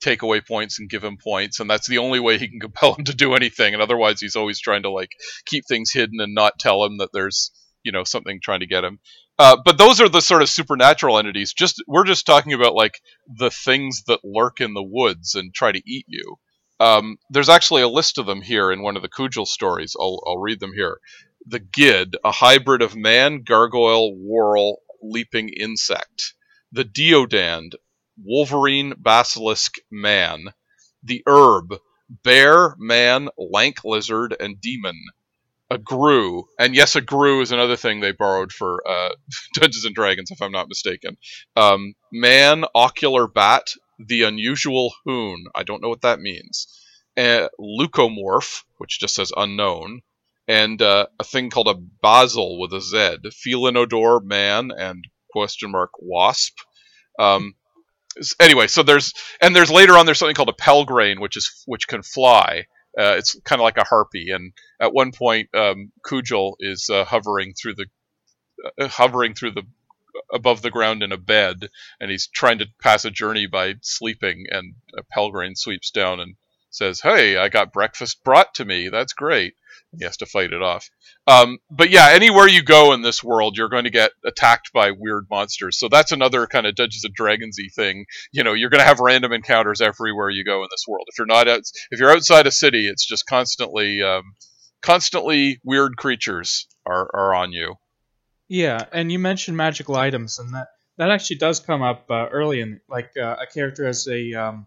take 0.00 0.22
away 0.22 0.40
points 0.40 0.80
and 0.80 0.90
give 0.90 1.04
him 1.04 1.16
points, 1.16 1.60
and 1.60 1.70
that's 1.70 1.86
the 1.86 1.98
only 1.98 2.18
way 2.18 2.38
he 2.38 2.48
can 2.48 2.58
compel 2.68 2.94
him 2.94 3.04
to 3.04 3.14
do 3.14 3.34
anything. 3.34 3.72
And 3.72 3.80
otherwise, 3.80 4.20
he's 4.20 4.34
always 4.34 4.60
trying 4.60 4.82
to 4.82 4.90
like 4.90 5.12
keep 5.46 5.64
things 5.68 5.92
hidden 5.92 6.20
and 6.20 6.34
not 6.34 6.58
tell 6.58 6.84
him 6.84 6.98
that 6.98 7.10
there's 7.12 7.52
you 7.84 7.92
know 7.92 8.02
something 8.02 8.40
trying 8.42 8.60
to 8.60 8.66
get 8.66 8.82
him. 8.82 8.98
Uh, 9.38 9.56
but 9.64 9.78
those 9.78 10.00
are 10.00 10.08
the 10.08 10.20
sort 10.20 10.42
of 10.42 10.48
supernatural 10.48 11.18
entities. 11.18 11.52
Just 11.52 11.84
we're 11.86 12.04
just 12.04 12.26
talking 12.26 12.52
about 12.52 12.74
like 12.74 13.00
the 13.28 13.50
things 13.50 14.02
that 14.08 14.24
lurk 14.24 14.60
in 14.60 14.74
the 14.74 14.82
woods 14.82 15.36
and 15.36 15.54
try 15.54 15.70
to 15.70 15.82
eat 15.86 16.06
you. 16.08 16.36
Um, 16.80 17.18
there's 17.30 17.48
actually 17.48 17.82
a 17.82 17.88
list 17.88 18.18
of 18.18 18.26
them 18.26 18.42
here 18.42 18.72
in 18.72 18.82
one 18.82 18.96
of 18.96 19.02
the 19.02 19.08
Cugel 19.08 19.46
stories. 19.46 19.94
I'll, 19.98 20.20
I'll 20.26 20.38
read 20.38 20.58
them 20.58 20.72
here. 20.74 20.98
The 21.46 21.60
Gid, 21.60 22.16
a 22.24 22.32
hybrid 22.32 22.82
of 22.82 22.96
man, 22.96 23.44
gargoyle, 23.44 24.16
whorl, 24.16 24.78
leaping 25.00 25.48
insect. 25.50 26.34
The 26.72 26.84
Deodand, 26.84 27.74
wolverine, 28.22 28.94
basilisk, 28.98 29.74
man. 29.90 30.46
The 31.02 31.22
Erb, 31.28 31.78
bear, 32.08 32.74
man, 32.78 33.28
lank 33.38 33.84
lizard, 33.84 34.36
and 34.38 34.60
demon. 34.60 34.96
a 35.70 35.78
Grue, 35.78 36.44
and 36.58 36.74
yes, 36.74 36.94
a 36.96 37.00
Grue 37.00 37.40
is 37.40 37.52
another 37.52 37.76
thing 37.76 38.00
they 38.00 38.12
borrowed 38.12 38.52
for 38.52 38.82
uh, 38.88 39.10
Dungeons 39.54 39.84
and 39.84 39.94
Dragons, 39.94 40.30
if 40.30 40.40
I'm 40.42 40.52
not 40.52 40.68
mistaken. 40.68 41.16
Um, 41.56 41.94
man, 42.12 42.64
ocular 42.74 43.26
bat, 43.26 43.68
the 43.98 44.22
unusual 44.22 44.94
hoon. 45.04 45.44
I 45.54 45.62
don't 45.62 45.82
know 45.82 45.88
what 45.88 46.02
that 46.02 46.20
means. 46.20 46.68
Uh, 47.16 47.48
leucomorph, 47.60 48.62
which 48.78 49.00
just 49.00 49.14
says 49.14 49.32
unknown, 49.36 50.00
and 50.48 50.80
uh, 50.82 51.06
a 51.18 51.24
thing 51.24 51.50
called 51.50 51.68
a 51.68 51.74
basil 52.02 52.60
with 52.60 52.72
a 52.72 52.80
Z. 52.80 53.18
Felinodor 53.30 54.22
man 54.22 54.70
and 54.76 55.04
question 55.32 55.70
mark 55.70 55.90
wasp. 55.98 56.58
Um, 57.18 57.54
anyway, 58.40 58.66
so 58.66 58.82
there's 58.82 59.12
and 59.40 59.54
there's 59.54 59.70
later 59.70 59.96
on 59.96 60.06
there's 60.06 60.18
something 60.18 60.34
called 60.34 60.48
a 60.48 60.54
pelgrane, 60.54 61.20
which 61.20 61.36
is 61.36 61.62
which 61.66 61.88
can 61.88 62.02
fly. 62.02 62.66
Uh, 62.98 63.14
it's 63.18 63.38
kind 63.44 63.60
of 63.60 63.64
like 63.64 63.78
a 63.78 63.84
harpy, 63.84 64.30
and 64.30 64.52
at 64.80 64.94
one 64.94 65.10
point, 65.10 65.48
um, 65.54 65.90
Cugel 66.06 66.54
is 66.60 66.88
uh, 66.90 67.04
hovering 67.04 67.54
through 67.54 67.74
the 67.74 67.86
uh, 68.80 68.88
hovering 68.88 69.34
through 69.34 69.52
the 69.52 69.64
above 70.32 70.62
the 70.62 70.70
ground 70.70 71.02
in 71.02 71.12
a 71.12 71.16
bed, 71.16 71.68
and 72.00 72.10
he's 72.10 72.28
trying 72.28 72.58
to 72.58 72.66
pass 72.80 73.04
a 73.04 73.10
journey 73.10 73.46
by 73.46 73.74
sleeping, 73.82 74.46
and 74.50 74.74
a 74.96 75.02
pelgrane 75.02 75.56
sweeps 75.56 75.90
down 75.90 76.20
and 76.20 76.36
says, 76.74 77.00
"Hey, 77.00 77.36
I 77.36 77.48
got 77.48 77.72
breakfast 77.72 78.22
brought 78.24 78.54
to 78.54 78.64
me. 78.64 78.88
That's 78.88 79.12
great." 79.12 79.54
He 79.98 80.04
has 80.04 80.16
to 80.18 80.26
fight 80.26 80.52
it 80.52 80.62
off. 80.62 80.88
Um, 81.26 81.58
but 81.70 81.90
yeah, 81.90 82.08
anywhere 82.10 82.48
you 82.48 82.62
go 82.62 82.92
in 82.92 83.02
this 83.02 83.22
world, 83.22 83.56
you're 83.56 83.68
going 83.68 83.84
to 83.84 83.90
get 83.90 84.10
attacked 84.24 84.72
by 84.72 84.90
weird 84.90 85.26
monsters. 85.30 85.78
So 85.78 85.88
that's 85.88 86.12
another 86.12 86.46
kind 86.46 86.66
of 86.66 86.74
Dungeons 86.74 87.04
and 87.04 87.16
Dragonsy 87.16 87.72
thing. 87.72 88.06
You 88.32 88.44
know, 88.44 88.52
you're 88.52 88.70
going 88.70 88.80
to 88.80 88.86
have 88.86 89.00
random 89.00 89.32
encounters 89.32 89.80
everywhere 89.80 90.30
you 90.30 90.44
go 90.44 90.62
in 90.62 90.68
this 90.70 90.84
world. 90.88 91.06
If 91.08 91.18
you're 91.18 91.26
not 91.26 91.48
out, 91.48 91.62
if 91.90 92.00
you're 92.00 92.10
outside 92.10 92.46
a 92.46 92.50
city, 92.50 92.88
it's 92.88 93.06
just 93.06 93.26
constantly, 93.26 94.02
um, 94.02 94.34
constantly 94.82 95.60
weird 95.64 95.96
creatures 95.96 96.66
are, 96.86 97.08
are 97.14 97.34
on 97.34 97.52
you. 97.52 97.76
Yeah, 98.48 98.84
and 98.92 99.10
you 99.10 99.18
mentioned 99.18 99.56
magical 99.56 99.96
items, 99.96 100.38
and 100.38 100.54
that 100.54 100.68
that 100.98 101.10
actually 101.10 101.36
does 101.36 101.60
come 101.60 101.82
up 101.82 102.06
uh, 102.10 102.28
early 102.30 102.60
in 102.60 102.80
like 102.88 103.10
uh, 103.16 103.36
a 103.40 103.46
character 103.52 103.86
has 103.86 104.06
a 104.06 104.34
um, 104.34 104.66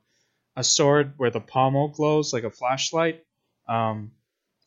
a 0.57 0.63
sword 0.63 1.13
where 1.17 1.29
the 1.29 1.39
pommel 1.39 1.87
glows 1.89 2.33
like 2.33 2.43
a 2.43 2.49
flashlight, 2.51 3.23
um, 3.69 4.11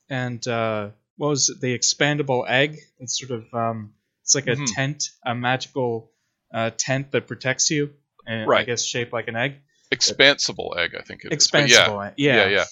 and 0.08 0.46
uh, 0.48 0.90
what 1.16 1.28
was 1.28 1.48
it, 1.50 1.60
the 1.60 1.76
expandable 1.76 2.44
egg? 2.48 2.78
It's 2.98 3.18
sort 3.18 3.32
of 3.42 3.52
um, 3.54 3.92
it's 4.22 4.34
like 4.34 4.46
a 4.46 4.56
Mhm. 4.56 4.74
tent, 4.74 5.04
a 5.26 5.34
magical 5.34 6.10
uh, 6.54 6.70
tent 6.76 7.10
that 7.12 7.26
protects 7.26 7.70
you, 7.70 7.90
and 8.26 8.50
I 8.52 8.64
guess 8.64 8.84
shaped 8.84 9.12
like 9.12 9.28
an 9.28 9.36
egg. 9.36 9.56
Expansible 9.90 10.74
egg, 10.78 10.94
I 10.98 11.02
think 11.02 11.24
it 11.24 11.32
is. 11.32 11.48
But 11.50 11.58
yeah, 11.58 11.64
Expansible 11.64 12.02
egg, 12.02 12.14
yeah. 12.16 12.36
yeah, 12.36 12.48
yeah. 12.48 12.64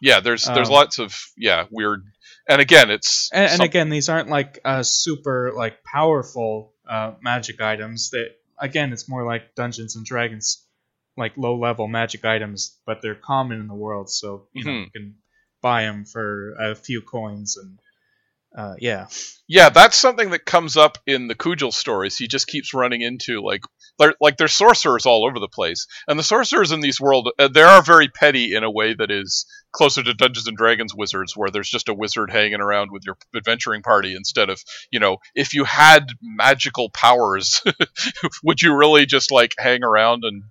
Yeah, 0.00 0.20
there's 0.20 0.44
there's 0.44 0.68
Um, 0.68 0.74
lots 0.74 0.98
of 0.98 1.14
yeah 1.36 1.66
weird, 1.70 2.02
and 2.48 2.60
again 2.60 2.90
it's 2.90 3.30
And, 3.32 3.44
and 3.44 3.56
some- 3.58 3.64
again, 3.64 3.88
these 3.90 4.08
aren't 4.08 4.28
like 4.28 4.58
uh, 4.64 4.82
super 4.82 5.52
like 5.54 5.82
powerful 5.84 6.72
uh, 6.88 7.14
magic 7.22 7.60
items. 7.60 8.10
That 8.10 8.28
again, 8.58 8.92
it's 8.92 9.08
more 9.08 9.24
like 9.24 9.54
Dungeons 9.54 9.96
and 9.96 10.04
Dragons, 10.04 10.63
like 11.16 11.36
low 11.36 11.56
level 11.58 11.88
magic 11.88 12.24
items, 12.24 12.78
but 12.86 13.02
they're 13.02 13.14
common 13.14 13.60
in 13.60 13.68
the 13.68 13.74
world. 13.74 14.10
So 14.10 14.48
you 14.52 14.64
know 14.64 14.70
Mhm. 14.72 14.84
you 14.84 14.90
can 14.90 15.14
buy 15.62 15.82
them 15.84 16.04
for 16.04 16.54
a 16.54 16.74
few 16.74 17.00
coins, 17.02 17.56
and 17.56 17.78
uh, 18.56 18.74
yeah, 18.78 19.06
Yeah, 19.48 19.68
that's 19.68 19.96
something 19.96 20.30
that 20.30 20.44
comes 20.46 20.76
up 20.76 20.98
in 21.06 21.26
the 21.26 21.34
Cugel 21.34 21.72
stories. 21.72 22.16
He 22.16 22.28
just 22.28 22.46
keeps 22.46 22.72
running 22.72 23.02
into 23.02 23.42
like 23.42 23.62
there, 23.98 24.14
like 24.20 24.36
there's 24.36 24.54
sorcerers 24.54 25.06
all 25.06 25.26
over 25.26 25.40
the 25.40 25.48
place, 25.48 25.86
and 26.06 26.18
the 26.18 26.22
sorcerers 26.22 26.70
in 26.72 26.80
these 26.80 27.00
world 27.00 27.30
uh, 27.38 27.48
they 27.48 27.62
are 27.62 27.82
very 27.82 28.08
petty 28.08 28.54
in 28.54 28.62
a 28.64 28.70
way 28.70 28.94
that 28.94 29.10
is 29.10 29.44
closer 29.72 30.02
to 30.04 30.14
Dungeons 30.14 30.46
and 30.46 30.56
Dragons 30.56 30.94
wizards, 30.94 31.36
where 31.36 31.50
there's 31.50 31.68
just 31.68 31.88
a 31.88 31.94
wizard 31.94 32.30
hanging 32.30 32.60
around 32.60 32.90
with 32.92 33.02
your 33.04 33.16
adventuring 33.34 33.82
party 33.82 34.14
instead 34.14 34.50
of 34.50 34.62
you 34.92 35.00
know 35.00 35.18
if 35.34 35.52
you 35.54 35.64
had 35.64 36.06
magical 36.22 36.90
powers, 36.90 37.60
would 38.44 38.62
you 38.62 38.76
really 38.76 39.04
just 39.04 39.32
like 39.32 39.52
hang 39.58 39.82
around 39.82 40.22
and 40.24 40.44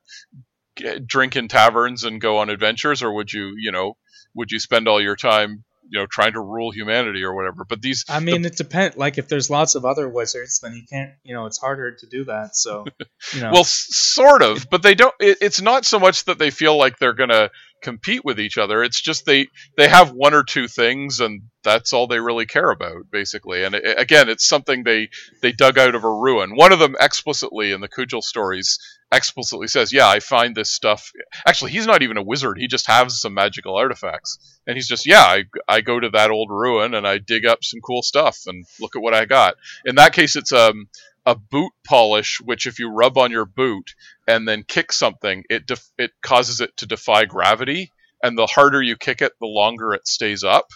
drink 1.06 1.36
in 1.36 1.48
taverns 1.48 2.04
and 2.04 2.20
go 2.22 2.38
on 2.40 2.50
adventures, 2.50 3.04
or 3.04 3.14
would 3.14 3.32
you 3.32 3.54
you 3.58 3.72
know 3.72 3.98
would 4.36 4.52
you 4.52 4.60
spend 4.60 4.88
all 4.88 5.02
your 5.02 5.16
time 5.16 5.64
you 5.90 6.00
know 6.00 6.06
trying 6.06 6.34
to 6.34 6.42
rule 6.42 6.72
humanity 6.72 7.24
or 7.24 7.34
whatever? 7.36 7.66
But 7.68 7.82
these 7.82 8.06
I 8.10 8.20
mean, 8.20 8.46
it 8.46 8.56
depends. 8.58 8.98
Like 8.98 9.18
if 9.18 9.28
there's 9.28 9.50
lots 9.50 9.76
of 9.76 9.86
other 9.86 10.10
wizards, 10.10 10.60
then 10.62 10.74
you 10.74 10.84
can't. 10.90 11.12
You 11.24 11.34
know, 11.36 11.46
it's 11.46 11.58
harder 11.60 11.96
to 11.96 12.08
do 12.08 12.26
that. 12.26 12.56
So 12.56 12.86
you 13.34 13.42
know, 13.42 13.52
Well, 13.52 13.62
s- 13.62 13.88
sort 13.92 14.42
of, 14.42 14.68
but 14.70 14.82
they 14.82 14.96
don't. 14.96 15.14
It, 15.20 15.38
it's 15.42 15.62
not 15.62 15.86
so 15.86 16.00
much 16.00 16.26
that 16.26 16.40
they 16.40 16.50
feel 16.50 16.78
like 16.78 16.98
they're 16.98 17.14
gonna 17.14 17.50
compete 17.82 18.24
with 18.24 18.40
each 18.40 18.58
other. 18.58 18.82
It's 18.82 19.02
just 19.02 19.26
they 19.26 19.48
they 19.78 19.90
have 19.90 20.12
one 20.12 20.34
or 20.34 20.44
two 20.44 20.68
things, 20.68 21.20
and 21.20 21.44
that's 21.64 21.94
all 21.94 22.08
they 22.08 22.20
really 22.20 22.46
care 22.46 22.72
about, 22.72 23.12
basically. 23.12 23.64
And 23.64 23.76
it, 23.76 24.00
again, 24.00 24.30
it's 24.30 24.48
something 24.48 24.84
they 24.84 25.10
they 25.42 25.52
dug 25.52 25.78
out 25.78 25.94
of 25.96 26.04
a 26.04 26.14
ruin. 26.14 26.56
One 26.56 26.72
of 26.72 26.80
them 26.80 26.96
explicitly 27.00 27.72
in 27.72 27.82
the 27.82 27.90
Cugel 27.90 28.24
stories 28.24 28.80
explicitly 29.16 29.68
says, 29.68 29.94
"Yeah, 29.94 30.08
I 30.08 30.20
find 30.20 30.56
this 30.56 30.72
stuff." 30.72 31.12
Actually, 31.46 31.72
he's 31.72 31.88
not 31.88 32.02
even 32.02 32.18
a 32.18 32.24
wizard. 32.24 32.58
He 32.58 32.68
just 32.68 32.88
has 32.88 33.20
some 33.22 33.34
magical 33.34 33.76
artifacts, 33.76 34.38
and 34.68 34.76
he's 34.76 34.88
just, 34.88 35.06
"Yeah, 35.06 35.24
I 35.24 35.46
I 35.68 35.82
go 35.82 36.00
to 36.00 36.10
that 36.10 36.32
old 36.32 36.50
ruin 36.50 36.94
and 36.94 37.08
I 37.08 37.18
dig 37.18 37.46
up 37.46 37.64
some 37.64 37.82
cool 37.82 38.02
stuff 38.02 38.40
and 38.46 38.66
look 38.80 38.96
at 38.96 39.02
what 39.02 39.14
I 39.14 39.26
got." 39.26 39.56
In 39.86 39.96
that 39.96 40.14
case, 40.14 40.36
it's 40.36 40.52
um 40.52 40.88
a 41.26 41.36
boot 41.36 41.72
polish, 41.86 42.40
which 42.42 42.66
if 42.66 42.80
you 42.80 42.90
rub 42.90 43.18
on 43.18 43.32
your 43.32 43.46
boot 43.46 43.94
and 44.28 44.48
then 44.48 44.64
kick 44.64 44.92
something, 44.92 45.44
it 45.50 45.66
def- 45.66 45.92
it 45.98 46.12
causes 46.22 46.60
it 46.60 46.76
to 46.78 46.86
defy 46.86 47.26
gravity, 47.26 47.92
and 48.22 48.38
the 48.38 48.48
harder 48.48 48.82
you 48.82 48.96
kick 48.98 49.22
it, 49.22 49.34
the 49.40 49.48
longer 49.48 49.94
it 49.94 50.08
stays 50.08 50.44
up. 50.44 50.68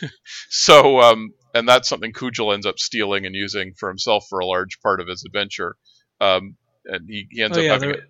so, 0.48 1.00
um, 1.00 1.34
and 1.54 1.68
that's 1.68 1.88
something 1.88 2.12
Cugel 2.12 2.54
ends 2.54 2.66
up 2.66 2.78
stealing 2.78 3.26
and 3.26 3.34
using 3.34 3.74
for 3.74 3.88
himself 3.88 4.26
for 4.28 4.38
a 4.38 4.46
large 4.46 4.80
part 4.80 5.00
of 5.00 5.08
his 5.08 5.24
adventure. 5.24 5.76
Um, 6.20 6.56
and 6.86 7.08
he, 7.08 7.26
he 7.30 7.42
ends 7.42 7.56
oh 7.56 7.60
up 7.60 7.64
yeah, 7.64 7.72
having 7.72 7.88
there, 7.90 7.98
it. 7.98 8.04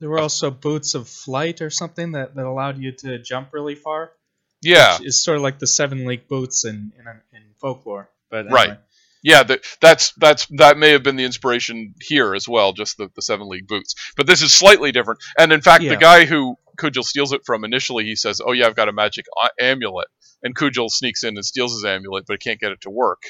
there 0.00 0.10
were 0.10 0.20
also 0.20 0.50
boots 0.50 0.94
of 0.94 1.08
flight 1.08 1.60
or 1.60 1.70
something 1.70 2.12
that, 2.12 2.34
that 2.34 2.44
allowed 2.44 2.78
you 2.78 2.92
to 2.92 3.18
jump 3.18 3.48
really 3.52 3.74
far. 3.74 4.12
Yeah. 4.62 4.98
it's 5.00 5.22
sort 5.22 5.36
of 5.36 5.42
like 5.42 5.58
the 5.58 5.66
seven 5.66 6.04
league 6.04 6.28
boots 6.28 6.64
in 6.64 6.92
in, 6.98 7.06
in 7.32 7.42
folklore. 7.60 8.10
But 8.30 8.46
anyway. 8.46 8.52
Right. 8.52 8.78
Yeah, 9.22 9.42
that, 9.42 9.64
that's 9.80 10.12
that's 10.12 10.46
that 10.58 10.78
may 10.78 10.90
have 10.92 11.02
been 11.02 11.16
the 11.16 11.24
inspiration 11.24 11.94
here 12.00 12.34
as 12.34 12.48
well, 12.48 12.72
just 12.72 12.98
the, 12.98 13.10
the 13.16 13.22
seven 13.22 13.48
league 13.48 13.66
boots. 13.66 13.94
But 14.16 14.26
this 14.26 14.42
is 14.42 14.52
slightly 14.54 14.92
different. 14.92 15.20
And 15.36 15.52
in 15.52 15.60
fact, 15.60 15.82
Yeah. 15.82 15.90
the 15.90 15.96
guy 15.96 16.24
who 16.24 16.56
Cugel 16.78 17.02
steals 17.02 17.32
it 17.32 17.42
from 17.44 17.64
initially, 17.64 18.04
he 18.04 18.14
says, 18.14 18.40
"Oh 18.44 18.52
yeah, 18.52 18.66
I've 18.66 18.76
got 18.76 18.88
a 18.88 18.92
magic 18.92 19.26
amulet," 19.60 20.06
and 20.44 20.54
Cugel 20.54 20.88
sneaks 20.88 21.24
in 21.24 21.36
and 21.36 21.44
steals 21.44 21.72
his 21.72 21.84
amulet, 21.84 22.26
but 22.28 22.34
he 22.34 22.38
can't 22.38 22.60
get 22.60 22.70
it 22.70 22.82
to 22.82 22.90
work. 22.90 23.22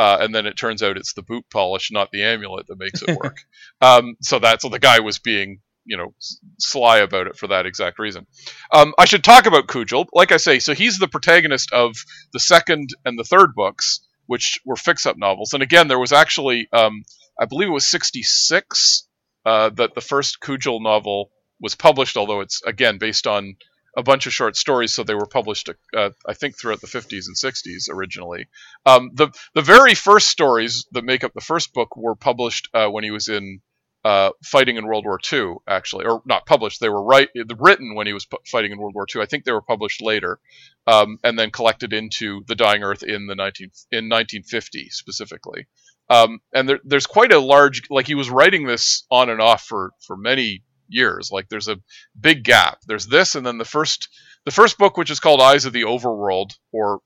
Uh, 0.00 0.16
and 0.22 0.34
then 0.34 0.46
it 0.46 0.56
turns 0.56 0.82
out 0.82 0.96
it's 0.96 1.12
the 1.12 1.20
boot 1.20 1.44
polish, 1.52 1.90
not 1.92 2.10
the 2.10 2.22
amulet, 2.22 2.66
that 2.68 2.78
makes 2.78 3.02
it 3.02 3.18
work. 3.22 3.36
um, 3.82 4.16
so 4.22 4.38
that's 4.38 4.66
the 4.66 4.78
guy 4.78 5.00
was 5.00 5.18
being, 5.18 5.60
you 5.84 5.98
know, 5.98 6.14
sly 6.58 7.00
about 7.00 7.26
it 7.26 7.36
for 7.36 7.48
that 7.48 7.66
exact 7.66 7.98
reason. 7.98 8.26
Um, 8.72 8.94
I 8.98 9.04
should 9.04 9.22
talk 9.22 9.44
about 9.44 9.66
Cugel. 9.66 10.06
Like 10.14 10.32
I 10.32 10.38
say, 10.38 10.58
so 10.58 10.72
he's 10.72 10.98
the 10.98 11.06
protagonist 11.06 11.70
of 11.72 11.96
the 12.32 12.40
second 12.40 12.88
and 13.04 13.18
the 13.18 13.24
third 13.24 13.54
books, 13.54 14.00
which 14.24 14.58
were 14.64 14.74
fix-up 14.74 15.18
novels. 15.18 15.52
And 15.52 15.62
again, 15.62 15.88
there 15.88 15.98
was 15.98 16.14
actually, 16.14 16.66
um, 16.72 17.02
I 17.38 17.44
believe 17.44 17.68
it 17.68 17.72
was 17.72 17.86
'66 17.86 19.06
uh, 19.44 19.68
that 19.68 19.94
the 19.94 20.00
first 20.00 20.38
Cugel 20.40 20.82
novel 20.82 21.30
was 21.60 21.74
published. 21.74 22.16
Although 22.16 22.40
it's 22.40 22.62
again 22.64 22.96
based 22.96 23.26
on 23.26 23.56
a 23.96 24.02
bunch 24.02 24.26
of 24.26 24.32
short 24.32 24.56
stories, 24.56 24.94
so 24.94 25.02
they 25.02 25.14
were 25.14 25.26
published, 25.26 25.68
uh, 25.96 26.10
I 26.26 26.34
think, 26.34 26.58
throughout 26.58 26.80
the 26.80 26.86
50s 26.86 27.26
and 27.26 27.36
60s 27.36 27.88
originally. 27.90 28.48
Um, 28.86 29.10
the 29.14 29.28
the 29.54 29.62
very 29.62 29.94
first 29.94 30.28
stories 30.28 30.86
that 30.92 31.04
make 31.04 31.24
up 31.24 31.32
the 31.32 31.40
first 31.40 31.72
book 31.72 31.96
were 31.96 32.14
published 32.14 32.68
uh, 32.74 32.88
when 32.88 33.04
he 33.04 33.10
was 33.10 33.28
in 33.28 33.60
uh, 34.04 34.30
fighting 34.42 34.76
in 34.76 34.86
World 34.86 35.04
War 35.04 35.18
II, 35.30 35.56
actually, 35.66 36.06
or 36.06 36.22
not 36.24 36.46
published. 36.46 36.80
They 36.80 36.88
were 36.88 37.02
right, 37.02 37.28
written 37.58 37.94
when 37.94 38.06
he 38.06 38.12
was 38.12 38.26
fighting 38.46 38.72
in 38.72 38.78
World 38.78 38.94
War 38.94 39.06
II. 39.14 39.22
I 39.22 39.26
think 39.26 39.44
they 39.44 39.52
were 39.52 39.60
published 39.60 40.00
later, 40.00 40.38
um, 40.86 41.18
and 41.22 41.38
then 41.38 41.50
collected 41.50 41.92
into 41.92 42.42
the 42.46 42.54
Dying 42.54 42.82
Earth 42.82 43.02
in 43.02 43.26
the 43.26 43.34
19 43.34 43.70
in 43.92 44.08
1950 44.08 44.88
specifically. 44.90 45.66
Um, 46.08 46.40
and 46.52 46.68
there, 46.68 46.80
there's 46.82 47.06
quite 47.06 47.32
a 47.32 47.38
large, 47.38 47.82
like 47.90 48.06
he 48.06 48.14
was 48.14 48.30
writing 48.30 48.66
this 48.66 49.04
on 49.10 49.30
and 49.30 49.40
off 49.40 49.62
for 49.62 49.92
for 50.00 50.16
many 50.16 50.64
years. 50.90 51.30
Like 51.32 51.48
there's 51.48 51.68
a 51.68 51.80
big 52.18 52.44
gap. 52.44 52.78
There's 52.86 53.06
this, 53.06 53.34
and 53.34 53.46
then 53.46 53.58
the 53.58 53.64
first 53.64 54.08
the 54.44 54.50
first 54.50 54.78
book, 54.78 54.96
which 54.96 55.10
is 55.10 55.20
called 55.20 55.40
Eyes 55.40 55.64
of 55.64 55.72
the 55.72 55.84
Overworld, 55.84 56.52
or 56.72 57.00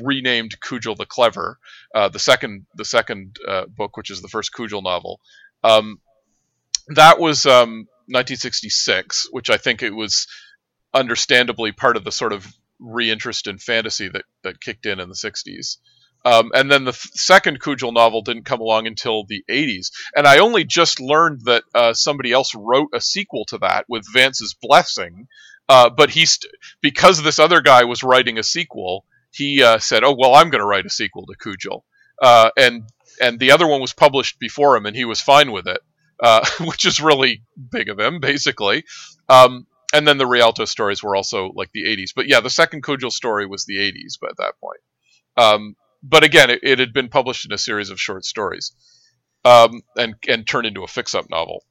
renamed 0.00 0.58
Cugel 0.60 0.96
the 0.96 1.06
Clever. 1.06 1.58
Uh, 1.94 2.08
the 2.08 2.18
second 2.18 2.66
the 2.74 2.84
second 2.84 3.36
uh, 3.46 3.66
book, 3.66 3.96
which 3.96 4.10
is 4.10 4.22
the 4.22 4.28
first 4.28 4.52
Cugel 4.52 4.82
novel. 4.82 5.20
Um, 5.62 6.00
that 6.88 7.18
was 7.18 7.46
um, 7.46 7.86
1966, 8.06 9.28
which 9.30 9.48
I 9.50 9.56
think 9.56 9.82
it 9.82 9.94
was 9.94 10.26
understandably 10.92 11.72
part 11.72 11.96
of 11.96 12.04
the 12.04 12.12
sort 12.12 12.32
of 12.32 12.46
reinterest 12.80 13.48
in 13.48 13.58
fantasy 13.58 14.08
that, 14.08 14.24
that 14.42 14.60
kicked 14.60 14.86
in 14.86 15.00
in 15.00 15.08
the 15.08 15.14
60s. 15.14 15.78
Um, 16.24 16.50
and 16.54 16.70
then 16.70 16.84
the 16.84 16.92
th- 16.92 17.12
second 17.14 17.60
Cugel 17.60 17.92
novel 17.92 18.22
didn't 18.22 18.44
come 18.44 18.60
along 18.60 18.86
until 18.86 19.24
the 19.24 19.44
80s. 19.48 19.90
And 20.16 20.26
I 20.26 20.38
only 20.38 20.64
just 20.64 21.00
learned 21.00 21.42
that 21.44 21.64
uh, 21.74 21.92
somebody 21.92 22.32
else 22.32 22.54
wrote 22.54 22.88
a 22.94 23.00
sequel 23.00 23.44
to 23.46 23.58
that 23.58 23.84
with 23.88 24.10
Vance's 24.10 24.54
blessing. 24.54 25.28
Uh, 25.68 25.90
but 25.90 26.10
he's 26.10 26.38
because 26.80 27.22
this 27.22 27.38
other 27.38 27.60
guy 27.60 27.84
was 27.84 28.02
writing 28.02 28.38
a 28.38 28.42
sequel, 28.42 29.04
he 29.30 29.62
uh, 29.62 29.78
said, 29.78 30.04
"Oh 30.04 30.14
well, 30.16 30.34
I'm 30.34 30.50
going 30.50 30.60
to 30.60 30.66
write 30.66 30.86
a 30.86 30.90
sequel 30.90 31.24
to 31.26 31.36
Cugel," 31.36 31.82
uh, 32.20 32.50
and 32.56 32.84
and 33.20 33.38
the 33.38 33.52
other 33.52 33.66
one 33.66 33.80
was 33.80 33.94
published 33.94 34.38
before 34.38 34.76
him, 34.76 34.84
and 34.84 34.94
he 34.94 35.06
was 35.06 35.22
fine 35.22 35.52
with 35.52 35.66
it, 35.66 35.80
uh, 36.20 36.44
which 36.60 36.84
is 36.84 37.00
really 37.00 37.42
big 37.70 37.88
of 37.88 37.98
him, 37.98 38.20
basically. 38.20 38.84
Um, 39.28 39.66
and 39.92 40.06
then 40.06 40.18
the 40.18 40.26
Rialto 40.26 40.64
stories 40.64 41.02
were 41.02 41.16
also 41.16 41.52
like 41.54 41.70
the 41.72 41.84
80s, 41.84 42.10
but 42.14 42.26
yeah, 42.26 42.40
the 42.40 42.50
second 42.50 42.82
Cugel 42.82 43.12
story 43.12 43.46
was 43.46 43.64
the 43.64 43.76
80s, 43.76 44.18
but 44.20 44.30
at 44.30 44.36
that 44.38 44.54
point. 44.60 44.80
Um, 45.36 45.76
but 46.04 46.22
again, 46.22 46.50
it, 46.50 46.60
it, 46.62 46.78
had 46.78 46.92
been 46.92 47.08
published 47.08 47.46
in 47.46 47.52
a 47.52 47.58
series 47.58 47.90
of 47.90 48.00
short 48.00 48.24
stories, 48.24 48.72
um, 49.44 49.80
and 49.96 50.14
and 50.28 50.46
turned 50.46 50.66
into 50.66 50.84
a 50.84 50.86
fix-up 50.88 51.30
novel. 51.30 51.64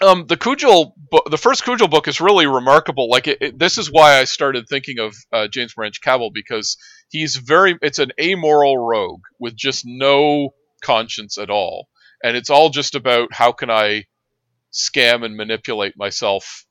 Um, 0.00 0.26
the 0.28 0.36
Cugel, 0.36 0.92
bu- 1.10 1.28
the 1.28 1.38
first 1.38 1.64
Cugel 1.64 1.90
book 1.90 2.06
is 2.06 2.20
really 2.20 2.46
remarkable. 2.46 3.08
Like 3.10 3.26
it, 3.26 3.38
it, 3.40 3.58
this 3.58 3.78
is 3.78 3.90
why 3.90 4.20
I 4.20 4.24
started 4.24 4.68
thinking 4.68 5.00
of 5.00 5.16
uh, 5.32 5.48
James 5.48 5.74
Branch 5.74 6.00
Cabell 6.00 6.30
because 6.30 6.76
he's 7.08 7.34
very, 7.34 7.76
it's 7.82 7.98
an 7.98 8.12
amoral 8.20 8.78
rogue 8.78 9.22
with 9.40 9.56
just 9.56 9.84
no 9.84 10.50
conscience 10.82 11.36
at 11.38 11.50
all, 11.50 11.88
and 12.22 12.36
it's 12.36 12.50
all 12.50 12.70
just 12.70 12.94
about 12.94 13.32
how 13.32 13.50
can 13.50 13.70
I 13.70 14.04
scam 14.72 15.24
and 15.24 15.36
manipulate 15.36 15.94
myself, 15.96 16.64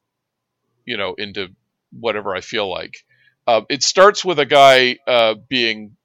you 0.86 0.96
know, 0.96 1.16
into 1.18 1.48
whatever 1.92 2.36
I 2.36 2.42
feel 2.42 2.70
like. 2.70 3.04
Uh, 3.46 3.62
it 3.70 3.82
starts 3.84 4.24
with 4.24 4.40
a 4.40 4.46
guy 4.46 4.98
uh, 5.08 5.36
being 5.50 5.97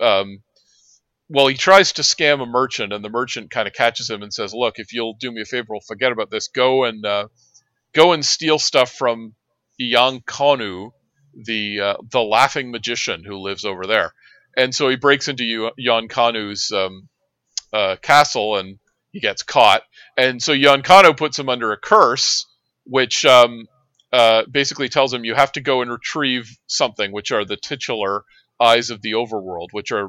um, 0.00 0.42
well, 1.28 1.46
he 1.46 1.56
tries 1.56 1.92
to 1.92 2.02
scam 2.02 2.42
a 2.42 2.46
merchant, 2.46 2.92
and 2.92 3.04
the 3.04 3.10
merchant 3.10 3.50
kind 3.50 3.68
of 3.68 3.74
catches 3.74 4.08
him 4.08 4.22
and 4.22 4.32
says, 4.32 4.54
"Look, 4.54 4.78
if 4.78 4.92
you'll 4.92 5.14
do 5.14 5.30
me 5.30 5.42
a 5.42 5.44
favor, 5.44 5.66
we'll 5.70 5.80
forget 5.80 6.12
about 6.12 6.30
this. 6.30 6.48
Go 6.48 6.84
and 6.84 7.04
uh, 7.04 7.28
go 7.92 8.12
and 8.12 8.24
steal 8.24 8.58
stuff 8.58 8.92
from 8.92 9.34
Iucounu, 9.80 10.92
the 11.34 11.80
uh, 11.80 11.96
the 12.10 12.22
laughing 12.22 12.70
magician 12.70 13.24
who 13.24 13.36
lives 13.38 13.64
over 13.64 13.86
there." 13.86 14.14
And 14.56 14.74
so 14.74 14.88
he 14.88 14.96
breaks 14.96 15.28
into 15.28 15.70
Iucounu's 15.78 16.72
um, 16.72 17.08
uh, 17.72 17.96
castle, 18.00 18.56
and 18.56 18.78
he 19.12 19.20
gets 19.20 19.42
caught. 19.42 19.82
And 20.16 20.42
so 20.42 20.52
Iucounu 20.52 21.16
puts 21.16 21.38
him 21.38 21.48
under 21.50 21.72
a 21.72 21.76
curse, 21.76 22.46
which 22.84 23.26
um, 23.26 23.66
uh, 24.12 24.44
basically 24.50 24.88
tells 24.88 25.12
him 25.12 25.24
you 25.24 25.34
have 25.34 25.52
to 25.52 25.60
go 25.60 25.82
and 25.82 25.90
retrieve 25.90 26.56
something, 26.66 27.12
which 27.12 27.30
are 27.32 27.44
the 27.44 27.58
titular 27.58 28.24
eyes 28.60 28.90
of 28.90 29.02
the 29.02 29.12
overworld, 29.12 29.68
which 29.72 29.92
are 29.92 30.08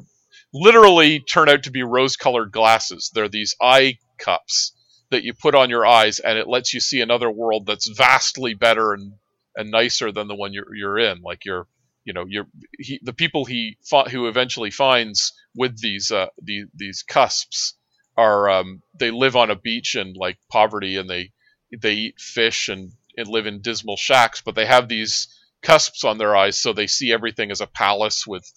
literally 0.53 1.19
turn 1.19 1.49
out 1.49 1.63
to 1.63 1.71
be 1.71 1.83
rose 1.83 2.15
colored 2.15 2.51
glasses. 2.51 3.11
They're 3.13 3.29
these 3.29 3.55
eye 3.61 3.97
cups 4.17 4.73
that 5.11 5.23
you 5.23 5.33
put 5.33 5.55
on 5.55 5.69
your 5.69 5.85
eyes 5.85 6.19
and 6.19 6.37
it 6.37 6.47
lets 6.47 6.73
you 6.73 6.79
see 6.79 7.01
another 7.01 7.29
world 7.29 7.65
that's 7.65 7.89
vastly 7.89 8.53
better 8.53 8.93
and, 8.93 9.13
and 9.55 9.71
nicer 9.71 10.11
than 10.11 10.27
the 10.27 10.35
one 10.35 10.53
you're, 10.53 10.75
you're 10.75 10.99
in. 10.99 11.21
Like 11.21 11.45
you're, 11.45 11.67
you 12.03 12.13
know, 12.13 12.25
you're, 12.27 12.47
he, 12.77 12.99
the 13.03 13.13
people 13.13 13.45
he 13.45 13.77
fought, 13.83 14.11
who 14.11 14.27
eventually 14.27 14.71
finds 14.71 15.33
with 15.55 15.79
these, 15.79 16.11
uh, 16.11 16.27
the, 16.41 16.65
these 16.75 17.03
cusps 17.03 17.75
are, 18.17 18.49
um, 18.49 18.81
they 18.97 19.11
live 19.11 19.35
on 19.35 19.49
a 19.49 19.55
beach 19.55 19.95
in 19.95 20.13
like 20.13 20.37
poverty 20.49 20.97
and 20.97 21.09
they, 21.09 21.31
they 21.75 21.93
eat 21.93 22.19
fish 22.19 22.69
and, 22.69 22.91
and 23.17 23.27
live 23.27 23.47
in 23.47 23.61
dismal 23.61 23.97
shacks, 23.97 24.41
but 24.41 24.55
they 24.55 24.65
have 24.65 24.87
these 24.87 25.27
cusps 25.61 26.03
on 26.03 26.17
their 26.17 26.35
eyes 26.35 26.57
so 26.57 26.73
they 26.73 26.87
see 26.87 27.11
everything 27.11 27.51
as 27.51 27.61
a 27.61 27.67
palace 27.67 28.25
with 28.25 28.49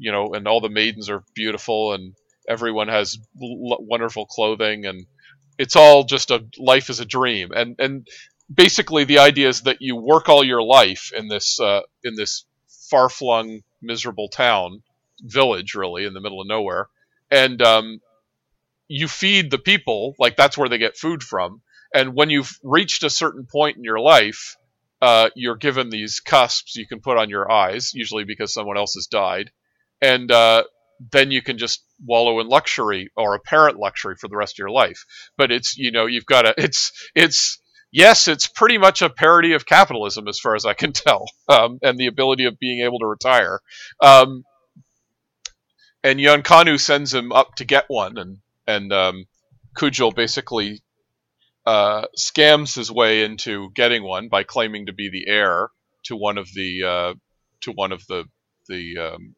you 0.00 0.12
know, 0.12 0.32
and 0.32 0.46
all 0.46 0.60
the 0.60 0.68
maidens 0.68 1.10
are 1.10 1.24
beautiful 1.34 1.92
and 1.92 2.14
everyone 2.48 2.88
has 2.88 3.18
wonderful 3.34 4.26
clothing 4.26 4.86
and 4.86 5.06
it's 5.58 5.76
all 5.76 6.04
just 6.04 6.30
a 6.30 6.44
life 6.58 6.88
is 6.90 7.00
a 7.00 7.04
dream. 7.04 7.50
And 7.54 7.76
and 7.78 8.08
basically 8.52 9.04
the 9.04 9.18
idea 9.18 9.48
is 9.48 9.62
that 9.62 9.78
you 9.80 9.96
work 9.96 10.28
all 10.28 10.42
your 10.42 10.62
life 10.62 11.12
in 11.16 11.28
this 11.28 11.60
uh, 11.60 11.82
in 12.02 12.16
this 12.16 12.44
far 12.90 13.08
flung 13.08 13.60
miserable 13.82 14.28
town 14.28 14.82
village 15.22 15.74
really 15.74 16.04
in 16.04 16.14
the 16.14 16.20
middle 16.20 16.40
of 16.40 16.46
nowhere 16.46 16.88
and 17.30 17.60
um, 17.60 18.00
you 18.88 19.06
feed 19.06 19.50
the 19.50 19.58
people 19.58 20.14
like 20.18 20.34
that's 20.36 20.56
where 20.56 20.68
they 20.68 20.78
get 20.78 20.96
food 20.96 21.22
from 21.22 21.60
and 21.94 22.14
when 22.14 22.30
you've 22.30 22.58
reached 22.62 23.02
a 23.04 23.10
certain 23.10 23.46
point 23.46 23.76
in 23.76 23.84
your 23.84 24.00
life 24.00 24.56
uh, 25.02 25.30
you're 25.34 25.56
given 25.56 25.90
these 25.90 26.20
cusps 26.20 26.76
you 26.76 26.86
can 26.86 27.00
put 27.00 27.16
on 27.16 27.30
your 27.30 27.50
eyes 27.50 27.92
usually 27.94 28.24
because 28.24 28.52
someone 28.52 28.76
else 28.76 28.94
has 28.94 29.06
died 29.06 29.50
and 30.00 30.30
uh, 30.30 30.62
then 31.12 31.30
you 31.30 31.42
can 31.42 31.58
just 31.58 31.84
wallow 32.04 32.40
in 32.40 32.48
luxury 32.48 33.10
or 33.16 33.34
apparent 33.34 33.78
luxury 33.78 34.16
for 34.16 34.28
the 34.28 34.36
rest 34.36 34.54
of 34.54 34.58
your 34.58 34.70
life. 34.70 35.04
But 35.36 35.50
it's 35.50 35.76
you 35.76 35.90
know 35.90 36.06
you've 36.06 36.26
got 36.26 36.42
to 36.42 36.54
it's 36.58 36.92
it's 37.14 37.58
yes 37.90 38.28
it's 38.28 38.46
pretty 38.46 38.78
much 38.78 39.02
a 39.02 39.10
parody 39.10 39.52
of 39.54 39.66
capitalism 39.66 40.28
as 40.28 40.38
far 40.38 40.54
as 40.54 40.64
I 40.64 40.74
can 40.74 40.92
tell, 40.94 41.24
um, 41.48 41.78
and 41.82 41.98
the 41.98 42.06
ability 42.06 42.44
of 42.44 42.58
being 42.58 42.84
able 42.84 42.98
to 43.00 43.06
retire. 43.06 43.60
Um, 44.02 44.44
and 46.02 46.18
Iucounu 46.18 46.80
sends 46.80 47.12
him 47.12 47.30
up 47.32 47.56
to 47.56 47.64
get 47.64 47.84
one, 47.88 48.16
and 48.16 48.38
and 48.66 48.92
um, 48.92 49.24
basically 50.14 50.82
uh, 51.70 52.06
scams 52.18 52.74
his 52.74 52.90
way 52.90 53.22
into 53.22 53.70
getting 53.74 54.02
one 54.02 54.28
by 54.28 54.42
claiming 54.42 54.86
to 54.86 54.92
be 54.92 55.08
the 55.08 55.28
heir 55.28 55.70
to 56.02 56.16
one 56.16 56.36
of 56.36 56.48
the 56.52 56.82
uh, 56.82 57.14
to 57.60 57.70
one 57.72 57.92
of 57.92 58.04
the 58.08 58.24
the 58.68 58.98
um, 58.98 59.36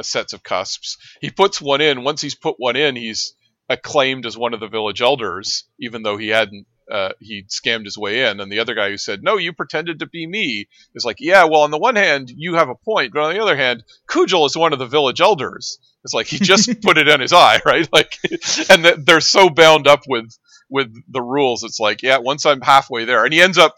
sets 0.00 0.32
of 0.32 0.42
cusps. 0.42 0.96
He 1.20 1.30
puts 1.30 1.60
one 1.60 1.82
in. 1.82 2.02
Once 2.02 2.22
he's 2.22 2.34
put 2.34 2.56
one 2.58 2.76
in, 2.76 2.96
he's 2.96 3.34
acclaimed 3.68 4.24
as 4.24 4.38
one 4.38 4.54
of 4.54 4.60
the 4.60 4.68
village 4.68 5.02
elders, 5.02 5.64
even 5.78 6.02
though 6.02 6.16
he 6.16 6.28
hadn't. 6.28 6.66
Uh, 6.90 7.12
he 7.18 7.44
scammed 7.44 7.84
his 7.84 7.96
way 7.96 8.28
in, 8.28 8.40
and 8.40 8.52
the 8.52 8.60
other 8.60 8.74
guy 8.74 8.88
who 8.90 8.98
said, 8.98 9.22
"No, 9.22 9.36
you 9.36 9.52
pretended 9.52 9.98
to 9.98 10.06
be 10.06 10.26
me," 10.26 10.68
is 10.94 11.04
like, 11.04 11.16
"Yeah, 11.18 11.44
well, 11.44 11.62
on 11.62 11.70
the 11.70 11.78
one 11.78 11.96
hand, 11.96 12.30
you 12.34 12.54
have 12.54 12.68
a 12.70 12.74
point, 12.74 13.12
but 13.12 13.22
on 13.22 13.34
the 13.34 13.42
other 13.42 13.56
hand, 13.56 13.84
Cugel 14.08 14.46
is 14.46 14.56
one 14.56 14.72
of 14.72 14.78
the 14.78 14.86
village 14.86 15.20
elders." 15.20 15.78
It's 16.04 16.14
like 16.14 16.26
he 16.26 16.38
just 16.38 16.80
put 16.82 16.98
it 16.98 17.08
in 17.08 17.20
his 17.20 17.32
eye, 17.32 17.60
right? 17.64 17.88
Like, 17.90 18.18
and 18.70 18.84
they're 19.06 19.20
so 19.20 19.48
bound 19.50 19.86
up 19.86 20.02
with 20.06 20.38
with 20.70 20.94
the 21.08 21.22
rules. 21.22 21.62
It's 21.64 21.80
like, 21.80 22.02
yeah, 22.02 22.18
once 22.18 22.46
I'm 22.46 22.60
halfway 22.60 23.04
there, 23.04 23.24
and 23.24 23.32
he 23.32 23.40
ends 23.40 23.58
up 23.58 23.76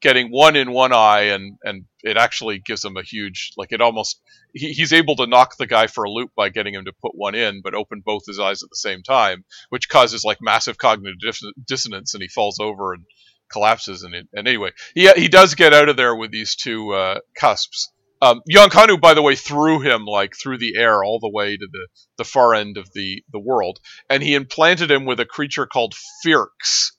getting 0.00 0.28
one 0.30 0.56
in 0.56 0.72
one 0.72 0.92
eye, 0.92 1.32
and 1.34 1.56
and 1.64 1.84
it 2.02 2.16
actually 2.16 2.58
gives 2.58 2.84
him 2.84 2.96
a 2.96 3.02
huge 3.02 3.52
like 3.56 3.72
it 3.72 3.80
almost 3.80 4.20
he, 4.52 4.72
he's 4.72 4.92
able 4.92 5.16
to 5.16 5.26
knock 5.26 5.56
the 5.56 5.66
guy 5.66 5.86
for 5.86 6.04
a 6.04 6.10
loop 6.10 6.30
by 6.36 6.48
getting 6.48 6.74
him 6.74 6.84
to 6.84 6.92
put 6.92 7.14
one 7.14 7.34
in, 7.34 7.62
but 7.62 7.74
open 7.74 8.02
both 8.04 8.26
his 8.26 8.38
eyes 8.38 8.62
at 8.62 8.70
the 8.70 8.76
same 8.76 9.02
time, 9.02 9.44
which 9.70 9.88
causes 9.88 10.24
like 10.24 10.38
massive 10.40 10.78
cognitive 10.78 11.18
dis- 11.20 11.52
dissonance, 11.66 12.14
and 12.14 12.22
he 12.22 12.28
falls 12.28 12.58
over 12.60 12.92
and 12.92 13.04
collapses. 13.50 14.02
And, 14.02 14.14
it, 14.14 14.28
and 14.32 14.46
anyway, 14.46 14.70
he 14.94 15.10
he 15.12 15.28
does 15.28 15.54
get 15.54 15.74
out 15.74 15.88
of 15.88 15.96
there 15.96 16.14
with 16.14 16.30
these 16.30 16.54
two 16.54 16.92
uh, 16.92 17.20
cusps. 17.36 17.90
Um, 18.24 18.40
by 19.00 19.14
the 19.14 19.22
way, 19.22 19.36
threw 19.36 19.80
him 19.80 20.06
like 20.06 20.34
through 20.34 20.58
the 20.58 20.76
air 20.76 21.04
all 21.04 21.18
the 21.20 21.28
way 21.28 21.56
to 21.56 21.66
the, 21.70 21.86
the 22.16 22.24
far 22.24 22.54
end 22.54 22.78
of 22.78 22.90
the, 22.94 23.22
the 23.30 23.38
world, 23.38 23.80
and 24.08 24.22
he 24.22 24.34
implanted 24.34 24.90
him 24.90 25.04
with 25.04 25.20
a 25.20 25.26
creature 25.26 25.66
called 25.66 25.94
Firx, 26.22 26.92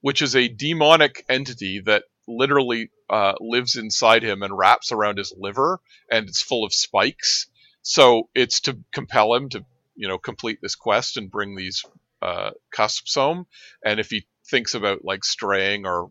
which 0.00 0.22
is 0.22 0.34
a 0.34 0.48
demonic 0.48 1.24
entity 1.28 1.80
that 1.80 2.04
literally 2.26 2.90
uh, 3.10 3.34
lives 3.40 3.76
inside 3.76 4.22
him 4.22 4.42
and 4.42 4.56
wraps 4.56 4.90
around 4.90 5.18
his 5.18 5.34
liver, 5.36 5.80
and 6.10 6.28
it's 6.28 6.40
full 6.42 6.64
of 6.64 6.72
spikes. 6.72 7.46
So 7.82 8.30
it's 8.34 8.60
to 8.60 8.78
compel 8.92 9.34
him 9.34 9.50
to, 9.50 9.64
you 9.96 10.08
know, 10.08 10.18
complete 10.18 10.60
this 10.62 10.76
quest 10.76 11.16
and 11.18 11.30
bring 11.30 11.56
these 11.56 11.84
uh, 12.22 12.52
cusps 12.70 13.14
home. 13.16 13.46
And 13.84 14.00
if 14.00 14.08
he 14.08 14.26
thinks 14.48 14.74
about 14.74 15.04
like 15.04 15.24
straying 15.24 15.86
or 15.86 16.10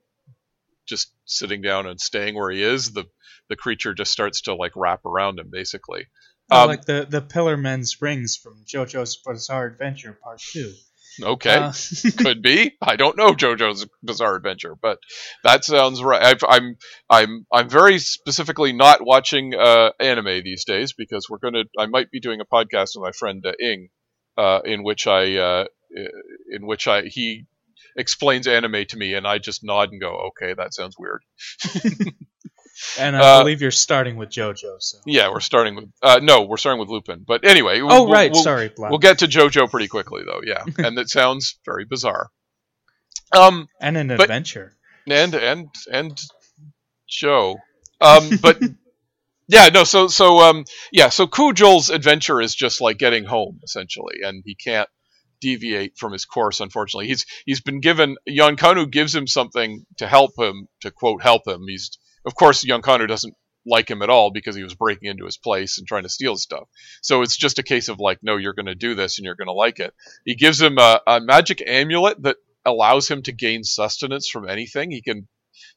just 0.86 1.11
sitting 1.26 1.61
down 1.61 1.88
and 1.88 1.99
staying 1.99 2.36
where 2.36 2.51
he 2.51 2.61
is, 2.61 2.91
the 2.91 3.05
the 3.50 3.56
creature 3.56 3.93
just 3.93 4.12
starts 4.12 4.41
to 4.41 4.56
like 4.56 4.74
wrap 4.76 5.06
around 5.06 5.39
him, 5.39 5.50
basically. 5.52 6.08
Um, 6.52 6.68
like 6.68 6.86
the 6.86 7.06
the 7.10 7.22
Pillar 7.22 7.58
Men's 7.58 8.02
rings 8.02 8.36
from 8.36 8.64
JoJo's 8.66 9.18
Bizarre 9.26 9.68
Adventure 9.68 10.18
Part 10.24 10.39
Two. 10.39 10.74
Okay, 11.22 11.56
uh. 11.56 11.74
could 12.18 12.41
be. 12.41 12.76
I 12.82 12.95
don't 12.95 13.18
know 13.18 13.34
JoJo's 13.34 13.88
Bizarre 14.04 14.36
Adventure, 14.36 14.76
but 14.76 15.00
that 15.43 15.64
sounds 15.66 16.02
right. 16.02 16.22
i 16.22 16.30
am 16.32 16.38
I'm, 16.47 16.78
I'm 17.10 17.45
I'm 17.52 17.70
very 17.70 18.00
specifically 18.00 18.74
not 18.74 19.06
watching 19.06 19.54
uh, 19.54 19.91
anime 20.00 20.43
these 20.43 20.66
days 20.66 20.93
because 20.93 21.28
we're 21.30 21.39
gonna. 21.39 21.64
I 21.78 21.88
might 21.88 22.12
be 22.12 22.20
doing 22.20 22.41
a 22.41 22.45
podcast 22.45 22.95
with 22.95 23.04
my 23.04 23.12
friend 23.12 23.45
uh, 23.45 23.54
Ing, 23.62 23.89
uh, 24.38 24.62
in 24.66 24.84
which 24.84 25.08
I 25.08 25.36
uh, 25.36 25.66
in 25.91 26.66
which 26.66 26.88
I 26.88 27.04
he 27.04 27.45
explains 27.95 28.47
anime 28.47 28.86
to 28.86 28.97
me, 28.97 29.14
and 29.14 29.28
I 29.28 29.38
just 29.38 29.64
nod 29.64 29.91
and 29.91 30.02
go, 30.02 30.30
"Okay, 30.30 30.54
that 30.54 30.74
sounds 30.74 30.95
weird." 30.97 31.24
And 32.97 33.15
I 33.15 33.19
uh, 33.19 33.39
believe 33.41 33.61
you're 33.61 33.71
starting 33.71 34.15
with 34.15 34.30
JoJo. 34.30 34.82
So. 34.82 34.97
Yeah, 35.05 35.30
we're 35.30 35.39
starting 35.39 35.75
with 35.75 35.86
uh, 36.01 36.19
no, 36.21 36.43
we're 36.43 36.57
starting 36.57 36.80
with 36.80 36.89
Lupin. 36.89 37.23
But 37.27 37.45
anyway, 37.45 37.82
oh 37.82 37.86
we'll, 37.86 38.09
right, 38.09 38.32
we'll, 38.32 38.43
sorry, 38.43 38.71
we'll 38.77 38.99
get 38.99 39.19
to 39.19 39.27
JoJo 39.27 39.69
pretty 39.69 39.88
quickly 39.88 40.23
though. 40.25 40.41
Yeah, 40.43 40.63
and 40.86 40.97
it 40.97 41.09
sounds 41.09 41.59
very 41.65 41.86
bizarre. 41.86 42.30
Um, 43.36 43.67
and 43.80 43.97
an 43.97 44.07
but, 44.07 44.21
adventure. 44.21 44.73
And 45.07 45.34
and 45.34 45.67
and 45.91 46.19
Joe. 47.07 47.57
Um, 48.01 48.30
but 48.41 48.61
yeah, 49.47 49.69
no. 49.69 49.84
So 49.84 50.07
so 50.07 50.39
um, 50.39 50.65
yeah. 50.91 51.09
So 51.09 51.27
Cugel's 51.27 51.89
adventure 51.89 52.41
is 52.41 52.55
just 52.55 52.82
like 52.82 52.97
getting 52.97 53.25
home 53.25 53.59
essentially, 53.63 54.17
and 54.23 54.43
he 54.45 54.55
can't 54.55 54.89
deviate 55.41 55.97
from 55.97 56.13
his 56.13 56.25
course. 56.25 56.59
Unfortunately, 56.59 57.07
he's 57.07 57.25
he's 57.45 57.61
been 57.61 57.82
given 57.82 58.17
Kanu 58.27 58.89
gives 58.89 59.15
him 59.15 59.27
something 59.27 59.86
to 59.97 60.07
help 60.07 60.32
him 60.38 60.67
to 60.82 60.91
quote 60.91 61.21
help 61.21 61.47
him. 61.47 61.65
He's 61.67 61.97
of 62.26 62.36
course, 62.36 62.63
Iucounu 62.65 63.07
doesn't 63.07 63.34
like 63.65 63.89
him 63.89 64.01
at 64.01 64.09
all 64.09 64.32
because 64.32 64.55
he 64.55 64.63
was 64.63 64.74
breaking 64.74 65.09
into 65.09 65.26
his 65.26 65.38
place 65.38 65.78
and 65.78 65.88
trying 65.88 66.03
to 66.03 66.09
steal 66.09 66.36
stuff. 66.38 66.67
So 67.01 67.22
it's 67.22 67.38
just 67.38 67.59
a 67.59 67.63
case 67.63 67.89
of 67.89 67.99
like, 67.99 68.20
no, 68.24 68.38
you're 68.38 68.53
going 68.53 68.65
to 68.67 68.76
do 68.76 68.95
this 68.95 69.17
and 69.20 69.26
you're 69.26 69.36
going 69.36 69.47
to 69.47 69.53
like 69.53 69.80
it. 69.80 69.93
He 70.26 70.36
gives 70.36 70.61
him 70.61 70.78
a, 70.78 71.01
a 71.05 71.20
magic 71.22 71.61
amulet 71.67 72.22
that 72.24 72.38
allows 72.65 73.07
him 73.09 73.22
to 73.24 73.32
gain 73.32 73.63
sustenance 73.63 74.30
from 74.30 74.47
anything. 74.49 74.91
He 74.91 75.01
can 75.01 75.28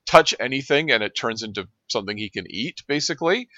touch 0.07 0.35
anything 0.41 0.91
and 0.91 1.03
it 1.03 1.15
turns 1.17 1.43
into 1.43 1.69
something 1.89 2.17
he 2.17 2.31
can 2.31 2.47
eat, 2.49 2.83
basically. 2.87 3.49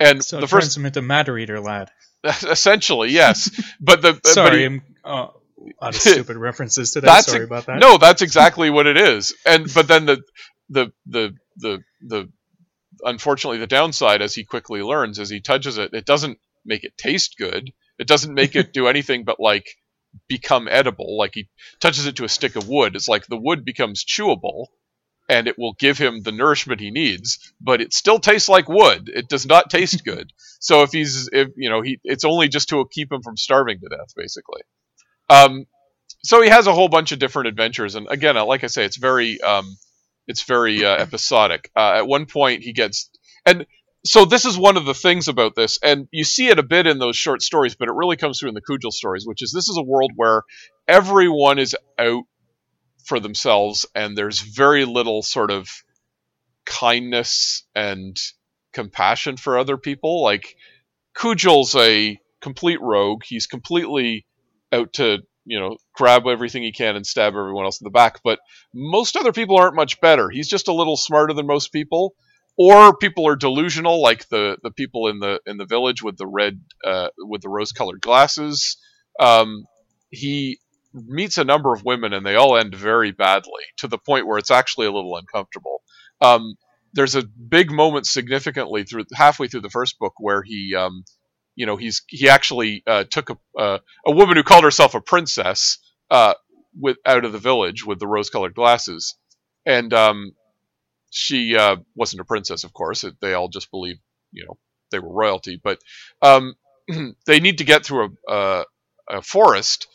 And 0.00 0.24
So 0.24 0.38
the 0.38 0.44
it 0.44 0.48
turns 0.48 0.64
first, 0.64 0.76
him 0.76 0.86
into 0.86 1.02
Matter 1.02 1.38
Eater 1.38 1.60
lad. 1.60 1.90
essentially, 2.24 3.10
yes. 3.10 3.50
But 3.80 4.02
the 4.02 4.14
but 4.14 4.26
Sorry, 4.26 4.58
he- 4.60 4.64
I'm 4.64 4.82
uh, 5.04 5.28
out 5.80 5.94
of 5.94 5.96
stupid 6.00 6.36
references 6.36 6.90
today. 6.90 7.06
that's 7.06 7.30
Sorry 7.30 7.44
about 7.44 7.66
that. 7.66 7.78
No, 7.80 7.98
that's 7.98 8.22
exactly 8.22 8.70
what 8.70 8.86
it 8.86 8.96
is. 8.96 9.34
And 9.46 9.72
but 9.72 9.86
then 9.88 10.06
the 10.06 10.22
the 10.68 10.92
the 11.06 11.34
the 11.56 11.82
the 12.00 12.28
unfortunately 13.04 13.58
the 13.58 13.66
downside 13.66 14.22
as 14.22 14.34
he 14.34 14.44
quickly 14.44 14.82
learns 14.82 15.18
as 15.18 15.30
he 15.30 15.40
touches 15.40 15.78
it, 15.78 15.92
it 15.94 16.06
doesn't 16.06 16.38
make 16.64 16.84
it 16.84 16.96
taste 16.96 17.36
good. 17.38 17.72
It 17.98 18.06
doesn't 18.06 18.34
make 18.34 18.56
it 18.56 18.72
do 18.72 18.88
anything 18.88 19.24
but 19.24 19.40
like 19.40 19.66
become 20.28 20.68
edible. 20.70 21.16
Like 21.18 21.32
he 21.34 21.48
touches 21.80 22.06
it 22.06 22.16
to 22.16 22.24
a 22.24 22.28
stick 22.28 22.56
of 22.56 22.68
wood, 22.68 22.96
it's 22.96 23.08
like 23.08 23.26
the 23.26 23.36
wood 23.36 23.64
becomes 23.64 24.04
chewable 24.04 24.66
and 25.28 25.48
it 25.48 25.58
will 25.58 25.74
give 25.74 25.96
him 25.96 26.22
the 26.22 26.32
nourishment 26.32 26.80
he 26.80 26.90
needs, 26.90 27.54
but 27.60 27.80
it 27.80 27.94
still 27.94 28.18
tastes 28.18 28.48
like 28.48 28.68
wood. 28.68 29.10
It 29.12 29.28
does 29.28 29.46
not 29.46 29.70
taste 29.70 30.04
good. 30.06 30.32
So 30.60 30.82
if 30.82 30.92
he's 30.92 31.28
if 31.32 31.48
you 31.56 31.70
know, 31.70 31.82
he 31.82 32.00
it's 32.04 32.24
only 32.24 32.48
just 32.48 32.68
to 32.70 32.86
keep 32.90 33.12
him 33.12 33.22
from 33.22 33.36
starving 33.36 33.80
to 33.80 33.88
death 33.88 34.12
basically. 34.16 34.62
Um 35.30 35.66
so 36.24 36.42
he 36.42 36.48
has 36.48 36.66
a 36.66 36.74
whole 36.74 36.88
bunch 36.88 37.12
of 37.12 37.18
different 37.18 37.48
adventures 37.48 37.94
and 37.94 38.08
again 38.10 38.36
like 38.46 38.64
i 38.64 38.66
say 38.66 38.84
it's 38.84 38.96
very 38.96 39.40
um 39.42 39.76
it's 40.26 40.42
very 40.42 40.84
uh, 40.84 40.96
episodic. 40.96 41.70
Uh, 41.76 41.94
at 41.96 42.06
one 42.06 42.26
point 42.26 42.62
he 42.62 42.72
gets 42.72 43.10
and 43.46 43.66
so 44.06 44.26
this 44.26 44.44
is 44.44 44.58
one 44.58 44.76
of 44.76 44.84
the 44.84 44.94
things 44.94 45.28
about 45.28 45.54
this 45.54 45.78
and 45.82 46.08
you 46.10 46.24
see 46.24 46.48
it 46.48 46.58
a 46.58 46.62
bit 46.62 46.86
in 46.86 46.98
those 46.98 47.16
short 47.16 47.42
stories 47.42 47.74
but 47.74 47.88
it 47.88 47.94
really 47.94 48.16
comes 48.16 48.38
through 48.38 48.50
in 48.50 48.54
the 48.54 48.62
Cugel 48.62 48.92
stories 48.92 49.24
which 49.26 49.42
is 49.42 49.52
this 49.52 49.68
is 49.68 49.76
a 49.78 49.82
world 49.82 50.12
where 50.16 50.42
everyone 50.86 51.58
is 51.58 51.74
out 51.98 52.24
for 53.04 53.20
themselves 53.20 53.86
and 53.94 54.16
there's 54.16 54.40
very 54.40 54.84
little 54.84 55.22
sort 55.22 55.50
of 55.50 55.68
kindness 56.64 57.64
and 57.74 58.16
compassion 58.72 59.36
for 59.36 59.58
other 59.58 59.76
people. 59.76 60.22
Like 60.22 60.56
Cugel's 61.16 61.74
a 61.76 62.18
complete 62.40 62.80
rogue. 62.80 63.22
He's 63.24 63.46
completely 63.46 64.26
out 64.72 64.94
to 64.94 65.18
you 65.44 65.58
know 65.58 65.76
grab 65.94 66.26
everything 66.26 66.62
he 66.62 66.72
can 66.72 66.96
and 66.96 67.06
stab 67.06 67.34
everyone 67.34 67.64
else 67.64 67.80
in 67.80 67.84
the 67.84 67.90
back. 67.90 68.20
But 68.22 68.38
most 68.72 69.16
other 69.16 69.32
people 69.32 69.56
aren't 69.56 69.76
much 69.76 70.00
better. 70.00 70.30
He's 70.30 70.48
just 70.48 70.68
a 70.68 70.74
little 70.74 70.96
smarter 70.96 71.32
than 71.34 71.46
most 71.46 71.72
people. 71.72 72.14
Or 72.56 72.96
people 72.96 73.26
are 73.26 73.34
delusional 73.34 74.00
like 74.00 74.28
the 74.28 74.58
the 74.62 74.70
people 74.70 75.08
in 75.08 75.18
the 75.18 75.40
in 75.44 75.56
the 75.56 75.66
village 75.66 76.02
with 76.02 76.16
the 76.16 76.26
red 76.26 76.60
uh, 76.84 77.08
with 77.18 77.42
the 77.42 77.48
rose 77.48 77.72
colored 77.72 78.00
glasses. 78.00 78.76
Um, 79.18 79.64
he 80.10 80.60
meets 80.94 81.38
a 81.38 81.44
number 81.44 81.72
of 81.72 81.84
women 81.84 82.12
and 82.12 82.24
they 82.24 82.36
all 82.36 82.56
end 82.56 82.74
very 82.74 83.10
badly 83.10 83.64
to 83.78 83.88
the 83.88 83.98
point 83.98 84.26
where 84.26 84.38
it's 84.38 84.52
actually 84.52 84.86
a 84.86 84.92
little 84.92 85.16
uncomfortable. 85.16 85.82
Um, 86.20 86.54
there's 86.92 87.16
a 87.16 87.24
big 87.24 87.72
moment 87.72 88.06
significantly 88.06 88.84
through 88.84 89.04
halfway 89.12 89.48
through 89.48 89.62
the 89.62 89.70
first 89.70 89.98
book 89.98 90.14
where 90.18 90.42
he 90.42 90.74
um, 90.76 91.04
you 91.56 91.66
know 91.66 91.76
he's 91.76 92.02
he 92.08 92.28
actually 92.28 92.82
uh, 92.86 93.04
took 93.04 93.30
a 93.30 93.36
uh, 93.58 93.78
a 94.06 94.12
woman 94.12 94.36
who 94.36 94.42
called 94.42 94.64
herself 94.64 94.94
a 94.94 95.00
princess 95.00 95.78
uh, 96.10 96.34
with 96.78 96.96
out 97.06 97.24
of 97.24 97.32
the 97.32 97.38
village 97.38 97.84
with 97.84 97.98
the 97.98 98.06
rose 98.06 98.30
colored 98.30 98.54
glasses. 98.54 99.16
And 99.66 99.92
um, 99.94 100.32
she 101.10 101.56
uh, 101.56 101.76
wasn't 101.94 102.20
a 102.20 102.24
princess 102.24 102.64
of 102.64 102.72
course. 102.72 103.04
They 103.20 103.34
all 103.34 103.48
just 103.48 103.70
believed 103.70 104.00
you 104.32 104.46
know 104.46 104.58
they 104.90 104.98
were 104.98 105.12
royalty. 105.12 105.60
But 105.62 105.80
um, 106.22 106.54
they 107.26 107.40
need 107.40 107.58
to 107.58 107.64
get 107.64 107.84
through 107.84 108.16
a, 108.28 108.32
a, 108.32 108.64
a 109.08 109.22
forest. 109.22 109.86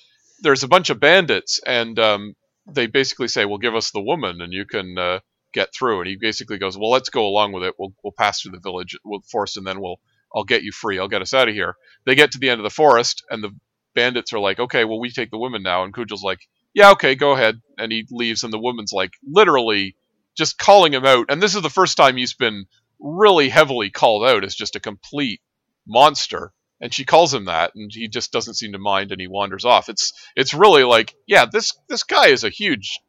There's 0.42 0.64
a 0.64 0.70
bunch 0.70 0.90
of 0.90 1.00
bandits 1.00 1.60
and 1.66 2.00
um, 2.00 2.36
they 2.66 2.88
basically 2.88 3.28
say 3.28 3.46
well 3.46 3.58
give 3.58 3.76
us 3.76 3.92
the 3.92 4.02
woman 4.02 4.42
and 4.42 4.54
you 4.54 4.66
can 4.66 4.98
uh, 4.98 5.20
get 5.54 5.74
through. 5.74 6.00
And 6.00 6.10
he 6.10 6.16
basically 6.16 6.58
goes 6.58 6.78
well 6.78 6.92
let's 6.92 7.10
go 7.10 7.28
along 7.28 7.52
with 7.52 7.64
it. 7.64 7.76
We'll, 7.78 7.94
we'll 8.04 8.14
pass 8.18 8.42
through 8.42 8.52
the 8.54 8.60
village 8.60 8.98
with 9.04 9.26
forest 9.26 9.58
and 9.58 9.68
then 9.68 9.82
we'll 9.82 10.00
I'll 10.36 10.44
get 10.44 10.64
you 10.64 10.72
free. 10.72 11.00
I'll 11.00 11.08
get 11.08 11.22
us 11.22 11.34
out 11.34 11.50
of 11.50 11.56
here. 11.56 11.76
They 12.06 12.16
get 12.16 12.32
to 12.32 12.40
the 12.40 12.50
end 12.50 12.60
of 12.60 12.64
the 12.64 12.70
forest, 12.70 13.24
and 13.30 13.44
the 13.44 13.56
bandits 13.96 14.34
are 14.34 14.40
like, 14.40 14.60
okay, 14.60 14.86
well, 14.86 15.00
we 15.00 15.10
take 15.10 15.32
the 15.32 15.38
women 15.38 15.64
now. 15.64 15.84
And 15.84 15.94
Cugel's 15.94 16.24
like, 16.24 16.40
yeah, 16.74 16.92
okay, 16.92 17.16
go 17.16 17.32
ahead. 17.32 17.62
And 17.78 17.92
he 17.92 18.06
leaves, 18.12 18.44
and 18.44 18.54
the 18.54 18.60
woman's 18.60 18.94
like, 18.94 19.12
literally 19.28 19.96
just 20.38 20.58
calling 20.58 20.94
him 20.94 21.06
out. 21.06 21.26
And 21.30 21.42
this 21.42 21.56
is 21.56 21.62
the 21.62 21.70
first 21.70 21.98
time 21.98 22.16
he's 22.16 22.34
been 22.34 22.66
really 23.00 23.50
heavily 23.50 23.90
called 23.90 24.26
out 24.26 24.44
as 24.44 24.56
just 24.56 24.76
a 24.76 24.80
complete 24.80 25.42
monster. 25.88 26.54
And 26.82 26.94
she 26.94 27.04
calls 27.04 27.34
him 27.34 27.46
that, 27.46 27.72
and 27.76 27.92
he 27.94 28.08
just 28.08 28.32
doesn't 28.32 28.54
seem 28.54 28.72
to 28.72 28.80
mind, 28.80 29.12
and 29.12 29.20
he 29.20 29.28
wanders 29.28 29.66
off. 29.66 29.90
It's 29.90 30.14
it's 30.36 30.54
really 30.54 30.84
like, 30.84 31.14
yeah, 31.28 31.46
this 31.52 31.74
this 31.90 32.04
guy 32.04 32.28
is 32.28 32.46
a 32.46 32.50
huge 32.50 33.00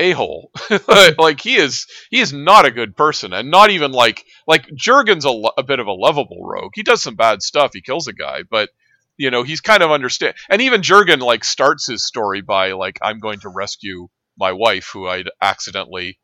a 0.00 0.12
hole. 0.12 0.50
like 1.18 1.40
he 1.40 1.56
is 1.56 1.86
he 2.10 2.20
is 2.20 2.32
not 2.32 2.64
a 2.64 2.70
good 2.70 2.96
person, 2.96 3.32
and 3.32 3.50
not 3.50 3.70
even 3.70 3.92
like 3.92 4.24
like 4.46 4.66
Jurgen's 4.74 5.26
a, 5.26 5.30
lo- 5.30 5.52
a 5.56 5.62
bit 5.62 5.78
of 5.78 5.86
a 5.86 5.92
lovable 5.92 6.42
rogue. 6.42 6.72
He 6.74 6.82
does 6.82 7.02
some 7.02 7.16
bad 7.16 7.42
stuff. 7.42 7.72
He 7.74 7.82
kills 7.82 8.08
a 8.08 8.12
guy, 8.12 8.42
but 8.50 8.70
you 9.16 9.30
know 9.30 9.42
he's 9.42 9.60
kind 9.60 9.82
of 9.82 9.90
understand. 9.90 10.34
And 10.48 10.62
even 10.62 10.82
Jurgen 10.82 11.20
like 11.20 11.44
starts 11.44 11.86
his 11.86 12.06
story 12.06 12.40
by 12.40 12.72
like 12.72 12.98
I'm 13.02 13.20
going 13.20 13.40
to 13.40 13.50
rescue 13.50 14.08
my 14.38 14.52
wife 14.52 14.88
who 14.92 15.06
I'd 15.06 15.28
accidentally 15.40 16.18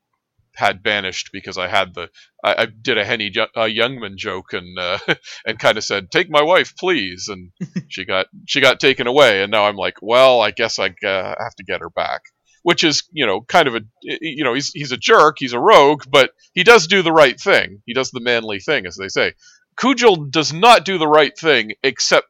had 0.54 0.82
banished 0.82 1.28
because 1.34 1.58
I 1.58 1.68
had 1.68 1.92
the 1.94 2.08
I, 2.42 2.62
I 2.62 2.66
did 2.66 2.96
a 2.96 3.04
Henny 3.04 3.28
Ju- 3.28 3.42
uh, 3.54 3.64
Youngman 3.64 4.16
joke 4.16 4.54
and 4.54 4.78
uh, 4.78 4.98
and 5.46 5.58
kind 5.58 5.76
of 5.76 5.84
said 5.84 6.10
take 6.10 6.30
my 6.30 6.42
wife 6.42 6.74
please 6.76 7.28
and 7.28 7.52
she 7.88 8.06
got 8.06 8.26
she 8.46 8.62
got 8.62 8.80
taken 8.80 9.06
away 9.06 9.42
and 9.42 9.52
now 9.52 9.66
I'm 9.66 9.76
like 9.76 9.98
well 10.00 10.40
I 10.40 10.50
guess 10.50 10.78
I 10.78 10.86
uh, 10.86 11.34
have 11.38 11.54
to 11.58 11.64
get 11.64 11.80
her 11.80 11.90
back 11.90 12.22
which 12.66 12.82
is 12.82 13.04
you 13.12 13.24
know 13.24 13.42
kind 13.42 13.68
of 13.68 13.76
a 13.76 13.80
you 14.02 14.42
know 14.42 14.52
he's 14.52 14.72
he's 14.72 14.90
a 14.90 14.96
jerk 14.96 15.36
he's 15.38 15.52
a 15.52 15.60
rogue 15.60 16.02
but 16.10 16.30
he 16.52 16.64
does 16.64 16.88
do 16.88 17.00
the 17.00 17.12
right 17.12 17.38
thing 17.38 17.80
he 17.86 17.94
does 17.94 18.10
the 18.10 18.18
manly 18.20 18.58
thing 18.58 18.86
as 18.86 18.96
they 18.96 19.06
say 19.06 19.32
Cugel 19.78 20.28
does 20.28 20.52
not 20.52 20.84
do 20.84 20.98
the 20.98 21.06
right 21.06 21.38
thing 21.38 21.74
except 21.84 22.26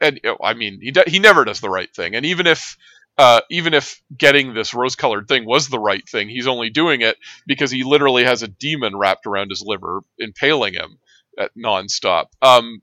and 0.00 0.20
I 0.40 0.54
mean 0.54 0.78
he 0.80 0.92
do, 0.92 1.02
he 1.08 1.18
never 1.18 1.44
does 1.44 1.60
the 1.60 1.68
right 1.68 1.92
thing 1.92 2.14
and 2.14 2.24
even 2.24 2.46
if 2.46 2.76
uh, 3.18 3.40
even 3.50 3.74
if 3.74 4.00
getting 4.16 4.54
this 4.54 4.74
rose-colored 4.74 5.28
thing 5.28 5.44
was 5.44 5.68
the 5.68 5.78
right 5.78 6.02
thing, 6.08 6.28
he's 6.28 6.48
only 6.48 6.68
doing 6.68 7.00
it 7.00 7.16
because 7.46 7.70
he 7.70 7.84
literally 7.84 8.24
has 8.24 8.42
a 8.42 8.48
demon 8.48 8.96
wrapped 8.96 9.24
around 9.24 9.50
his 9.50 9.62
liver, 9.64 10.00
impaling 10.18 10.74
him 10.74 10.98
at 11.38 11.52
nonstop. 11.56 12.24
Um, 12.42 12.82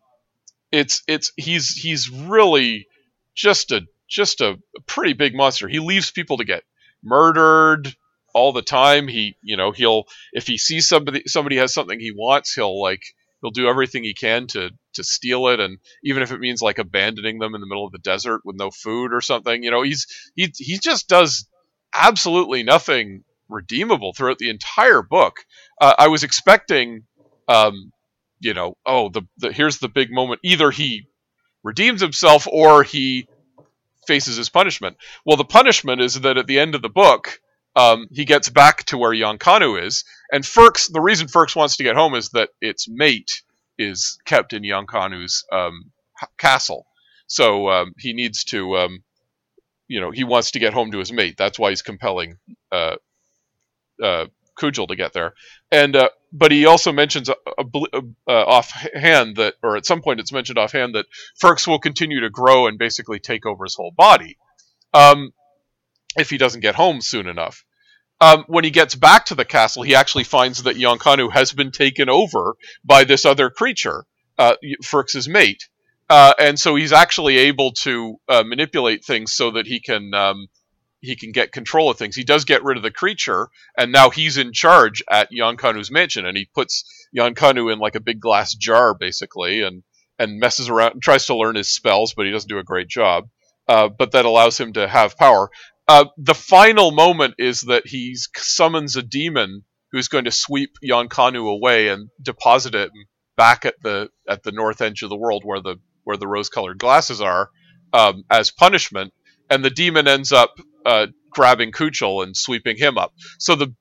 it's 0.72 1.04
it's 1.06 1.34
he's 1.36 1.72
he's 1.72 2.10
really 2.10 2.88
just 3.36 3.74
a 3.74 3.82
just 4.10 4.40
a 4.40 4.58
pretty 4.86 5.12
big 5.12 5.36
monster. 5.36 5.68
He 5.68 5.80
leaves 5.80 6.12
people 6.12 6.38
to 6.38 6.46
get 6.46 6.64
murdered 7.04 7.96
all 8.34 8.54
the 8.54 8.62
time. 8.62 9.08
He 9.08 9.36
you 9.42 9.58
know 9.58 9.72
he'll 9.72 10.06
if 10.34 10.48
he 10.48 10.58
sees 10.58 10.88
somebody 10.88 11.24
somebody 11.28 11.58
has 11.58 11.74
something 11.74 12.00
he 12.00 12.12
wants, 12.12 12.54
he'll 12.54 12.82
like 12.82 13.04
he'll 13.42 13.52
do 13.52 13.68
everything 13.68 14.04
he 14.04 14.14
can 14.14 14.48
to 14.48 14.72
to 14.94 15.04
steal 15.04 15.48
it. 15.48 15.60
And 15.60 15.80
even 16.04 16.24
if 16.24 16.32
it 16.32 16.40
means 16.40 16.62
like 16.62 16.78
abandoning 16.78 17.40
them 17.40 17.56
in 17.56 17.62
the 17.62 17.68
middle 17.68 17.86
of 17.86 17.92
the 17.92 18.00
desert 18.00 18.42
with 18.46 18.56
no 18.58 18.72
food 18.72 19.14
or 19.14 19.22
something 19.22 19.64
you 19.64 19.72
know 19.72 19.82
he's 19.82 20.08
he 20.36 20.52
he 20.58 20.78
just 20.80 21.08
does 21.08 21.48
absolutely 21.94 22.64
nothing 22.64 23.24
redeemable 23.50 24.14
throughout 24.14 24.38
the 24.38 24.50
entire 24.50 25.02
book. 25.02 25.36
Uh, 25.80 25.94
i 25.98 26.08
was 26.08 26.24
expecting 26.24 27.04
um 27.48 27.92
you 28.40 28.54
know 28.54 28.76
oh 28.86 29.10
the, 29.10 29.24
the 29.38 29.52
here's 29.52 29.80
the 29.80 29.90
big 29.90 30.12
moment. 30.12 30.40
Either 30.44 30.72
he 30.72 31.08
redeems 31.64 32.02
himself 32.02 32.48
or 32.48 32.84
he 32.84 33.28
faces 34.08 34.38
his 34.38 34.50
punishment 34.50 34.98
well 35.26 35.38
the 35.38 35.46
punishment 35.46 36.02
is 36.02 36.22
that 36.22 36.38
at 36.38 36.48
the 36.48 36.60
end 36.60 36.76
of 36.76 36.82
the 36.82 36.90
book 36.90 37.40
um, 37.76 38.08
he 38.12 38.26
gets 38.26 38.50
back 38.50 38.84
to 38.86 38.98
where 38.98 39.14
Iucounu 39.14 39.82
is, 39.82 40.04
and 40.32 40.46
Firx. 40.46 40.88
The 40.88 41.02
reason 41.02 41.28
Firx 41.28 41.56
wants 41.56 41.78
to 41.78 41.84
get 41.84 41.96
home 41.96 42.16
is 42.16 42.30
that 42.30 42.50
its 42.60 42.88
mate 42.90 43.44
is 43.78 44.20
kept 44.26 44.54
in 44.54 44.64
Iucounu's 44.64 45.46
um, 45.52 45.92
castle, 46.38 46.86
so 47.28 47.70
um, 47.70 47.94
he 47.98 48.14
needs 48.14 48.44
to, 48.46 48.78
um, 48.78 49.04
you 49.88 50.02
know, 50.02 50.12
he 50.12 50.24
wants 50.26 50.52
to 50.52 50.60
get 50.60 50.74
home 50.74 50.92
to 50.92 51.00
his 51.00 51.14
mate. 51.14 51.36
That's 51.38 51.58
why 51.58 51.70
he's 51.70 51.82
compelling 51.82 52.38
uh, 52.72 52.98
uh, 54.04 54.26
to 54.60 54.96
get 54.96 55.14
there, 55.14 55.34
and 55.72 55.96
uh, 55.96 56.10
but 56.32 56.52
he 56.52 56.66
also 56.66 56.92
mentions 56.92 57.30
uh, 57.30 57.34
uh, 57.58 58.02
offhand 58.28 59.36
that, 59.38 59.56
or 59.62 59.76
at 59.76 59.86
some 59.86 60.02
point 60.02 60.20
it's 60.20 60.32
mentioned 60.32 60.58
offhand 60.58 60.96
that 60.96 61.06
Firx 61.38 61.68
will 61.68 61.80
continue 61.80 62.22
to 62.22 62.30
grow 62.30 62.68
and 62.68 62.78
basically 62.78 63.20
take 63.20 63.46
over 63.46 63.66
his 63.66 63.76
whole 63.76 63.92
body. 63.92 64.38
Um, 64.94 65.34
if 66.18 66.30
he 66.30 66.38
doesn't 66.38 66.62
get 66.62 66.76
home 66.76 67.02
soon 67.02 67.28
enough. 67.28 67.64
Um, 68.20 68.44
when 68.48 68.64
he 68.64 68.70
gets 68.70 68.94
back 68.96 69.26
to 69.26 69.36
the 69.36 69.46
castle, 69.46 69.82
he 69.82 69.96
actually 69.96 70.26
finds 70.26 70.64
that 70.64 70.76
Iucounu 70.76 71.32
has 71.32 71.54
been 71.54 71.72
taken 71.72 72.08
over 72.08 72.56
by 72.84 73.04
this 73.04 73.26
other 73.26 73.50
creature, 73.50 74.06
uh, 74.38 74.56
Firx's 74.84 75.28
mate. 75.28 75.68
Uh, 76.10 76.34
and 76.38 76.60
so 76.60 76.76
he's 76.76 76.92
actually 76.92 77.38
able 77.38 77.72
to 77.72 78.18
uh, 78.28 78.44
manipulate 78.44 79.04
things 79.04 79.34
so 79.34 79.52
that 79.52 79.66
he 79.66 79.80
can 79.80 80.14
um, 80.14 80.48
he 81.02 81.16
can 81.16 81.32
get 81.32 81.52
control 81.52 81.90
of 81.90 81.98
things. 81.98 82.16
He 82.16 82.24
does 82.24 82.46
get 82.46 82.64
rid 82.64 82.78
of 82.78 82.84
the 82.84 82.92
creature, 82.92 83.50
and 83.78 83.92
now 83.92 84.10
he's 84.10 84.38
in 84.38 84.54
charge 84.54 85.04
at 85.10 85.32
Iucounu's 85.32 85.92
mansion, 85.92 86.26
and 86.26 86.38
he 86.38 86.48
puts 86.54 86.84
Iucounu 87.16 87.74
in 87.74 87.80
like 87.80 87.96
a 87.96 88.00
big 88.00 88.20
glass 88.20 88.54
jar, 88.54 88.94
basically, 88.94 89.62
and 89.62 89.84
and 90.20 90.40
messes 90.40 90.70
around 90.70 90.94
and 90.94 91.02
tries 91.02 91.26
to 91.26 91.36
learn 91.36 91.56
his 91.56 91.70
spells, 91.70 92.14
but 92.14 92.26
he 92.26 92.32
doesn't 92.32 92.50
do 92.50 92.60
a 92.60 92.64
great 92.64 92.88
job. 92.88 93.28
Uh, 93.68 93.90
but 93.90 94.12
that 94.12 94.26
allows 94.26 94.60
him 94.60 94.74
to 94.74 94.88
have 94.88 95.18
power. 95.18 95.50
Uh, 95.88 96.06
the 96.18 96.36
final 96.36 96.92
moment 96.92 97.36
is 97.40 97.62
that 97.62 97.88
he 97.88 98.16
summons 98.36 98.96
a 98.96 99.02
demon 99.02 99.64
who's 99.92 100.08
going 100.08 100.26
to 100.26 100.32
sweep 100.32 100.72
Iucounu 100.84 101.50
away 101.50 101.88
and 101.88 102.10
deposit 102.22 102.76
it 102.76 102.92
back 103.36 103.66
at 103.66 103.76
the 103.82 104.10
at 104.30 104.44
the 104.44 104.52
north 104.52 104.82
edge 104.82 105.02
of 105.02 105.10
the 105.10 105.18
world 105.18 105.44
where 105.44 105.62
the 105.62 105.78
where 106.04 106.18
the 106.18 106.28
rose-colored 106.28 106.78
glasses 106.78 107.22
are 107.22 107.50
um, 107.94 108.24
as 108.30 108.52
punishment, 108.52 109.14
and 109.52 109.64
the 109.64 109.70
demon 109.70 110.08
ends 110.08 110.32
up 110.32 110.56
uh, 110.86 111.08
grabbing 111.30 111.72
Cugel 111.72 112.24
and 112.24 112.36
sweeping 112.36 112.78
him 112.78 112.98
up. 112.98 113.14
So 113.38 113.56
the, 113.56 113.76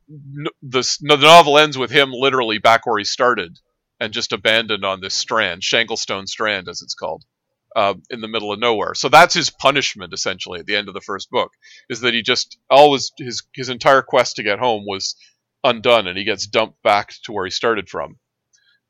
the 0.63 0.99
the 1.01 1.17
novel 1.17 1.59
ends 1.59 1.79
with 1.79 1.91
him 1.91 2.11
literally 2.13 2.59
back 2.59 2.85
where 2.85 2.99
he 2.99 3.05
started 3.05 3.59
and 3.99 4.13
just 4.13 4.33
abandoned 4.33 4.85
on 4.85 5.01
this 5.01 5.15
strand, 5.15 5.63
Shanglestone 5.63 6.27
Strand, 6.27 6.69
as 6.69 6.83
it's 6.83 6.95
called, 6.95 7.25
uh, 7.77 7.95
in 8.11 8.21
the 8.21 8.29
middle 8.29 8.53
of 8.53 8.59
nowhere. 8.59 8.95
So 8.95 9.09
that's 9.09 9.35
his 9.35 9.51
punishment 9.51 10.13
essentially 10.13 10.61
at 10.61 10.67
the 10.67 10.77
end 10.77 10.89
of 10.89 10.95
the 10.95 11.01
first 11.01 11.31
book, 11.31 11.51
is 11.89 12.01
that 12.01 12.15
he 12.15 12.23
just 12.23 12.59
always 12.69 13.13
his 13.17 13.43
his 13.55 13.69
entire 13.69 14.03
quest 14.03 14.37
to 14.37 14.43
get 14.43 14.59
home 14.59 14.85
was 14.87 15.15
undone, 15.63 16.07
and 16.09 16.19
he 16.19 16.25
gets 16.25 16.47
dumped 16.47 16.83
back 16.83 17.15
to 17.25 17.33
where 17.33 17.45
he 17.45 17.51
started 17.51 17.89
from. 17.89 18.17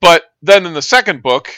But 0.01 0.25
then 0.41 0.65
in 0.65 0.73
the 0.73 0.83
second 0.83 1.23
book, 1.23 1.51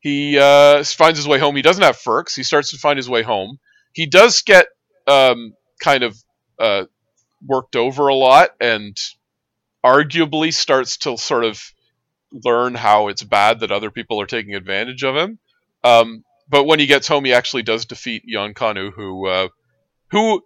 he 0.00 0.38
uh, 0.38 0.82
finds 0.82 1.18
his 1.18 1.28
way 1.28 1.38
home. 1.38 1.56
He 1.56 1.62
doesn't 1.62 1.82
have 1.82 1.98
Firx. 1.98 2.34
He 2.34 2.42
starts 2.42 2.70
to 2.70 2.78
find 2.78 2.96
his 2.96 3.10
way 3.10 3.22
home. 3.22 3.58
He 3.92 4.06
does 4.06 4.42
get 4.42 4.66
um, 5.06 5.54
kind 5.82 6.02
of 6.02 6.16
uh, 6.58 6.84
worked 7.46 7.76
over 7.76 8.08
a 8.08 8.14
lot, 8.14 8.50
and 8.60 8.96
arguably 9.84 10.52
starts 10.52 10.96
to 10.98 11.16
sort 11.16 11.44
of 11.44 11.60
learn 12.44 12.74
how 12.74 13.08
it's 13.08 13.22
bad 13.22 13.60
that 13.60 13.72
other 13.72 13.90
people 13.90 14.20
are 14.20 14.26
taking 14.26 14.54
advantage 14.54 15.02
of 15.02 15.16
him. 15.16 15.38
Um, 15.84 16.24
but 16.48 16.64
when 16.64 16.78
he 16.78 16.86
gets 16.86 17.08
home, 17.08 17.24
he 17.24 17.32
actually 17.32 17.62
does 17.62 17.86
defeat 17.86 18.24
Iucounu, 18.26 18.92
who 18.92 19.26
uh, 19.26 19.48
who 20.10 20.42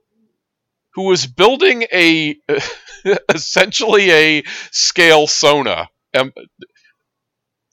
who 0.94 1.02
was 1.02 1.26
building 1.26 1.84
a 1.92 2.36
essentially 3.28 4.10
a 4.10 4.42
scale 4.70 5.26
Sona. 5.26 5.88
Um, 6.16 6.32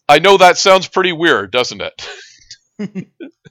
I 0.10 0.20
know 0.20 0.38
that 0.38 0.58
sounds 0.58 0.88
pretty 0.88 1.14
weird, 1.14 1.52
doesn't 1.52 1.82
it? 1.82 3.08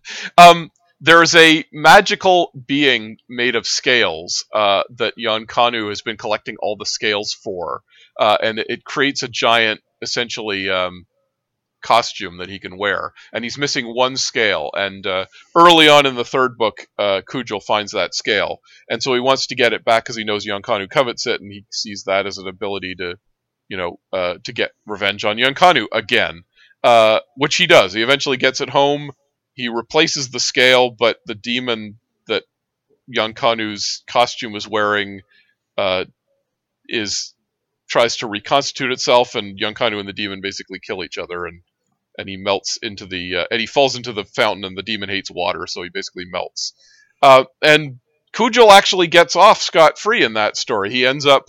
um, 0.38 0.70
there's 1.04 1.34
a 1.34 1.64
magical 1.72 2.52
being 2.66 3.16
made 3.28 3.56
of 3.56 3.66
scales 3.66 4.44
uh, 4.54 4.84
that 4.98 5.14
Iucounu 5.18 5.88
has 5.88 6.00
been 6.00 6.16
collecting 6.16 6.56
all 6.62 6.76
the 6.76 6.86
scales 6.86 7.32
for, 7.32 7.82
uh, 8.20 8.38
and 8.40 8.60
it 8.60 8.84
creates 8.84 9.24
a 9.24 9.28
giant, 9.28 9.80
essentially, 10.00 10.70
um, 10.70 11.06
costume 11.82 12.36
that 12.36 12.48
he 12.48 12.60
can 12.60 12.78
wear. 12.78 13.12
And 13.32 13.42
he's 13.42 13.58
missing 13.58 13.92
one 13.92 14.16
scale. 14.16 14.70
And 14.74 15.04
uh, 15.04 15.26
early 15.56 15.88
on 15.88 16.06
in 16.06 16.14
the 16.14 16.24
third 16.24 16.56
book, 16.56 16.86
uh, 16.96 17.22
Cugel 17.28 17.60
finds 17.60 17.90
that 17.92 18.14
scale, 18.14 18.58
and 18.88 19.02
so 19.02 19.12
he 19.12 19.20
wants 19.20 19.48
to 19.48 19.56
get 19.56 19.72
it 19.72 19.84
back 19.84 20.04
because 20.04 20.16
he 20.16 20.22
knows 20.22 20.46
Iucounu 20.46 20.88
covets 20.88 21.26
it, 21.26 21.40
and 21.40 21.50
he 21.50 21.64
sees 21.72 22.04
that 22.04 22.26
as 22.26 22.38
an 22.38 22.46
ability 22.46 22.94
to, 22.98 23.16
you 23.68 23.76
know, 23.76 23.98
uh, 24.12 24.34
to 24.44 24.52
get 24.52 24.70
revenge 24.86 25.24
on 25.24 25.36
Iucounu 25.36 25.86
again. 25.92 26.44
Uh, 26.84 27.20
which 27.36 27.54
he 27.54 27.68
does. 27.68 27.92
He 27.92 28.02
eventually 28.02 28.36
gets 28.36 28.60
it 28.60 28.68
home 28.68 29.12
he 29.54 29.68
replaces 29.68 30.30
the 30.30 30.40
scale, 30.40 30.90
but 30.90 31.18
the 31.26 31.34
demon 31.34 31.98
that 32.26 32.44
Iucounu's 33.14 34.02
costume 34.06 34.54
is 34.54 34.66
wearing 34.68 35.22
uh, 35.76 36.04
is 36.88 37.34
tries 37.88 38.16
to 38.18 38.26
reconstitute 38.26 38.92
itself, 38.92 39.34
and 39.34 39.58
Iucounu 39.60 39.98
and 39.98 40.08
the 40.08 40.14
demon 40.14 40.40
basically 40.40 40.78
kill 40.80 41.04
each 41.04 41.18
other, 41.18 41.46
and 41.46 41.62
and 42.18 42.28
he 42.28 42.36
melts 42.36 42.78
into 42.82 43.06
the 43.06 43.36
uh, 43.36 43.44
and 43.50 43.60
he 43.60 43.66
falls 43.66 43.96
into 43.96 44.12
the 44.12 44.24
fountain, 44.24 44.64
and 44.64 44.76
the 44.76 44.82
demon 44.82 45.08
hates 45.08 45.30
water, 45.30 45.66
so 45.66 45.82
he 45.82 45.90
basically 45.90 46.24
melts. 46.24 46.72
Uh, 47.20 47.44
and 47.60 48.00
Cugel 48.32 48.70
actually 48.70 49.06
gets 49.06 49.36
off 49.36 49.62
scot 49.62 49.98
free 49.98 50.22
in 50.22 50.34
that 50.34 50.56
story. 50.56 50.90
He 50.90 51.06
ends 51.06 51.26
up 51.26 51.48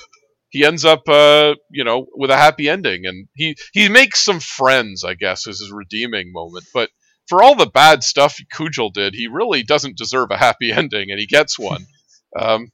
he 0.49 0.65
ends 0.65 0.85
up 0.85 1.07
uh, 1.07 1.55
you 1.71 1.83
know 1.83 2.07
with 2.13 2.29
a 2.29 2.37
happy 2.37 2.69
ending, 2.69 3.05
and 3.05 3.27
he 3.35 3.55
he 3.71 3.89
makes 3.89 4.21
some 4.21 4.39
friends, 4.39 5.03
I 5.03 5.15
guess, 5.15 5.47
is 5.47 5.59
his 5.59 5.71
redeeming 5.71 6.31
moment, 6.31 6.65
but 6.73 6.89
for 7.27 7.43
all 7.43 7.55
the 7.55 7.65
bad 7.65 8.03
stuff 8.03 8.37
Cugel 8.53 8.91
did, 8.93 9.13
he 9.13 9.27
really 9.27 9.63
doesn't 9.63 9.97
deserve 9.97 10.31
a 10.31 10.37
happy 10.37 10.71
ending, 10.73 11.11
and 11.11 11.19
he 11.19 11.25
gets 11.25 11.57
one. 11.57 11.85
Um, 12.37 12.71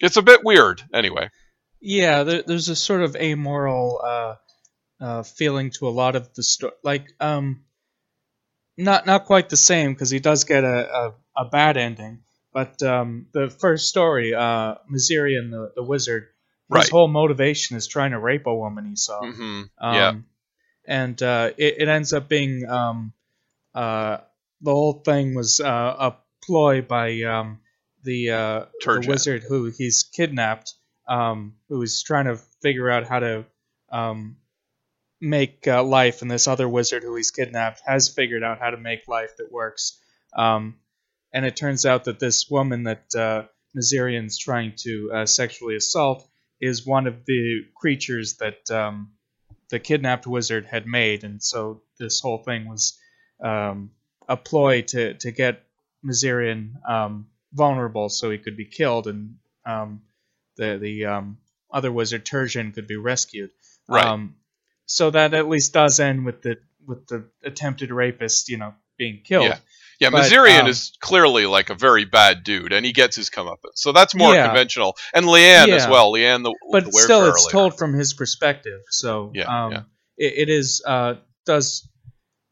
it's 0.00 0.16
a 0.16 0.22
bit 0.22 0.44
weird, 0.44 0.82
anyway. 0.92 1.30
Yeah, 1.80 2.24
there, 2.24 2.42
there's 2.42 2.68
a 2.68 2.76
sort 2.76 3.02
of 3.02 3.16
amoral 3.16 4.00
uh, 4.04 4.34
uh, 5.00 5.22
feeling 5.22 5.70
to 5.72 5.88
a 5.88 5.90
lot 5.90 6.16
of 6.16 6.32
the 6.34 6.42
story. 6.42 6.72
Like, 6.82 7.06
um, 7.20 7.64
not 8.76 9.06
not 9.06 9.24
quite 9.24 9.48
the 9.48 9.56
same 9.56 9.92
because 9.92 10.10
he 10.10 10.18
does 10.18 10.44
get 10.44 10.64
a, 10.64 11.14
a, 11.36 11.44
a 11.44 11.44
bad 11.46 11.76
ending. 11.76 12.20
But 12.52 12.82
um, 12.82 13.26
the 13.32 13.50
first 13.50 13.88
story, 13.88 14.34
uh, 14.34 14.76
Mazirian 14.90 15.50
the, 15.50 15.72
the 15.76 15.82
wizard, 15.82 16.28
his 16.72 16.74
right. 16.74 16.88
whole 16.88 17.08
motivation 17.08 17.76
is 17.76 17.86
trying 17.86 18.12
to 18.12 18.18
rape 18.18 18.46
a 18.46 18.54
woman 18.54 18.86
he 18.86 18.96
saw. 18.96 19.20
Mm-hmm. 19.20 19.62
Um, 19.78 19.94
yeah. 19.94 20.12
And 20.88 21.22
uh, 21.22 21.50
it, 21.58 21.74
it 21.80 21.88
ends 21.88 22.14
up 22.14 22.28
being 22.28 22.66
um, 22.66 23.12
the 23.76 24.72
whole 24.72 25.02
thing 25.04 25.34
was 25.34 25.60
uh, 25.60 25.96
a 25.98 26.16
ploy 26.44 26.82
by 26.82 27.22
um, 27.22 27.60
the, 28.02 28.30
uh, 28.30 28.64
the 28.84 29.04
wizard 29.06 29.42
who 29.42 29.70
he's 29.76 30.02
kidnapped, 30.02 30.74
um, 31.08 31.54
who 31.68 31.82
is 31.82 32.02
trying 32.02 32.26
to 32.26 32.36
figure 32.62 32.90
out 32.90 33.06
how 33.06 33.18
to 33.18 33.44
um, 33.90 34.36
make 35.20 35.66
uh, 35.66 35.82
life, 35.82 36.22
and 36.22 36.30
this 36.30 36.48
other 36.48 36.68
wizard 36.68 37.02
who 37.02 37.16
he's 37.16 37.30
kidnapped 37.30 37.80
has 37.86 38.08
figured 38.08 38.42
out 38.42 38.58
how 38.58 38.70
to 38.70 38.76
make 38.76 39.08
life 39.08 39.36
that 39.38 39.52
works. 39.52 40.00
Um, 40.34 40.76
and 41.32 41.44
it 41.44 41.56
turns 41.56 41.84
out 41.84 42.04
that 42.04 42.18
this 42.18 42.48
woman 42.50 42.84
that 42.84 43.14
uh, 43.14 43.44
Mazirian's 43.76 44.38
trying 44.38 44.74
to 44.78 45.10
uh, 45.12 45.26
sexually 45.26 45.76
assault 45.76 46.26
is 46.60 46.86
one 46.86 47.06
of 47.06 47.24
the 47.26 47.62
creatures 47.74 48.36
that 48.38 48.70
um, 48.70 49.12
the 49.68 49.78
kidnapped 49.78 50.26
wizard 50.26 50.64
had 50.64 50.86
made, 50.86 51.24
and 51.24 51.42
so 51.42 51.82
this 51.98 52.20
whole 52.20 52.38
thing 52.38 52.68
was 52.68 52.98
um, 53.42 53.90
a 54.28 54.36
ploy 54.36 54.82
to 54.82 55.14
to 55.14 55.30
get 55.30 55.62
Mazirian 56.04 56.72
um, 56.88 57.26
vulnerable 57.52 58.08
so 58.08 58.30
he 58.30 58.38
could 58.38 58.56
be 58.56 58.66
killed 58.66 59.06
and 59.06 59.36
um, 59.64 60.02
the 60.56 60.78
the 60.78 61.06
um, 61.06 61.38
other 61.70 61.92
wizard 61.92 62.24
Turjan 62.24 62.74
could 62.74 62.86
be 62.86 62.96
rescued. 62.96 63.50
Right. 63.88 64.04
Um, 64.04 64.36
so 64.86 65.10
that 65.10 65.34
at 65.34 65.48
least 65.48 65.72
does 65.72 66.00
end 66.00 66.24
with 66.24 66.42
the 66.42 66.58
with 66.86 67.06
the 67.08 67.24
attempted 67.42 67.90
rapist, 67.90 68.48
you 68.48 68.56
know, 68.58 68.74
being 68.96 69.20
killed. 69.24 69.46
Yeah. 69.46 69.58
Yeah, 69.98 70.10
But, 70.10 70.30
um, 70.30 70.68
is 70.68 70.92
clearly 71.00 71.46
like 71.46 71.70
a 71.70 71.74
very 71.74 72.04
bad 72.04 72.44
dude, 72.44 72.74
and 72.74 72.84
he 72.84 72.92
gets 72.92 73.16
his 73.16 73.30
comeuppance. 73.30 73.76
So 73.76 73.92
that's 73.92 74.14
more 74.14 74.34
Yeah. 74.34 74.46
conventional. 74.46 74.94
And 75.14 75.26
Liane 75.26 75.70
as 75.70 75.88
well. 75.88 76.10
Liane, 76.10 76.42
the 76.42 76.54
but 76.70 76.84
the 76.84 76.92
still, 76.92 77.26
it's 77.30 77.50
told 77.50 77.78
from 77.78 77.94
his 77.94 78.12
perspective. 78.12 78.82
So 78.90 79.32
Yeah, 79.34 79.64
um, 79.64 79.72
yeah. 79.72 79.82
It, 80.18 80.34
it 80.36 80.48
is 80.50 80.82
uh, 80.84 81.14
does 81.46 81.88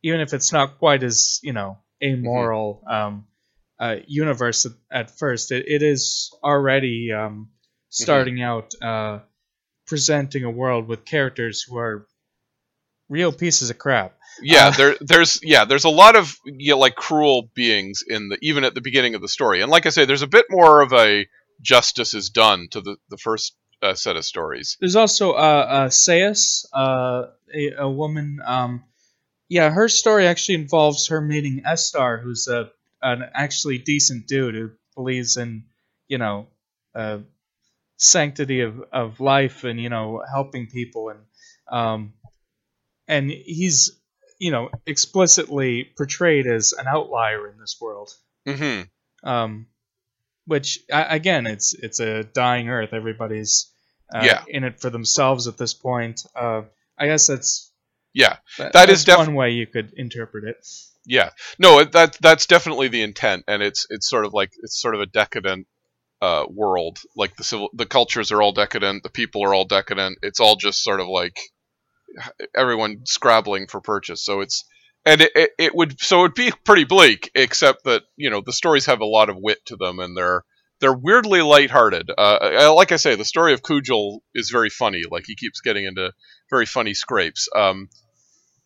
even 0.04 0.20
if 0.20 0.34
it's 0.34 0.52
not 0.52 0.78
quite 0.78 1.02
as 1.02 1.40
you 1.42 1.52
know 1.52 1.78
amoral 2.02 2.82
Mm-hmm. 2.86 2.94
um, 2.94 3.26
uh, 3.80 3.96
universe 4.06 4.66
at, 4.66 4.72
at 4.92 5.18
first, 5.18 5.52
it, 5.52 5.66
it 5.68 5.82
is 5.82 6.30
already 6.44 7.12
um, 7.12 7.50
Mm-hmm. 8.00 8.28
starting 8.28 8.42
out 8.42 8.74
uh, 8.82 9.20
presenting 9.86 10.44
a 10.44 10.50
world 10.50 10.88
with 10.88 11.04
characters 11.04 11.62
who 11.62 11.78
are 11.78 12.06
real 13.08 13.32
pieces 13.32 13.70
of 13.70 13.78
crap. 13.78 14.16
Yeah, 14.42 14.70
Uh, 14.70 14.72
there, 14.76 14.96
there's 15.00 15.40
yeah, 15.42 15.64
there's 15.64 15.84
a 15.84 15.90
lot 15.90 16.16
of 16.16 16.36
you 16.44 16.72
know, 16.72 16.78
like 16.78 16.96
cruel 16.96 17.50
beings 17.54 18.02
in 18.06 18.28
the 18.28 18.38
even 18.42 18.64
at 18.64 18.74
the 18.74 18.80
beginning 18.80 19.14
of 19.14 19.22
the 19.22 19.28
story, 19.28 19.62
and 19.62 19.70
like 19.70 19.86
I 19.86 19.90
say, 19.90 20.06
there's 20.06 20.22
a 20.22 20.26
bit 20.28 20.46
more 20.50 20.82
of 20.82 20.92
a 20.92 21.26
justice 21.62 22.14
is 22.14 22.30
done 22.30 22.68
to 22.72 22.80
the 22.80 22.96
the 23.10 23.16
first 23.18 23.56
uh, 23.82 23.94
set 23.94 24.16
of 24.16 24.24
stories. 24.24 24.76
There's 24.80 24.96
also 24.96 25.32
uh, 25.32 25.90
uh, 25.92 26.76
uh, 26.76 27.26
a, 27.54 27.70
a 27.78 27.90
woman. 27.90 28.40
Um, 28.44 28.84
yeah, 29.54 29.70
her 29.70 29.88
story 29.88 30.26
actually 30.26 30.56
involves 30.56 31.06
her 31.06 31.20
meeting 31.20 31.62
Etarr, 31.64 32.20
who's 32.20 32.48
a 32.48 32.72
an 33.00 33.22
actually 33.34 33.78
decent 33.78 34.26
dude 34.26 34.56
who 34.56 34.70
believes 34.96 35.36
in, 35.36 35.66
you 36.08 36.18
know, 36.18 36.48
uh, 36.92 37.18
sanctity 37.96 38.62
of, 38.62 38.82
of 38.92 39.20
life 39.20 39.62
and 39.62 39.78
you 39.80 39.88
know 39.88 40.24
helping 40.28 40.66
people 40.66 41.10
and 41.10 41.20
um, 41.68 42.14
and 43.06 43.30
he's 43.30 43.92
you 44.40 44.50
know 44.50 44.70
explicitly 44.86 45.84
portrayed 45.96 46.48
as 46.48 46.72
an 46.72 46.86
outlier 46.88 47.48
in 47.48 47.56
this 47.60 47.76
world. 47.80 48.10
Mm-hmm. 48.48 49.28
Um, 49.28 49.66
which 50.46 50.80
again, 50.90 51.46
it's 51.46 51.74
it's 51.74 52.00
a 52.00 52.24
dying 52.24 52.68
Earth. 52.70 52.92
Everybody's 52.92 53.70
uh, 54.12 54.22
Yeah. 54.24 54.42
in 54.48 54.64
it 54.64 54.80
for 54.80 54.90
themselves 54.90 55.46
at 55.46 55.58
this 55.58 55.74
point. 55.74 56.26
Uh, 56.34 56.62
I 56.98 57.06
guess 57.06 57.28
that's 57.28 57.70
Yeah, 58.14 58.36
that, 58.58 58.72
that 58.72 58.90
is 58.90 59.04
def- 59.04 59.18
one 59.18 59.34
way 59.34 59.50
you 59.50 59.66
could 59.66 59.92
interpret 59.96 60.44
it. 60.44 60.64
Yeah, 61.04 61.30
no, 61.58 61.82
that 61.84 62.16
that's 62.20 62.46
definitely 62.46 62.88
the 62.88 63.02
intent, 63.02 63.44
and 63.48 63.62
it's 63.62 63.86
it's 63.90 64.08
sort 64.08 64.24
of 64.24 64.32
like 64.32 64.52
it's 64.62 64.80
sort 64.80 64.94
of 64.94 65.00
a 65.00 65.06
decadent 65.06 65.66
uh, 66.22 66.44
world. 66.48 66.98
Like 67.16 67.36
the 67.36 67.44
civil, 67.44 67.70
the 67.74 67.86
cultures 67.86 68.30
are 68.32 68.40
all 68.40 68.52
decadent, 68.52 69.02
the 69.02 69.10
people 69.10 69.44
are 69.44 69.52
all 69.52 69.64
decadent. 69.66 70.18
It's 70.22 70.40
all 70.40 70.56
just 70.56 70.82
sort 70.82 71.00
of 71.00 71.08
like 71.08 71.36
everyone 72.56 73.00
scrabbling 73.04 73.66
for 73.66 73.80
purchase. 73.80 74.24
So 74.24 74.40
it's 74.40 74.64
and 75.04 75.20
it, 75.20 75.32
it, 75.34 75.50
it 75.58 75.74
would 75.74 76.00
so 76.00 76.20
it 76.20 76.22
would 76.22 76.34
be 76.34 76.52
pretty 76.64 76.84
bleak, 76.84 77.30
except 77.34 77.84
that 77.84 78.02
you 78.16 78.30
know 78.30 78.42
the 78.44 78.52
stories 78.52 78.86
have 78.86 79.00
a 79.00 79.06
lot 79.06 79.28
of 79.28 79.36
wit 79.36 79.58
to 79.66 79.76
them 79.76 79.98
and 79.98 80.16
they're 80.16 80.44
they're 80.80 80.94
weirdly 80.94 81.40
lighthearted. 81.42 82.10
Uh, 82.16 82.72
like 82.74 82.92
I 82.92 82.96
say, 82.96 83.14
the 83.14 83.24
story 83.24 83.52
of 83.52 83.62
Cugel 83.62 84.20
is 84.34 84.50
very 84.50 84.70
funny. 84.70 85.02
Like 85.10 85.24
he 85.26 85.36
keeps 85.36 85.60
getting 85.60 85.84
into 85.84 86.12
very 86.50 86.66
funny 86.66 86.94
scrapes. 86.94 87.48
Um, 87.54 87.88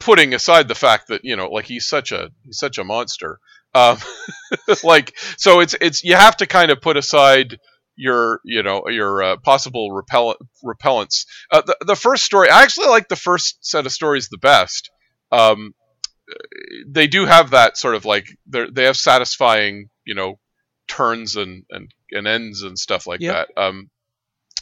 putting 0.01 0.35
aside 0.35 0.69
the 0.69 0.75
fact 0.75 1.09
that 1.09 1.25
you 1.25 1.37
know, 1.37 1.49
like 1.49 1.67
he's 1.67 1.87
such 1.87 2.13
a 2.13 2.31
he's 2.45 2.59
such 2.59 2.79
a 2.79 2.85
monster. 2.85 3.39
Um, 3.75 3.99
like 4.85 5.17
so, 5.37 5.61
it's 5.61 5.75
it's 5.81 6.05
you 6.05 6.15
have 6.15 6.37
to 6.39 6.47
kind 6.47 6.71
of 6.71 6.81
put 6.81 6.97
aside 6.97 7.59
your 7.97 8.41
you 8.45 8.63
know 8.63 8.89
your 8.89 9.23
uh, 9.23 9.37
possible 9.39 9.91
repellent 9.93 10.39
repellents. 10.65 11.27
Uh, 11.51 11.63
the 11.63 11.77
the 11.87 11.97
first 11.97 12.25
story, 12.25 12.49
I 12.49 12.63
actually 12.63 12.89
like 12.89 13.09
the 13.09 13.17
first 13.17 13.59
set 13.61 13.87
of 13.87 13.93
stories 13.93 14.29
the 14.29 14.39
best. 14.39 14.91
Um, 15.31 15.75
they 16.87 17.07
do 17.07 17.27
have 17.27 17.51
that 17.51 17.77
sort 17.77 17.95
of 17.95 18.05
like 18.05 18.27
they 18.47 18.67
they 18.71 18.85
have 18.85 18.97
satisfying 18.97 19.91
you 20.05 20.15
know 20.15 20.39
turns 20.87 21.37
and 21.37 21.65
and, 21.71 21.93
and 22.13 22.27
ends 22.27 22.63
and 22.63 22.79
stuff 22.79 23.07
like 23.07 23.21
yep. 23.21 23.49
that. 23.49 23.63
Um, 23.63 23.91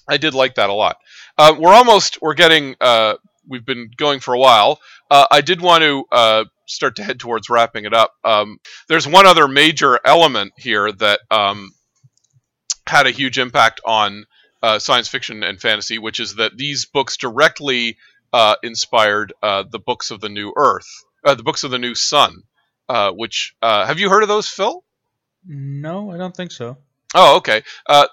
I 0.09 0.16
did 0.16 0.34
like 0.34 0.55
that 0.55 0.70
a 0.70 0.74
lot. 0.74 0.97
Uh, 1.37 1.55
we're 1.59 1.72
almost 1.72 2.20
we're 2.22 2.34
getting 2.34 2.76
uh, 2.80 3.14
we've 3.49 3.65
been 3.65 3.91
going 3.97 4.21
for 4.21 4.35
a 4.35 4.39
while. 4.39 4.81
Uh, 5.11 5.27
I 5.31 5.41
did 5.41 5.61
want 5.61 5.83
to 5.83 6.05
uh, 6.13 6.45
start 6.67 6.97
to 6.97 7.05
head 7.05 7.21
towards 7.21 7.49
wrapping 7.49 7.85
it 7.85 7.95
up. 7.95 8.13
Um, 8.25 8.59
there's 8.89 9.07
one 9.07 9.27
other 9.27 9.49
major 9.49 9.99
element 10.05 10.53
here 10.57 10.91
that 10.93 11.21
um, 11.31 11.73
had 12.87 13.07
a 13.07 13.11
huge 13.11 13.39
impact 13.39 13.81
on 13.85 14.27
uh, 14.63 14.79
science 14.79 15.09
fiction 15.09 15.43
and 15.43 15.61
fantasy, 15.61 15.99
which 15.99 16.21
is 16.21 16.37
that 16.37 16.57
these 16.57 16.87
books 16.87 17.17
directly 17.17 17.97
uh, 18.33 18.57
inspired 18.63 19.33
uh, 19.43 19.65
the 19.71 19.79
books 19.79 20.11
of 20.11 20.21
the 20.21 20.29
New 20.29 20.53
Earth, 20.57 20.89
uh, 21.25 21.35
the 21.35 21.43
books 21.43 21.65
of 21.65 21.71
the 21.71 21.79
New 21.79 21.95
Sun. 21.95 22.43
which 23.15 23.55
have 23.63 23.99
you 23.99 24.09
heard 24.09 24.23
of 24.23 24.29
those, 24.29 24.49
Phil? 24.49 24.83
No, 25.47 26.11
I 26.11 26.17
don't 26.17 26.37
think 26.37 26.51
so. 26.51 26.79
Oh, 27.15 27.37
okay. 27.37 27.63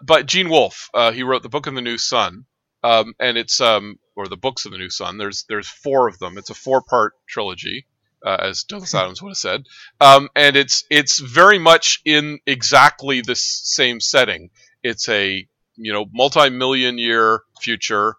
but 0.03 0.27
Gene 0.27 0.49
Wolfe, 0.49 0.89
he 1.13 1.23
wrote 1.23 1.43
the 1.43 1.49
Book 1.49 1.67
of 1.67 1.73
the 1.73 1.81
New 1.81 1.97
Sun, 1.97 2.45
um, 2.83 3.13
and 3.19 3.37
it's 3.37 3.61
um, 3.61 3.97
or 4.15 4.27
the 4.27 4.37
books 4.37 4.65
of 4.65 4.71
the 4.71 4.77
New 4.77 4.89
Sun. 4.89 5.17
There's 5.17 5.45
there's 5.47 5.67
four 5.67 6.07
of 6.07 6.19
them. 6.19 6.37
It's 6.37 6.49
a 6.49 6.55
four 6.55 6.81
part 6.81 7.13
trilogy, 7.27 7.87
uh, 8.25 8.37
as 8.39 8.63
Douglas 8.63 8.93
Adams 8.93 9.21
would 9.21 9.31
have 9.31 9.37
said, 9.37 9.63
um, 10.01 10.29
and 10.35 10.55
it's 10.55 10.83
it's 10.89 11.19
very 11.19 11.59
much 11.59 12.01
in 12.05 12.39
exactly 12.45 13.21
the 13.21 13.35
same 13.35 13.99
setting. 13.99 14.49
It's 14.83 15.07
a 15.09 15.47
you 15.75 15.93
know 15.93 16.05
multi 16.13 16.49
million 16.49 16.97
year 16.97 17.41
future. 17.61 18.15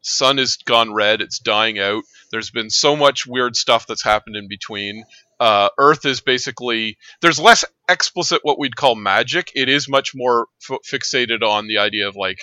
Sun 0.00 0.38
is 0.38 0.56
gone 0.56 0.94
red. 0.94 1.20
It's 1.20 1.38
dying 1.38 1.78
out. 1.78 2.02
There's 2.30 2.50
been 2.50 2.70
so 2.70 2.96
much 2.96 3.26
weird 3.26 3.56
stuff 3.56 3.86
that's 3.86 4.02
happened 4.02 4.36
in 4.36 4.48
between. 4.48 5.04
Uh, 5.40 5.68
Earth 5.78 6.04
is 6.04 6.20
basically 6.20 6.98
there's 7.20 7.38
less 7.38 7.64
explicit 7.88 8.40
what 8.42 8.58
we'd 8.58 8.76
call 8.76 8.94
magic. 8.94 9.52
It 9.54 9.68
is 9.68 9.88
much 9.88 10.12
more 10.14 10.48
f- 10.68 10.78
fixated 10.90 11.42
on 11.42 11.68
the 11.68 11.78
idea 11.78 12.08
of 12.08 12.16
like 12.16 12.40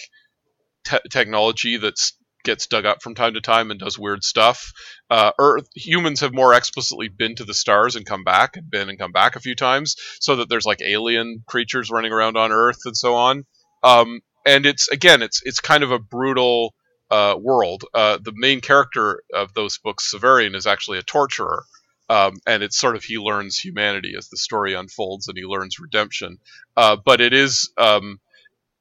te- 0.86 1.10
technology 1.10 1.78
that's 1.78 2.14
gets 2.46 2.68
dug 2.68 2.86
up 2.86 3.02
from 3.02 3.16
time 3.16 3.34
to 3.34 3.42
time 3.42 3.72
and 3.72 3.80
does 3.80 4.00
weird 4.00 4.24
stuff. 4.24 4.72
Uh, 5.10 5.32
Earth 5.40 5.68
humans 5.76 6.22
have 6.22 6.34
more 6.34 6.54
explicitly 6.54 7.10
been 7.10 7.36
to 7.36 7.44
the 7.44 7.54
stars 7.54 7.96
and 7.96 8.06
come 8.06 8.24
back 8.24 8.56
and 8.56 8.70
been 8.70 8.88
and 8.88 9.00
come 9.00 9.12
back 9.12 9.36
a 9.36 9.42
few 9.42 9.56
times, 9.56 9.96
so 10.22 10.38
that 10.38 10.48
there's 10.48 10.66
like 10.66 10.82
alien 10.82 11.44
creatures 11.48 11.92
running 11.92 12.14
around 12.14 12.38
on 12.38 12.52
Earth 12.52 12.80
and 12.86 12.96
so 12.96 13.16
on. 13.16 13.44
Um, 13.84 14.22
and 14.46 14.66
it's 14.66 14.88
again, 14.90 15.22
it's 15.22 15.42
it's 15.44 15.60
kind 15.60 15.84
of 15.84 15.92
a 15.92 16.00
brutal 16.00 16.74
uh, 17.12 17.36
world. 17.38 17.84
Uh, 17.94 18.20
the 18.22 18.34
main 18.36 18.62
character 18.62 19.22
of 19.34 19.54
those 19.54 19.80
books, 19.80 20.14
Severian, 20.14 20.56
is 20.56 20.68
actually 20.68 21.00
a 21.00 21.04
torturer. 21.04 21.66
Um, 22.08 22.36
and 22.46 22.62
it's 22.62 22.78
sort 22.80 22.96
of 22.96 23.04
he 23.04 23.18
learns 23.18 23.58
humanity 23.58 24.14
as 24.16 24.30
the 24.30 24.38
story 24.38 24.76
unfolds, 24.76 25.28
and 25.28 25.36
he 25.36 25.44
learns 25.44 25.80
redemption. 25.80 26.38
Uh, 26.78 26.98
but 27.04 27.20
it 27.20 27.34
is 27.34 27.72
um, 27.80 28.20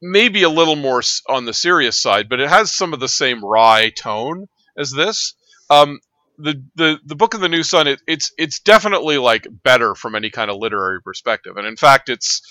maybe 0.05 0.43
a 0.43 0.51
little 0.51 0.77
more 0.77 1.03
on 1.29 1.47
the 1.47 1.55
serious 1.55 2.01
side, 2.01 2.29
but 2.29 2.39
it 2.39 2.49
has 2.49 2.75
some 2.75 2.93
of 2.93 3.01
the 3.01 3.09
same 3.09 3.43
wry 3.43 3.91
tone 3.91 4.47
as 4.77 4.91
this. 4.91 5.35
Um, 5.71 5.99
the, 6.37 6.63
the 6.75 6.99
the 7.07 7.15
book 7.15 7.35
of 7.35 7.41
the 7.41 7.49
new 7.49 7.63
sun 7.63 7.87
it, 7.87 8.01
it's 8.09 8.33
it's 8.37 8.59
definitely 8.59 9.19
like 9.19 9.47
better 9.63 9.95
from 9.95 10.17
any 10.17 10.31
kind 10.31 10.51
of 10.51 10.57
literary 10.57 11.01
perspective 11.01 11.57
and 11.57 11.65
in 11.65 11.77
fact 11.77 12.09
it's 12.09 12.43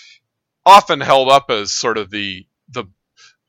often 0.65 1.01
held 1.01 1.29
up 1.29 1.47
as 1.49 1.73
sort 1.73 1.97
of 1.97 2.09
the 2.09 2.45
the 2.69 2.85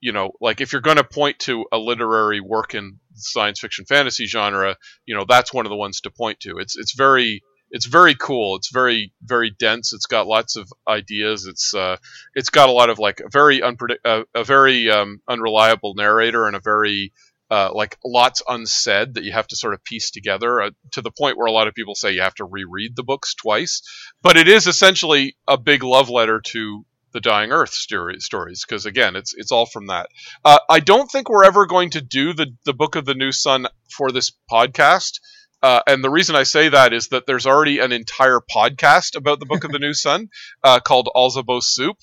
you 0.00 0.10
know 0.10 0.32
like 0.40 0.60
if 0.60 0.72
you're 0.72 0.82
going 0.82 0.96
to 0.96 1.04
point 1.04 1.38
to 1.38 1.64
a 1.70 1.78
literary 1.78 2.40
work 2.40 2.74
in 2.74 2.98
science 3.14 3.60
fiction 3.60 3.84
fantasy 3.84 4.26
genre 4.26 4.76
you 5.06 5.14
know 5.14 5.24
that's 5.28 5.54
one 5.54 5.66
of 5.66 5.70
the 5.70 5.76
ones 5.76 6.00
to 6.00 6.10
point 6.10 6.40
to 6.40 6.58
it's 6.58 6.76
it's 6.76 6.96
very 6.96 7.40
it's 7.74 7.86
very 7.86 8.14
cool. 8.14 8.54
It's 8.54 8.70
very 8.70 9.12
very 9.20 9.50
dense. 9.50 9.92
It's 9.92 10.06
got 10.06 10.28
lots 10.28 10.54
of 10.54 10.72
ideas. 10.86 11.46
It's 11.46 11.74
uh, 11.74 11.96
it's 12.32 12.50
got 12.50 12.68
a 12.68 12.72
lot 12.72 12.88
of 12.88 13.00
like 13.00 13.18
a 13.18 13.28
very 13.28 13.60
unpredict 13.60 13.98
uh, 14.04 14.22
a 14.32 14.44
very 14.44 14.88
um, 14.90 15.20
unreliable 15.28 15.94
narrator 15.94 16.46
and 16.46 16.54
a 16.54 16.60
very 16.60 17.12
uh, 17.50 17.70
like 17.74 17.98
lots 18.04 18.42
unsaid 18.48 19.14
that 19.14 19.24
you 19.24 19.32
have 19.32 19.48
to 19.48 19.56
sort 19.56 19.74
of 19.74 19.82
piece 19.82 20.12
together 20.12 20.62
uh, 20.62 20.70
to 20.92 21.02
the 21.02 21.10
point 21.10 21.36
where 21.36 21.48
a 21.48 21.52
lot 21.52 21.66
of 21.66 21.74
people 21.74 21.96
say 21.96 22.12
you 22.12 22.22
have 22.22 22.36
to 22.36 22.44
reread 22.44 22.94
the 22.94 23.02
books 23.02 23.34
twice. 23.34 23.82
But 24.22 24.36
it 24.36 24.46
is 24.46 24.68
essentially 24.68 25.36
a 25.48 25.58
big 25.58 25.82
love 25.82 26.08
letter 26.08 26.40
to 26.40 26.86
the 27.12 27.20
Dying 27.20 27.50
Earth 27.50 27.74
story, 27.74 28.20
stories 28.20 28.64
because 28.64 28.86
again, 28.86 29.16
it's 29.16 29.34
it's 29.34 29.50
all 29.50 29.66
from 29.66 29.88
that. 29.88 30.10
Uh, 30.44 30.58
I 30.70 30.78
don't 30.78 31.10
think 31.10 31.28
we're 31.28 31.44
ever 31.44 31.66
going 31.66 31.90
to 31.90 32.00
do 32.00 32.34
the 32.34 32.54
the 32.64 32.72
Book 32.72 32.94
of 32.94 33.04
the 33.04 33.14
New 33.14 33.32
Sun 33.32 33.66
for 33.90 34.12
this 34.12 34.30
podcast. 34.48 35.18
Uh, 35.64 35.80
and 35.86 36.04
the 36.04 36.10
reason 36.10 36.36
I 36.36 36.42
say 36.42 36.68
that 36.68 36.92
is 36.92 37.08
that 37.08 37.24
there's 37.24 37.46
already 37.46 37.78
an 37.78 37.90
entire 37.90 38.38
podcast 38.38 39.16
about 39.16 39.40
the 39.40 39.46
Book 39.46 39.64
of 39.64 39.72
the 39.72 39.78
New 39.78 39.94
Sun 39.94 40.28
uh, 40.62 40.78
called 40.80 41.08
Alzabo 41.16 41.62
Soup 41.62 41.96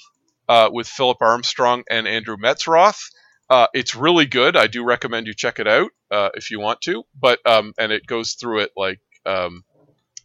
uh, 0.49 0.71
with 0.73 0.87
Philip 0.87 1.19
Armstrong 1.21 1.83
and 1.87 2.07
Andrew 2.07 2.37
Metzroth. 2.37 3.11
Uh, 3.51 3.67
it's 3.75 3.93
really 3.93 4.25
good. 4.25 4.57
I 4.57 4.65
do 4.65 4.83
recommend 4.83 5.27
you 5.27 5.35
check 5.35 5.59
it 5.59 5.67
out 5.67 5.91
uh, 6.09 6.29
if 6.33 6.49
you 6.49 6.59
want 6.59 6.81
to. 6.85 7.03
But 7.13 7.37
um, 7.45 7.73
and 7.77 7.91
it 7.91 8.07
goes 8.07 8.33
through 8.33 8.61
it 8.61 8.71
like 8.75 8.99
um, 9.27 9.63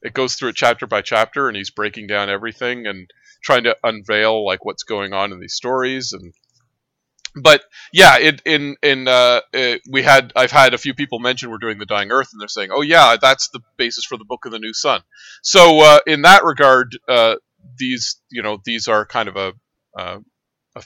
it 0.01 0.15
goes 0.15 0.37
through 0.37 0.49
it 0.51 0.57
chapter 0.57 0.87
by 0.87 1.03
chapter, 1.03 1.47
and 1.47 1.59
he's 1.59 1.71
breaking 1.71 2.07
down 2.07 2.31
everything 2.31 2.87
and 2.87 3.11
trying 3.45 3.65
to 3.65 3.77
unveil 3.85 4.47
like 4.47 4.65
what's 4.65 4.85
going 4.85 5.13
on 5.13 5.33
in 5.33 5.41
these 5.41 5.57
stories 5.57 6.15
and 6.15 6.33
but 7.37 7.63
yeah, 7.93 8.19
it, 8.19 8.43
in 8.45 8.77
in 8.83 9.07
uh, 9.07 9.41
it, 9.53 9.83
we 9.89 10.03
had 10.03 10.33
I've 10.35 10.51
had 10.51 10.75
a 10.75 10.79
few 10.79 10.95
people 10.95 11.19
mention 11.19 11.51
we're 11.51 11.59
doing 11.59 11.79
the 11.79 11.87
Dying 11.87 12.11
Earth, 12.11 12.31
and 12.33 12.41
they're 12.41 12.49
saying, 12.49 12.71
"Oh 12.73 12.83
yeah, 12.83 13.17
that's 13.21 13.49
the 13.49 13.61
basis 13.77 14.05
for 14.05 14.17
the 14.17 14.25
Book 14.25 14.47
of 14.47 14.53
the 14.53 14.59
New 14.59 14.73
Sun." 14.73 15.03
So 15.43 15.81
uh, 15.81 15.99
in 16.07 16.23
that 16.23 16.45
regard, 16.45 16.97
uh, 17.09 17.37
these 17.79 18.17
you 18.31 18.43
know 18.43 18.59
these 18.65 18.89
are 18.89 19.05
kind 19.05 19.29
of 19.29 19.37
a, 19.37 19.53
uh, 19.99 20.19
a 20.75 20.83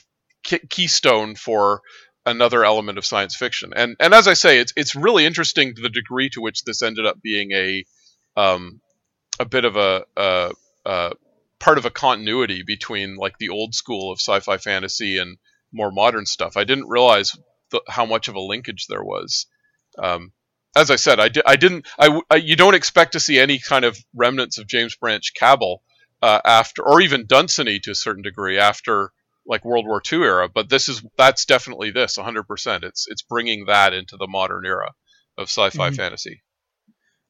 keystone 0.69 1.35
for 1.35 1.81
another 2.25 2.63
element 2.65 2.97
of 2.97 3.05
science 3.05 3.35
fiction, 3.35 3.71
and 3.75 3.95
and 3.99 4.13
as 4.13 4.27
I 4.27 4.33
say, 4.33 4.59
it's 4.59 4.73
it's 4.75 4.95
really 4.95 5.25
interesting 5.25 5.73
the 5.81 5.89
degree 5.89 6.29
to 6.31 6.41
which 6.41 6.63
this 6.63 6.81
ended 6.81 7.05
up 7.05 7.21
being 7.21 7.51
a 7.53 7.85
um, 8.35 8.81
a 9.39 9.45
bit 9.45 9.65
of 9.65 9.77
a, 9.77 10.03
a, 10.17 10.51
a 10.85 11.11
part 11.59 11.77
of 11.77 11.85
a 11.85 11.91
continuity 11.91 12.63
between 12.63 13.15
like 13.15 13.37
the 13.37 13.49
old 13.49 13.73
school 13.73 14.11
of 14.11 14.19
sci-fi 14.19 14.57
fantasy 14.57 15.17
and 15.17 15.37
more 15.71 15.91
modern 15.91 16.25
stuff. 16.25 16.57
I 16.57 16.63
didn't 16.63 16.89
realize 16.89 17.37
the, 17.71 17.81
how 17.87 18.05
much 18.05 18.27
of 18.27 18.35
a 18.35 18.41
linkage 18.41 18.87
there 18.87 19.03
was. 19.03 19.47
Um, 19.97 20.31
as 20.75 20.89
I 20.89 20.95
said, 20.95 21.19
I, 21.19 21.29
di- 21.29 21.43
I 21.45 21.55
didn't. 21.55 21.87
I, 21.99 22.21
I, 22.29 22.35
you 22.37 22.55
don't 22.55 22.75
expect 22.75 23.13
to 23.13 23.19
see 23.19 23.39
any 23.39 23.59
kind 23.59 23.83
of 23.83 23.97
remnants 24.15 24.57
of 24.57 24.67
James 24.67 24.95
Branch 24.95 25.33
Cabell 25.33 25.81
uh, 26.21 26.39
after, 26.45 26.83
or 26.83 27.01
even 27.01 27.25
Dunsany 27.25 27.79
to 27.79 27.91
a 27.91 27.95
certain 27.95 28.23
degree 28.23 28.57
after 28.57 29.11
like 29.45 29.65
World 29.65 29.85
War 29.85 30.01
II 30.11 30.19
era. 30.19 30.47
But 30.47 30.69
this 30.69 30.87
is 30.87 31.03
that's 31.17 31.45
definitely 31.45 31.91
this 31.91 32.17
100. 32.17 32.43
percent 32.43 32.83
It's 32.83 33.07
it's 33.09 33.21
bringing 33.21 33.65
that 33.65 33.93
into 33.93 34.17
the 34.17 34.27
modern 34.27 34.65
era 34.65 34.91
of 35.37 35.49
sci-fi 35.49 35.87
mm-hmm. 35.87 35.95
fantasy. 35.95 36.41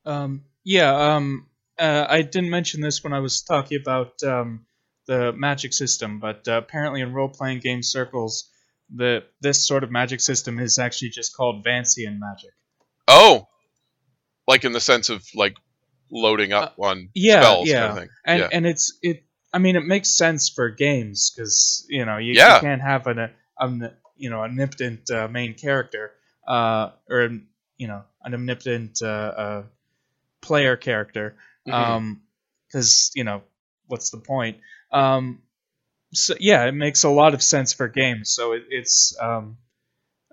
Um, 0.05 0.43
yeah. 0.63 1.15
Um, 1.15 1.47
uh, 1.79 2.05
I 2.07 2.21
didn't 2.21 2.49
mention 2.49 2.81
this 2.81 3.03
when 3.03 3.13
I 3.13 3.19
was 3.19 3.41
talking 3.41 3.79
about 3.81 4.21
um, 4.23 4.65
the 5.08 5.34
magic 5.34 5.74
system, 5.74 6.20
but 6.20 6.47
uh, 6.47 6.54
apparently 6.54 7.02
in 7.02 7.14
role 7.14 7.30
playing 7.30 7.60
game 7.60 7.84
circles, 7.84 8.49
the 8.93 9.24
this 9.41 9.66
sort 9.66 9.84
of 9.84 9.91
magic 9.91 10.22
system 10.22 10.60
is 10.60 10.78
actually 10.78 11.10
just 11.10 11.36
called 11.36 11.64
Vancian 11.66 12.20
magic. 12.20 12.52
Oh, 13.08 13.47
like 14.47 14.64
in 14.64 14.74
the 14.74 14.80
sense 14.80 15.10
of 15.10 15.26
like 15.36 15.56
loading 16.12 16.54
up 16.54 16.76
uh, 16.78 16.84
on 16.84 17.10
yeah, 17.14 17.41
spells, 17.41 17.68
yeah. 17.68 17.88
Kind 17.88 17.99
of 17.99 18.10
and 18.26 18.39
yeah. 18.39 18.49
and 18.52 18.66
it's 18.66 18.97
it. 19.02 19.24
I 19.54 19.58
mean, 19.58 19.76
it 19.76 19.86
makes 19.86 20.10
sense 20.10 20.49
for 20.49 20.70
games 20.70 21.32
because 21.32 21.86
you 21.89 22.06
know 22.06 22.18
you, 22.18 22.34
yeah. 22.34 22.56
you, 22.56 22.62
can't 22.62 22.82
have 22.82 23.08
an, 23.08 23.20
a, 23.20 23.91
you 24.18 24.30
know 24.30 24.41
omnipotent 24.41 25.10
uh, 25.12 25.28
main 25.28 25.54
character 25.56 26.12
uh, 26.47 26.91
or 27.10 27.30
you 27.78 27.88
know 27.88 28.04
an 28.24 28.34
omnipotent 28.34 29.02
uh, 29.02 29.06
uh, 29.06 29.64
player 30.41 30.78
character 30.78 31.36
because 31.66 31.76
mm-hmm. 31.76 31.91
um, 31.93 32.22
you 33.16 33.24
know 33.24 33.41
what's 33.88 34.10
the 34.10 34.18
point? 34.18 34.58
Um, 34.91 35.41
so, 36.13 36.35
yeah, 36.39 36.65
it 36.65 36.73
makes 36.73 37.03
a 37.03 37.09
lot 37.09 37.33
of 37.33 37.41
sense 37.41 37.73
for 37.73 37.87
games. 37.87 38.31
So 38.31 38.53
it, 38.53 38.63
it's 38.69 39.15
um, 39.21 39.57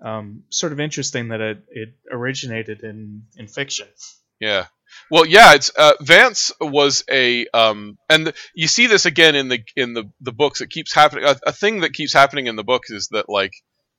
um, 0.03 0.43
sort 0.49 0.73
of 0.73 0.79
interesting 0.79 1.29
that 1.29 1.41
it, 1.41 1.63
it 1.69 1.89
originated 2.11 2.83
in 2.83 3.23
in 3.37 3.47
fiction. 3.47 3.87
Yeah. 4.39 4.65
Well, 5.11 5.25
yeah, 5.25 5.53
it's 5.55 5.69
uh, 5.69 5.93
Vance 6.01 6.51
was 6.59 7.03
a 7.09 7.47
um, 7.53 7.97
and 8.09 8.27
the, 8.27 8.33
you 8.53 8.67
see 8.67 8.87
this 8.87 9.05
again 9.05 9.35
in 9.35 9.47
the 9.47 9.59
in 9.75 9.93
the 9.93 10.11
the 10.19 10.31
books. 10.31 10.61
It 10.61 10.69
keeps 10.69 10.93
happening. 10.93 11.25
A, 11.25 11.35
a 11.47 11.51
thing 11.51 11.81
that 11.81 11.93
keeps 11.93 12.13
happening 12.13 12.47
in 12.47 12.55
the 12.55 12.63
books 12.63 12.89
is 12.89 13.07
that 13.09 13.29
like, 13.29 13.53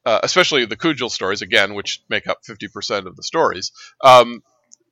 uh, 0.04 0.20
especially 0.22 0.66
the 0.66 0.76
Cugel 0.76 1.11
stories 1.11 1.42
again, 1.42 1.74
which 1.74 2.02
make 2.08 2.26
up 2.26 2.38
fifty 2.44 2.68
percent 2.68 3.06
of 3.06 3.16
the 3.16 3.22
stories. 3.22 3.72
Um, 4.02 4.42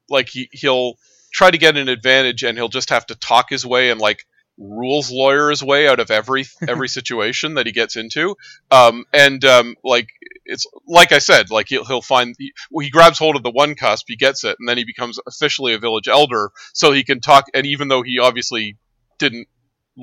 like 0.08 0.28
he 0.28 0.48
he'll 0.52 0.94
try 1.32 1.50
to 1.50 1.58
get 1.58 1.76
an 1.76 1.88
advantage, 1.88 2.42
and 2.42 2.56
he'll 2.56 2.68
just 2.68 2.90
have 2.90 3.06
to 3.06 3.14
talk 3.14 3.50
his 3.50 3.66
way 3.66 3.90
and 3.90 4.00
like 4.00 4.24
rules 4.58 5.10
lawyer 5.10 5.50
his 5.50 5.62
way 5.62 5.88
out 5.88 6.00
of 6.00 6.10
every 6.10 6.44
every 6.68 6.88
situation 6.88 7.54
that 7.54 7.66
he 7.66 7.72
gets 7.72 7.96
into. 7.96 8.36
Um, 8.70 9.04
and 9.12 9.44
um, 9.44 9.76
like 9.84 10.08
it's 10.44 10.66
like 10.86 11.12
I 11.12 11.18
said, 11.18 11.50
like 11.50 11.68
he'll 11.68 11.84
he'll 11.84 12.02
find 12.02 12.34
he, 12.38 12.52
well, 12.70 12.84
he 12.84 12.90
grabs 12.90 13.18
hold 13.18 13.36
of 13.36 13.42
the 13.42 13.50
one 13.50 13.74
cusp, 13.74 14.06
he 14.08 14.16
gets 14.16 14.44
it, 14.44 14.56
and 14.58 14.68
then 14.68 14.78
he 14.78 14.84
becomes 14.84 15.18
officially 15.26 15.74
a 15.74 15.78
village 15.78 16.08
elder, 16.08 16.50
so 16.72 16.92
he 16.92 17.04
can 17.04 17.20
talk. 17.20 17.46
And 17.54 17.66
even 17.66 17.88
though 17.88 18.02
he 18.02 18.18
obviously 18.18 18.76
didn't 19.18 19.48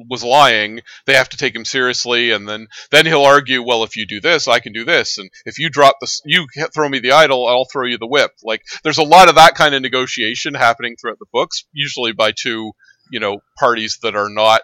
was 0.10 0.24
lying, 0.24 0.82
they 1.06 1.14
have 1.14 1.30
to 1.30 1.38
take 1.38 1.56
him 1.56 1.66
seriously, 1.66 2.32
and 2.32 2.48
then 2.48 2.68
then 2.92 3.06
he'll 3.06 3.24
argue, 3.24 3.64
well, 3.64 3.84
if 3.84 3.96
you 3.96 4.06
do 4.06 4.20
this, 4.20 4.48
I 4.48 4.60
can 4.60 4.74
do 4.74 4.84
this, 4.84 5.18
and 5.18 5.30
if 5.46 5.58
you 5.58 5.70
drop 5.70 5.96
this 6.02 6.22
you 6.26 6.48
throw 6.74 6.88
me 6.90 7.00
the 7.00 7.14
idol, 7.14 7.48
I'll 7.48 7.66
throw 7.66 7.86
you 7.86 7.98
the 7.98 8.08
whip. 8.08 8.32
Like 8.44 8.62
there's 8.84 8.98
a 8.98 9.04
lot 9.04 9.30
of 9.30 9.36
that 9.36 9.56
kind 9.56 9.74
of 9.74 9.82
negotiation 9.82 10.54
happening 10.54 10.96
throughout 10.96 11.20
the 11.20 11.26
books, 11.32 11.66
usually 11.72 12.12
by 12.12 12.32
two 12.32 12.74
you 13.12 13.20
know 13.20 13.40
parties 13.58 14.00
that 14.04 14.16
are 14.16 14.30
not 14.30 14.62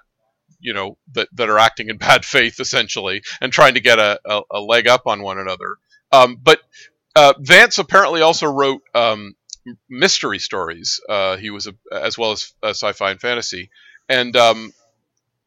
you 0.60 0.74
know 0.74 0.98
that 1.14 1.28
that 1.34 1.50
are 1.50 1.60
acting 1.60 1.90
in 1.90 1.98
bad 2.10 2.26
faith 2.26 2.60
essentially 2.60 3.22
and 3.42 3.52
trying 3.52 3.74
to 3.74 3.82
get 3.82 4.00
a, 4.00 4.20
a, 4.26 4.42
a 4.52 4.60
leg 4.60 4.88
up 4.88 5.08
on 5.08 5.22
one 5.22 5.40
another. 5.40 5.76
Um, 6.12 6.38
but 6.42 6.60
uh, 7.16 7.34
Vance 7.40 7.78
apparently 7.78 8.22
also 8.22 8.48
wrote 8.52 8.82
um, 8.94 9.36
mystery 9.90 10.40
stories. 10.40 11.00
Uh, 11.08 11.38
he 11.38 11.50
was 11.50 11.68
a, 11.68 11.74
as 11.92 12.18
well 12.18 12.32
as 12.32 12.54
uh, 12.64 12.70
sci-fi 12.70 13.12
and 13.12 13.22
fantasy, 13.22 13.70
and 14.08 14.36
um, 14.36 14.74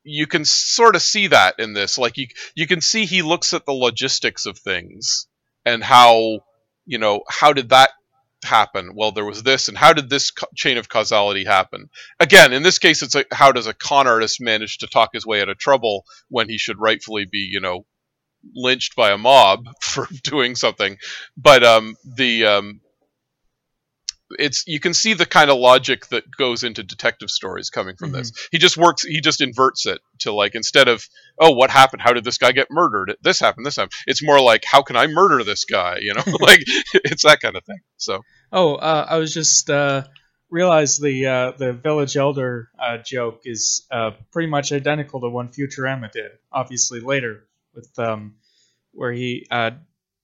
you 0.02 0.26
can 0.26 0.44
sort 0.44 0.96
of 0.96 1.02
see 1.02 1.28
that 1.28 1.56
in 1.58 1.72
this. 1.72 1.98
Like 1.98 2.16
you 2.16 2.28
you 2.54 2.66
can 2.66 2.80
see 2.80 3.06
he 3.06 3.22
looks 3.22 3.52
at 3.54 3.66
the 3.66 3.72
logistics 3.72 4.46
of 4.46 4.58
things 4.58 5.26
and 5.64 5.82
how 5.82 6.40
you 6.86 6.98
know 6.98 7.22
how 7.28 7.52
did 7.52 7.70
that 7.70 7.90
happen? 8.44 8.92
Well, 8.94 9.12
there 9.12 9.24
was 9.24 9.42
this, 9.42 9.68
and 9.68 9.76
how 9.76 9.92
did 9.92 10.08
this 10.08 10.30
co- 10.30 10.46
chain 10.54 10.78
of 10.78 10.88
causality 10.88 11.44
happen? 11.44 11.88
Again, 12.20 12.52
in 12.52 12.62
this 12.62 12.78
case, 12.78 13.02
it's 13.02 13.14
like 13.14 13.28
how 13.32 13.52
does 13.52 13.66
a 13.66 13.74
con 13.74 14.06
artist 14.06 14.40
manage 14.40 14.78
to 14.78 14.86
talk 14.86 15.10
his 15.12 15.26
way 15.26 15.40
out 15.40 15.48
of 15.48 15.58
trouble 15.58 16.04
when 16.28 16.48
he 16.48 16.58
should 16.58 16.80
rightfully 16.80 17.24
be, 17.24 17.48
you 17.50 17.60
know, 17.60 17.86
lynched 18.54 18.94
by 18.94 19.10
a 19.10 19.18
mob 19.18 19.64
for 19.82 20.06
doing 20.22 20.54
something? 20.54 20.98
But 21.36 21.64
um, 21.64 21.96
the 22.04 22.46
um, 22.46 22.80
it's 24.38 24.64
you 24.66 24.80
can 24.80 24.94
see 24.94 25.14
the 25.14 25.26
kind 25.26 25.50
of 25.50 25.58
logic 25.58 26.06
that 26.08 26.24
goes 26.36 26.64
into 26.64 26.82
detective 26.82 27.30
stories 27.30 27.70
coming 27.70 27.96
from 27.96 28.10
mm-hmm. 28.10 28.18
this. 28.18 28.48
He 28.50 28.58
just 28.58 28.76
works. 28.76 29.02
He 29.02 29.20
just 29.20 29.40
inverts 29.40 29.86
it 29.86 30.00
to 30.20 30.32
like 30.32 30.54
instead 30.54 30.88
of 30.88 31.06
oh 31.38 31.52
what 31.52 31.70
happened? 31.70 32.02
How 32.02 32.12
did 32.12 32.24
this 32.24 32.38
guy 32.38 32.52
get 32.52 32.68
murdered? 32.70 33.16
This 33.22 33.40
happened. 33.40 33.66
This 33.66 33.76
happened. 33.76 33.92
It's 34.06 34.22
more 34.22 34.40
like 34.40 34.64
how 34.64 34.82
can 34.82 34.96
I 34.96 35.06
murder 35.06 35.44
this 35.44 35.64
guy? 35.64 35.98
You 36.00 36.14
know, 36.14 36.22
like 36.40 36.60
it's 36.94 37.24
that 37.24 37.40
kind 37.40 37.56
of 37.56 37.64
thing. 37.64 37.80
So 37.96 38.20
oh, 38.52 38.74
uh, 38.74 39.06
I 39.08 39.18
was 39.18 39.32
just 39.32 39.70
uh, 39.70 40.04
realized 40.50 41.02
the 41.02 41.26
uh, 41.26 41.52
the 41.52 41.72
village 41.72 42.16
elder 42.16 42.70
uh, 42.78 42.98
joke 42.98 43.42
is 43.44 43.86
uh, 43.90 44.12
pretty 44.32 44.48
much 44.48 44.72
identical 44.72 45.20
to 45.20 45.28
one 45.28 45.48
Futurama 45.48 46.10
did. 46.10 46.32
Obviously 46.52 47.00
later 47.00 47.46
with 47.74 47.98
um, 47.98 48.34
where 48.92 49.12
he 49.12 49.46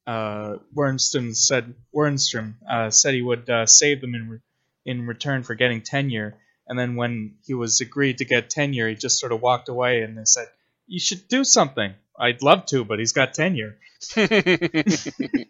uh, 0.07 0.57
Wernstrom 0.76 1.34
said 1.34 1.74
Wernstrom 1.94 2.55
uh, 2.68 2.90
said 2.90 3.14
he 3.14 3.22
would 3.22 3.48
uh, 3.48 3.66
save 3.66 4.01
them 4.01 4.14
in 4.14 4.28
re- 4.28 4.38
in 4.84 5.07
return 5.07 5.42
for 5.42 5.55
getting 5.55 5.82
tenure, 5.82 6.36
and 6.66 6.78
then 6.78 6.96
when 6.96 7.36
he 7.44 7.55
was 7.55 7.80
agreed 7.80 8.18
to 8.18 8.24
get 8.24 8.51
tenure, 8.51 8.88
he 8.88 8.94
just 8.94 9.18
sort 9.18 9.32
of 9.32 9.40
walked 9.42 9.68
away 9.68 10.03
and 10.03 10.16
they 10.16 10.24
said, 10.24 10.46
"You 10.86 11.01
should 11.01 11.28
do 11.28 11.44
something." 11.44 11.94
I'd 12.18 12.42
love 12.42 12.66
to, 12.66 12.84
but 12.84 12.98
he's 12.98 13.12
got 13.12 13.32
tenure. 13.32 13.78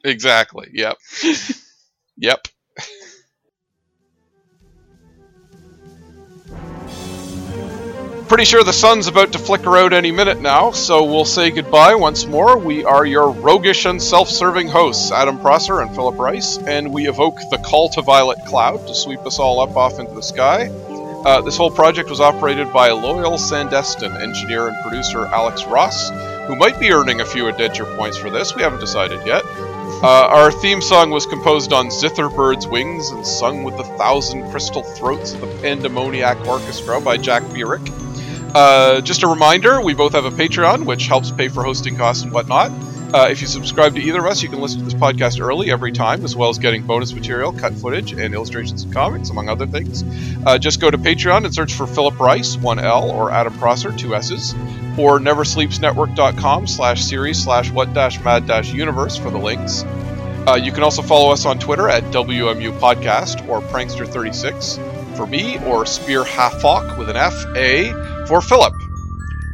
exactly. 0.04 0.68
Yep. 0.72 0.98
yep. 2.16 2.46
Pretty 8.30 8.44
sure 8.44 8.62
the 8.62 8.72
sun's 8.72 9.08
about 9.08 9.32
to 9.32 9.40
flicker 9.40 9.76
out 9.76 9.92
any 9.92 10.12
minute 10.12 10.40
now, 10.40 10.70
so 10.70 11.02
we'll 11.02 11.24
say 11.24 11.50
goodbye 11.50 11.96
once 11.96 12.26
more. 12.26 12.56
We 12.56 12.84
are 12.84 13.04
your 13.04 13.32
roguish 13.32 13.86
and 13.86 14.00
self 14.00 14.28
serving 14.28 14.68
hosts, 14.68 15.10
Adam 15.10 15.36
Prosser 15.40 15.80
and 15.80 15.92
Philip 15.92 16.16
Rice, 16.16 16.56
and 16.58 16.92
we 16.92 17.08
evoke 17.08 17.40
the 17.50 17.58
call 17.58 17.88
to 17.88 18.02
Violet 18.02 18.38
Cloud 18.46 18.86
to 18.86 18.94
sweep 18.94 19.18
us 19.26 19.40
all 19.40 19.58
up 19.58 19.76
off 19.76 19.98
into 19.98 20.14
the 20.14 20.22
sky. 20.22 20.68
Uh, 20.68 21.40
this 21.40 21.56
whole 21.56 21.72
project 21.72 22.08
was 22.08 22.20
operated 22.20 22.72
by 22.72 22.90
loyal 22.92 23.32
Sandestin 23.32 24.14
engineer 24.22 24.68
and 24.68 24.76
producer 24.80 25.26
Alex 25.26 25.64
Ross, 25.64 26.10
who 26.46 26.54
might 26.54 26.78
be 26.78 26.92
earning 26.92 27.20
a 27.20 27.26
few 27.26 27.48
adventure 27.48 27.96
points 27.96 28.16
for 28.16 28.30
this. 28.30 28.54
We 28.54 28.62
haven't 28.62 28.78
decided 28.78 29.26
yet. 29.26 29.42
Uh, 30.04 30.28
our 30.30 30.52
theme 30.52 30.80
song 30.80 31.10
was 31.10 31.26
composed 31.26 31.72
on 31.72 31.90
Zither 31.90 32.28
Bird's 32.28 32.68
Wings 32.68 33.10
and 33.10 33.26
sung 33.26 33.64
with 33.64 33.76
the 33.76 33.82
thousand 33.82 34.48
crystal 34.52 34.84
throats 34.84 35.34
of 35.34 35.40
the 35.40 35.58
Pandemoniac 35.62 36.46
Orchestra 36.46 37.00
by 37.00 37.16
Jack 37.16 37.42
Burek. 37.52 37.82
Uh, 38.54 39.00
just 39.00 39.22
a 39.22 39.28
reminder, 39.28 39.80
we 39.80 39.94
both 39.94 40.12
have 40.12 40.24
a 40.24 40.30
Patreon, 40.30 40.84
which 40.84 41.06
helps 41.06 41.30
pay 41.30 41.48
for 41.48 41.62
hosting 41.62 41.96
costs 41.96 42.24
and 42.24 42.32
whatnot. 42.32 42.72
Uh, 43.12 43.26
if 43.28 43.40
you 43.40 43.48
subscribe 43.48 43.94
to 43.94 44.00
either 44.00 44.20
of 44.20 44.26
us, 44.26 44.40
you 44.42 44.48
can 44.48 44.60
listen 44.60 44.78
to 44.78 44.84
this 44.84 44.94
podcast 44.94 45.40
early 45.40 45.70
every 45.70 45.90
time, 45.90 46.24
as 46.24 46.36
well 46.36 46.48
as 46.48 46.58
getting 46.58 46.86
bonus 46.86 47.12
material, 47.12 47.52
cut 47.52 47.72
footage, 47.74 48.12
and 48.12 48.34
illustrations 48.34 48.84
and 48.84 48.92
comics, 48.92 49.30
among 49.30 49.48
other 49.48 49.66
things. 49.66 50.04
Uh, 50.46 50.58
just 50.58 50.80
go 50.80 50.90
to 50.90 50.98
Patreon 50.98 51.44
and 51.44 51.52
search 51.52 51.74
for 51.74 51.88
Philip 51.88 52.20
Rice, 52.20 52.56
1L, 52.56 53.12
or 53.12 53.32
Adam 53.32 53.56
Prosser, 53.58 53.90
2 53.90 54.14
S's, 54.14 54.54
or 54.96 55.18
neversleepsnetwork.com 55.18 56.68
slash 56.68 57.02
series 57.02 57.42
slash 57.42 57.70
what 57.72 57.92
dash 57.94 58.20
mad 58.20 58.46
dash 58.46 58.72
universe 58.72 59.16
for 59.16 59.30
the 59.30 59.38
links. 59.38 59.84
Uh, 60.46 60.58
you 60.60 60.70
can 60.70 60.84
also 60.84 61.02
follow 61.02 61.32
us 61.32 61.44
on 61.44 61.58
Twitter 61.58 61.88
at 61.88 62.02
WMU 62.04 62.78
Podcast 62.78 63.48
or 63.48 63.60
Prankster36 63.60 64.99
for 65.16 65.26
me, 65.26 65.58
or 65.64 65.86
Spear 65.86 66.24
Halfhawk 66.24 66.98
with 66.98 67.08
an 67.08 67.16
F 67.16 67.44
A 67.56 67.92
for 68.26 68.40
Philip. 68.40 68.74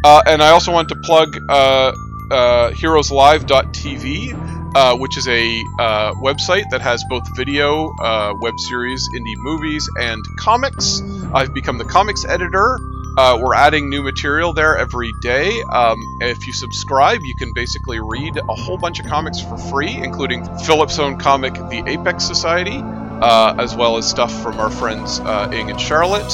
Uh, 0.04 0.22
and 0.26 0.42
I 0.42 0.50
also 0.50 0.72
want 0.72 0.88
to 0.90 0.96
plug 0.96 1.36
uh, 1.48 1.92
uh, 2.30 2.70
heroeslive.tv, 2.70 4.72
uh, 4.74 4.96
which 4.98 5.16
is 5.16 5.26
a 5.26 5.60
uh, 5.80 6.12
website 6.14 6.64
that 6.70 6.80
has 6.80 7.02
both 7.08 7.36
video, 7.36 7.92
uh, 8.02 8.34
web 8.40 8.54
series, 8.58 9.08
indie 9.14 9.36
movies, 9.36 9.88
and 10.00 10.24
comics. 10.38 11.02
I've 11.34 11.54
become 11.54 11.78
the 11.78 11.84
comics 11.84 12.24
editor. 12.24 12.78
Uh, 13.18 13.38
we're 13.40 13.54
adding 13.54 13.88
new 13.88 14.02
material 14.02 14.52
there 14.52 14.76
every 14.76 15.10
day. 15.22 15.62
Um, 15.72 15.96
if 16.20 16.46
you 16.46 16.52
subscribe, 16.52 17.22
you 17.22 17.34
can 17.34 17.50
basically 17.54 17.98
read 17.98 18.36
a 18.36 18.54
whole 18.54 18.76
bunch 18.76 19.00
of 19.00 19.06
comics 19.06 19.40
for 19.40 19.56
free, 19.56 19.96
including 19.96 20.44
Philip's 20.58 20.98
own 20.98 21.16
comic, 21.16 21.54
The 21.54 21.82
Apex 21.86 22.26
Society, 22.26 22.76
uh, 23.22 23.54
as 23.58 23.74
well 23.74 23.96
as 23.96 24.08
stuff 24.08 24.32
from 24.42 24.58
our 24.58 24.70
friends 24.70 25.20
uh, 25.20 25.50
Ing 25.52 25.70
and 25.70 25.80
Charlotte, 25.80 26.32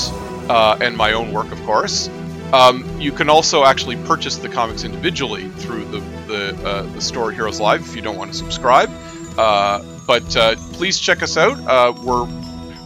uh, 0.50 0.76
and 0.80 0.96
my 0.96 1.12
own 1.12 1.32
work, 1.32 1.50
of 1.52 1.62
course. 1.62 2.08
Um, 2.52 2.84
you 3.00 3.12
can 3.12 3.30
also 3.30 3.64
actually 3.64 3.96
purchase 4.04 4.36
the 4.36 4.48
comics 4.48 4.84
individually 4.84 5.48
through 5.48 5.84
the 5.86 6.00
the, 6.26 6.66
uh, 6.66 6.82
the 6.82 7.00
store 7.00 7.30
Heroes 7.30 7.60
Live 7.60 7.82
if 7.82 7.94
you 7.94 8.02
don't 8.02 8.16
want 8.16 8.32
to 8.32 8.36
subscribe. 8.36 8.90
Uh, 9.38 9.82
but 10.06 10.36
uh, 10.36 10.56
please 10.72 10.98
check 10.98 11.22
us 11.22 11.36
out. 11.36 11.58
We're 12.00 12.26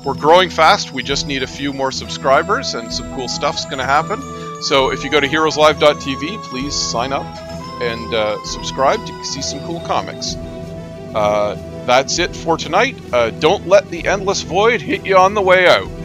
we're 0.05 0.15
growing 0.15 0.51
fast. 0.51 0.93
We 0.93 1.03
just 1.03 1.27
need 1.27 1.43
a 1.43 1.47
few 1.47 1.73
more 1.73 1.91
subscribers, 1.91 2.75
and 2.75 2.93
some 2.93 3.13
cool 3.17 3.29
stuff's 3.29 3.65
going 3.65 3.79
to 3.79 3.85
happen. 3.85 4.23
So 4.63 4.93
if 4.93 5.03
you 5.03 5.11
go 5.11 5.21
to 5.21 5.27
heroeslive.tv, 5.27 6.43
please 6.45 6.75
sign 6.75 7.13
up 7.13 7.27
and 7.83 8.47
subscribe 8.47 9.05
to 9.05 9.25
see 9.25 9.43
some 9.43 9.61
cool 9.67 9.81
comics. 9.81 10.37
Uh, 11.87 12.03
that's 12.03 12.19
it 12.19 12.35
for 12.35 12.57
tonight. 12.57 12.97
don't 13.39 13.69
let 13.69 13.89
the 13.91 14.09
endless 14.09 14.43
void 14.43 14.81
hit 14.81 15.07
you 15.07 15.17
on 15.17 15.35
the 15.35 15.41
way 15.41 15.69
out. 15.69 15.96